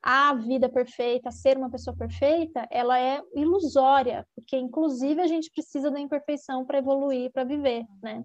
à 0.03 0.35
vida 0.35 0.68
perfeita, 0.68 1.29
a 1.29 1.33
ser 1.33 1.57
uma 1.57 1.70
pessoa 1.70 1.97
perfeita, 1.97 2.66
ela 2.70 2.99
é 2.99 3.22
ilusória, 3.35 4.27
porque 4.35 4.57
inclusive 4.57 5.20
a 5.20 5.27
gente 5.27 5.51
precisa 5.51 5.91
da 5.91 6.01
imperfeição 6.01 6.64
para 6.66 6.79
evoluir, 6.79 7.31
para 7.33 7.45
viver, 7.45 7.87
né? 8.03 8.25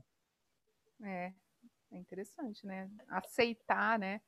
É, 1.02 1.32
é 1.92 1.98
interessante, 1.98 2.66
né? 2.66 2.90
Aceitar, 3.08 4.00
né? 4.00 4.22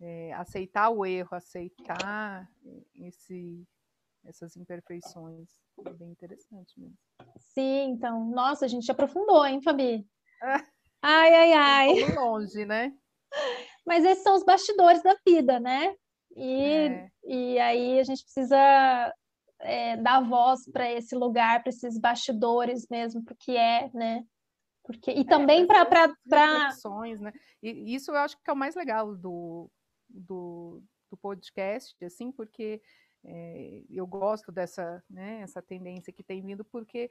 É, 0.00 0.32
aceitar 0.32 0.90
o 0.90 1.06
erro, 1.06 1.34
aceitar 1.34 2.48
esse, 2.94 3.66
essas 4.24 4.56
imperfeições. 4.56 5.48
É 5.84 5.92
bem 5.92 6.10
interessante 6.10 6.78
mesmo. 6.78 6.96
Sim, 7.38 7.90
então, 7.90 8.24
nossa, 8.30 8.64
a 8.64 8.68
gente 8.68 8.90
aprofundou, 8.90 9.44
hein, 9.44 9.62
Fabi? 9.62 10.06
ai, 11.02 11.34
ai, 11.34 11.52
ai. 11.52 11.88
Um 12.04 12.14
longe, 12.14 12.64
né? 12.64 12.92
Mas 13.86 14.04
esses 14.04 14.22
são 14.22 14.34
os 14.34 14.44
bastidores 14.44 15.02
da 15.02 15.16
vida, 15.26 15.60
né? 15.60 15.94
E, 16.36 16.64
é. 16.64 17.10
e 17.24 17.58
aí 17.58 18.00
a 18.00 18.04
gente 18.04 18.22
precisa 18.24 19.14
é, 19.60 19.96
dar 19.96 20.20
voz 20.20 20.64
para 20.70 20.90
esse 20.90 21.14
lugar, 21.14 21.62
para 21.62 21.70
esses 21.70 21.98
bastidores 21.98 22.86
mesmo, 22.90 23.22
porque 23.24 23.52
é, 23.52 23.90
né? 23.94 24.24
Porque, 24.82 25.10
e 25.12 25.20
é, 25.20 25.24
também 25.24 25.62
é, 25.62 25.66
para. 25.66 26.14
Reflexões, 26.26 27.20
né? 27.20 27.32
E 27.62 27.94
isso 27.94 28.10
eu 28.10 28.16
acho 28.16 28.36
que 28.36 28.50
é 28.50 28.52
o 28.52 28.56
mais 28.56 28.74
legal 28.74 29.14
do, 29.14 29.70
do, 30.08 30.82
do 31.10 31.16
podcast, 31.16 32.04
assim, 32.04 32.32
porque 32.32 32.80
é, 33.24 33.82
eu 33.88 34.06
gosto 34.06 34.50
dessa 34.50 35.02
né, 35.08 35.40
essa 35.42 35.62
tendência 35.62 36.12
que 36.12 36.24
tem 36.24 36.42
vindo, 36.42 36.64
porque 36.64 37.08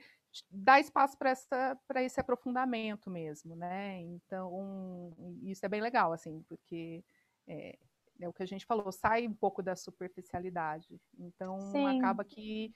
dá 0.49 0.79
espaço 0.79 1.17
para 1.17 2.03
esse 2.03 2.19
aprofundamento 2.19 3.09
mesmo, 3.09 3.55
né? 3.55 4.01
Então, 4.01 5.13
isso 5.43 5.65
é 5.65 5.69
bem 5.69 5.81
legal, 5.81 6.11
assim, 6.11 6.43
porque 6.49 7.03
é, 7.47 7.77
é 8.19 8.27
o 8.27 8.33
que 8.33 8.43
a 8.43 8.47
gente 8.47 8.65
falou, 8.65 8.91
sai 8.91 9.25
um 9.25 9.33
pouco 9.33 9.63
da 9.63 9.75
superficialidade. 9.75 10.99
Então, 11.17 11.59
Sim. 11.71 11.97
acaba 11.97 12.25
que 12.25 12.73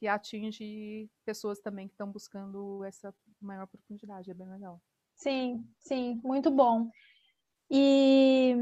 que 0.00 0.08
atinge 0.08 1.10
pessoas 1.26 1.60
também 1.60 1.86
que 1.86 1.92
estão 1.92 2.10
buscando 2.10 2.82
essa 2.84 3.14
maior 3.40 3.66
profundidade. 3.66 4.30
É 4.30 4.34
bem 4.34 4.48
legal. 4.48 4.80
Sim, 5.14 5.62
sim, 5.78 6.18
muito 6.24 6.50
bom. 6.50 6.90
E 7.70 8.56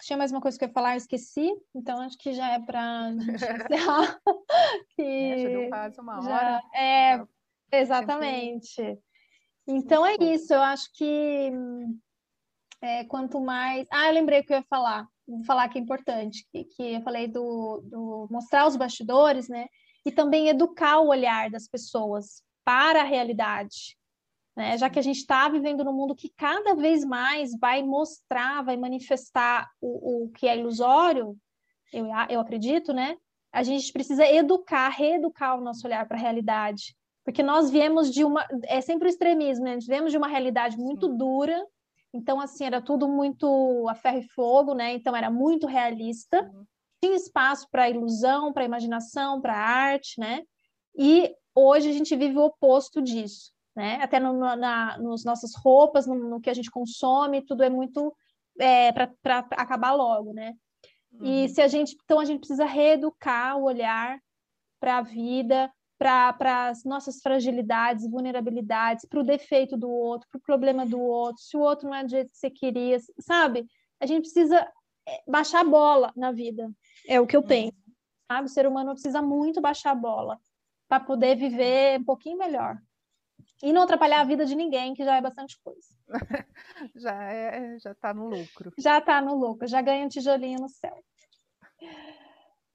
tinha 0.00 0.16
mais 0.16 0.32
uma 0.32 0.40
coisa 0.40 0.58
que 0.58 0.64
eu 0.64 0.68
ia 0.68 0.72
falar, 0.72 0.94
eu 0.94 0.96
esqueci, 0.96 1.52
então 1.74 2.00
acho 2.00 2.16
que 2.16 2.32
já 2.32 2.54
é 2.54 2.58
para 2.58 3.10
encerrar. 3.68 4.20
que 4.96 5.02
é, 5.02 5.38
já 5.38 5.48
deu 5.50 5.68
quase 5.68 6.00
uma 6.00 6.22
já, 6.22 6.30
hora. 6.30 6.62
É, 6.74 7.78
exatamente. 7.78 8.98
Então 9.68 10.06
é 10.06 10.14
isso, 10.18 10.54
eu 10.54 10.62
acho 10.62 10.90
que 10.94 11.52
é, 12.80 13.04
quanto 13.04 13.38
mais. 13.38 13.86
Ah, 13.92 14.06
eu 14.06 14.14
lembrei 14.14 14.40
o 14.40 14.44
que 14.44 14.54
eu 14.54 14.56
ia 14.56 14.64
falar. 14.64 15.06
Vou 15.28 15.44
falar 15.44 15.68
que 15.68 15.78
é 15.78 15.82
importante, 15.82 16.46
que, 16.50 16.64
que 16.64 16.94
eu 16.94 17.02
falei 17.02 17.28
do, 17.28 17.82
do 17.84 18.28
mostrar 18.30 18.66
os 18.66 18.76
bastidores, 18.76 19.46
né? 19.46 19.66
E 20.04 20.10
também 20.10 20.48
educar 20.48 21.00
o 21.00 21.08
olhar 21.08 21.50
das 21.50 21.68
pessoas 21.68 22.42
para 22.64 23.00
a 23.00 23.04
realidade. 23.04 23.96
Né? 24.56 24.76
Já 24.76 24.90
que 24.90 24.98
a 24.98 25.02
gente 25.02 25.18
está 25.18 25.48
vivendo 25.48 25.84
num 25.84 25.92
mundo 25.92 26.14
que 26.14 26.28
cada 26.36 26.74
vez 26.74 27.04
mais 27.04 27.50
vai 27.58 27.82
mostrar, 27.82 28.62
vai 28.62 28.76
manifestar 28.76 29.68
o, 29.80 30.24
o 30.24 30.30
que 30.30 30.46
é 30.48 30.58
ilusório, 30.58 31.36
eu, 31.92 32.06
eu 32.28 32.40
acredito, 32.40 32.92
né? 32.92 33.16
A 33.52 33.62
gente 33.64 33.92
precisa 33.92 34.24
educar, 34.24 34.88
reeducar 34.90 35.58
o 35.58 35.60
nosso 35.60 35.86
olhar 35.86 36.06
para 36.06 36.16
a 36.16 36.20
realidade. 36.20 36.96
Porque 37.24 37.42
nós 37.42 37.68
viemos 37.68 38.12
de 38.12 38.24
uma. 38.24 38.46
É 38.64 38.80
sempre 38.80 39.08
o 39.08 39.10
extremismo, 39.10 39.64
né? 39.64 39.74
Nós 39.74 39.86
viemos 39.86 40.12
de 40.12 40.16
uma 40.18 40.28
realidade 40.28 40.78
muito 40.78 41.08
dura, 41.08 41.60
então, 42.12 42.40
assim, 42.40 42.64
era 42.64 42.80
tudo 42.80 43.08
muito 43.08 43.86
a 43.88 43.94
ferro 43.94 44.18
e 44.18 44.28
fogo, 44.28 44.74
né? 44.74 44.94
Então, 44.94 45.14
era 45.14 45.30
muito 45.30 45.66
realista. 45.66 46.42
Uhum 46.42 46.64
tinha 47.02 47.16
espaço 47.16 47.66
para 47.70 47.88
ilusão, 47.88 48.52
para 48.52 48.64
imaginação, 48.64 49.40
para 49.40 49.56
arte, 49.56 50.20
né? 50.20 50.42
E 50.96 51.34
hoje 51.54 51.88
a 51.88 51.92
gente 51.92 52.14
vive 52.14 52.36
o 52.36 52.44
oposto 52.44 53.00
disso, 53.00 53.52
né? 53.74 53.98
Até 54.02 54.20
no, 54.20 54.34
na, 54.34 54.98
nos 54.98 55.24
nossas 55.24 55.54
roupas, 55.54 56.06
no, 56.06 56.14
no, 56.14 56.40
que 56.40 56.50
a 56.50 56.54
gente 56.54 56.70
consome, 56.70 57.44
tudo 57.44 57.62
é 57.62 57.70
muito 57.70 58.14
é, 58.58 58.92
para 58.92 59.38
acabar 59.52 59.92
logo, 59.92 60.32
né? 60.32 60.54
Uhum. 61.12 61.24
E 61.24 61.48
se 61.48 61.60
a 61.60 61.68
gente, 61.68 61.96
então 62.04 62.20
a 62.20 62.24
gente 62.24 62.40
precisa 62.40 62.64
reeducar 62.64 63.56
o 63.56 63.64
olhar 63.64 64.20
para 64.78 64.98
a 64.98 65.02
vida, 65.02 65.72
para 65.98 66.68
as 66.68 66.82
nossas 66.84 67.20
fragilidades, 67.20 68.08
vulnerabilidades, 68.10 69.04
para 69.06 69.20
o 69.20 69.24
defeito 69.24 69.76
do 69.76 69.90
outro, 69.90 70.26
para 70.30 70.38
o 70.38 70.42
problema 70.42 70.86
do 70.86 70.98
outro, 70.98 71.42
se 71.42 71.56
o 71.56 71.60
outro 71.60 71.88
não 71.88 71.94
é 71.94 72.04
do 72.04 72.10
jeito 72.10 72.30
que 72.30 72.38
você 72.38 72.50
queria, 72.50 72.98
sabe? 73.20 73.66
A 74.00 74.06
gente 74.06 74.22
precisa 74.22 74.66
baixar 75.26 75.60
a 75.60 75.64
bola 75.64 76.12
na 76.16 76.32
vida, 76.32 76.70
é 77.06 77.20
o 77.20 77.26
que 77.26 77.36
eu 77.36 77.42
penso. 77.42 77.76
sabe? 78.28 78.46
O 78.46 78.48
ser 78.48 78.66
humano 78.66 78.92
precisa 78.92 79.20
muito 79.22 79.60
baixar 79.60 79.90
a 79.92 79.94
bola 79.94 80.38
para 80.88 81.00
poder 81.04 81.36
viver 81.36 82.00
um 82.00 82.04
pouquinho 82.04 82.38
melhor. 82.38 82.80
E 83.62 83.72
não 83.72 83.82
atrapalhar 83.82 84.20
a 84.20 84.24
vida 84.24 84.44
de 84.44 84.54
ninguém, 84.54 84.94
que 84.94 85.04
já 85.04 85.16
é 85.16 85.20
bastante 85.20 85.58
coisa. 85.62 85.88
já 86.96 87.22
é, 87.24 87.78
já 87.78 87.92
está 87.92 88.14
no 88.14 88.28
lucro. 88.28 88.72
Já 88.78 88.98
está 88.98 89.20
no 89.20 89.34
lucro, 89.34 89.66
já 89.66 89.82
ganha 89.82 90.04
um 90.04 90.08
tijolinho 90.08 90.60
no 90.60 90.68
céu. 90.68 91.04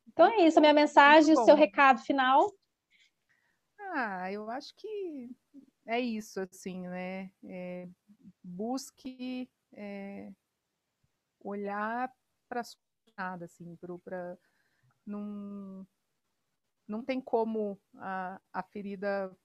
Então 0.07 0.27
é 0.27 0.47
isso, 0.47 0.59
a 0.59 0.61
minha 0.61 0.73
mensagem, 0.73 1.33
o 1.33 1.43
seu 1.43 1.55
recado 1.55 2.01
final. 2.01 2.51
Ah, 3.79 4.31
eu 4.31 4.49
acho 4.49 4.73
que 4.75 5.29
é 5.85 5.99
isso, 5.99 6.39
assim, 6.39 6.87
né? 6.87 7.29
É, 7.43 7.87
busque 8.43 9.49
é, 9.73 10.31
olhar 11.39 12.11
para 12.47 12.61
nada, 13.17 13.45
assim, 13.45 13.75
para 14.03 14.37
não, 15.05 15.87
não 16.87 17.03
tem 17.03 17.21
como 17.21 17.79
a, 17.95 18.39
a 18.51 18.63
ferida 18.63 19.35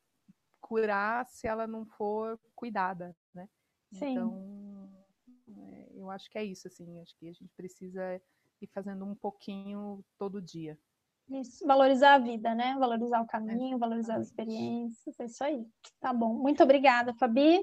curar 0.61 1.27
se 1.27 1.47
ela 1.47 1.67
não 1.67 1.85
for 1.85 2.39
cuidada, 2.55 3.17
né? 3.35 3.49
Sim. 3.93 4.13
Então, 4.13 4.91
é, 5.57 5.89
eu 5.95 6.11
acho 6.11 6.31
que 6.31 6.39
é 6.39 6.45
isso, 6.45 6.69
assim, 6.69 7.01
acho 7.01 7.17
que 7.17 7.29
a 7.29 7.33
gente 7.33 7.53
precisa 7.57 8.21
ir 8.61 8.67
fazendo 8.69 9.05
um 9.05 9.15
pouquinho 9.15 10.05
todo 10.19 10.41
dia. 10.41 10.79
Isso, 11.29 11.65
valorizar 11.65 12.15
a 12.15 12.19
vida, 12.19 12.55
né? 12.55 12.77
Valorizar 12.79 13.21
o 13.21 13.27
caminho, 13.27 13.77
é. 13.77 13.79
valorizar 13.79 14.17
as 14.17 14.27
experiências, 14.27 15.19
é 15.21 15.25
isso 15.25 15.45
aí. 15.45 15.65
Tá 16.01 16.13
bom. 16.13 16.35
Muito 16.35 16.63
obrigada, 16.63 17.15
Fabi. 17.15 17.61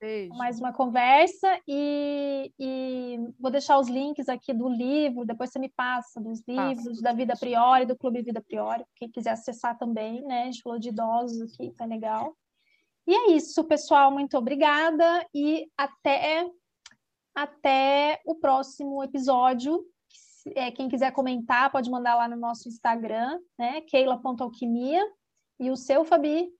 Beijo. 0.00 0.32
Mais 0.34 0.60
uma 0.60 0.72
conversa 0.72 1.60
e, 1.66 2.52
e, 2.56 3.18
vou 3.40 3.50
deixar 3.50 3.78
os 3.78 3.88
links 3.88 4.28
aqui 4.28 4.54
do 4.54 4.68
livro, 4.68 5.24
depois 5.24 5.50
você 5.50 5.58
me 5.58 5.68
passa 5.68 6.20
dos 6.20 6.40
livros, 6.46 6.84
Passo, 6.84 7.02
da 7.02 7.12
Vida 7.12 7.34
Priori, 7.36 7.84
do 7.84 7.96
Clube 7.96 8.22
Vida 8.22 8.40
Priori, 8.40 8.84
quem 8.94 9.10
quiser 9.10 9.30
acessar 9.30 9.76
também, 9.76 10.22
né? 10.22 10.42
A 10.42 10.44
gente 10.44 10.62
falou 10.62 10.78
de 10.78 10.90
idosos 10.90 11.42
aqui, 11.42 11.72
tá 11.72 11.84
legal. 11.84 12.36
E 13.08 13.14
é 13.14 13.30
isso, 13.32 13.64
pessoal. 13.64 14.12
Muito 14.12 14.38
obrigada 14.38 15.26
e 15.34 15.66
até, 15.76 16.48
até 17.34 18.20
o 18.24 18.36
próximo 18.36 19.02
episódio. 19.02 19.82
É, 20.54 20.70
quem 20.70 20.88
quiser 20.88 21.10
comentar, 21.10 21.72
pode 21.72 21.90
mandar 21.90 22.14
lá 22.14 22.28
no 22.28 22.36
nosso 22.36 22.68
Instagram, 22.68 23.40
né? 23.58 23.80
Keila.alquimia. 23.80 25.04
E 25.58 25.70
o 25.70 25.76
seu, 25.76 26.04
Fabi? 26.04 26.52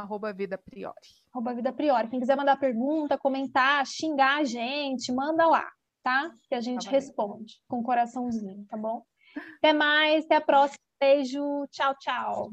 Arroba 0.00 0.32
Vida 0.32 0.58
Priori. 0.58 0.94
Arroba 1.32 1.54
Vida 1.54 1.72
Priori. 1.72 2.08
Quem 2.08 2.20
quiser 2.20 2.36
mandar 2.36 2.58
pergunta, 2.58 3.18
comentar, 3.18 3.86
xingar 3.86 4.40
a 4.40 4.44
gente, 4.44 5.12
manda 5.12 5.46
lá, 5.46 5.68
tá? 6.02 6.30
Que 6.48 6.54
a 6.54 6.60
gente 6.60 6.84
tá 6.84 6.90
responde 6.90 7.60
com 7.68 7.78
um 7.78 7.82
coraçãozinho, 7.82 8.64
tá 8.66 8.76
bom? 8.76 9.02
Até 9.58 9.72
mais, 9.72 10.24
até 10.24 10.36
a 10.36 10.40
próxima. 10.40 10.78
Beijo, 11.00 11.66
tchau, 11.70 11.94
tchau. 11.98 12.50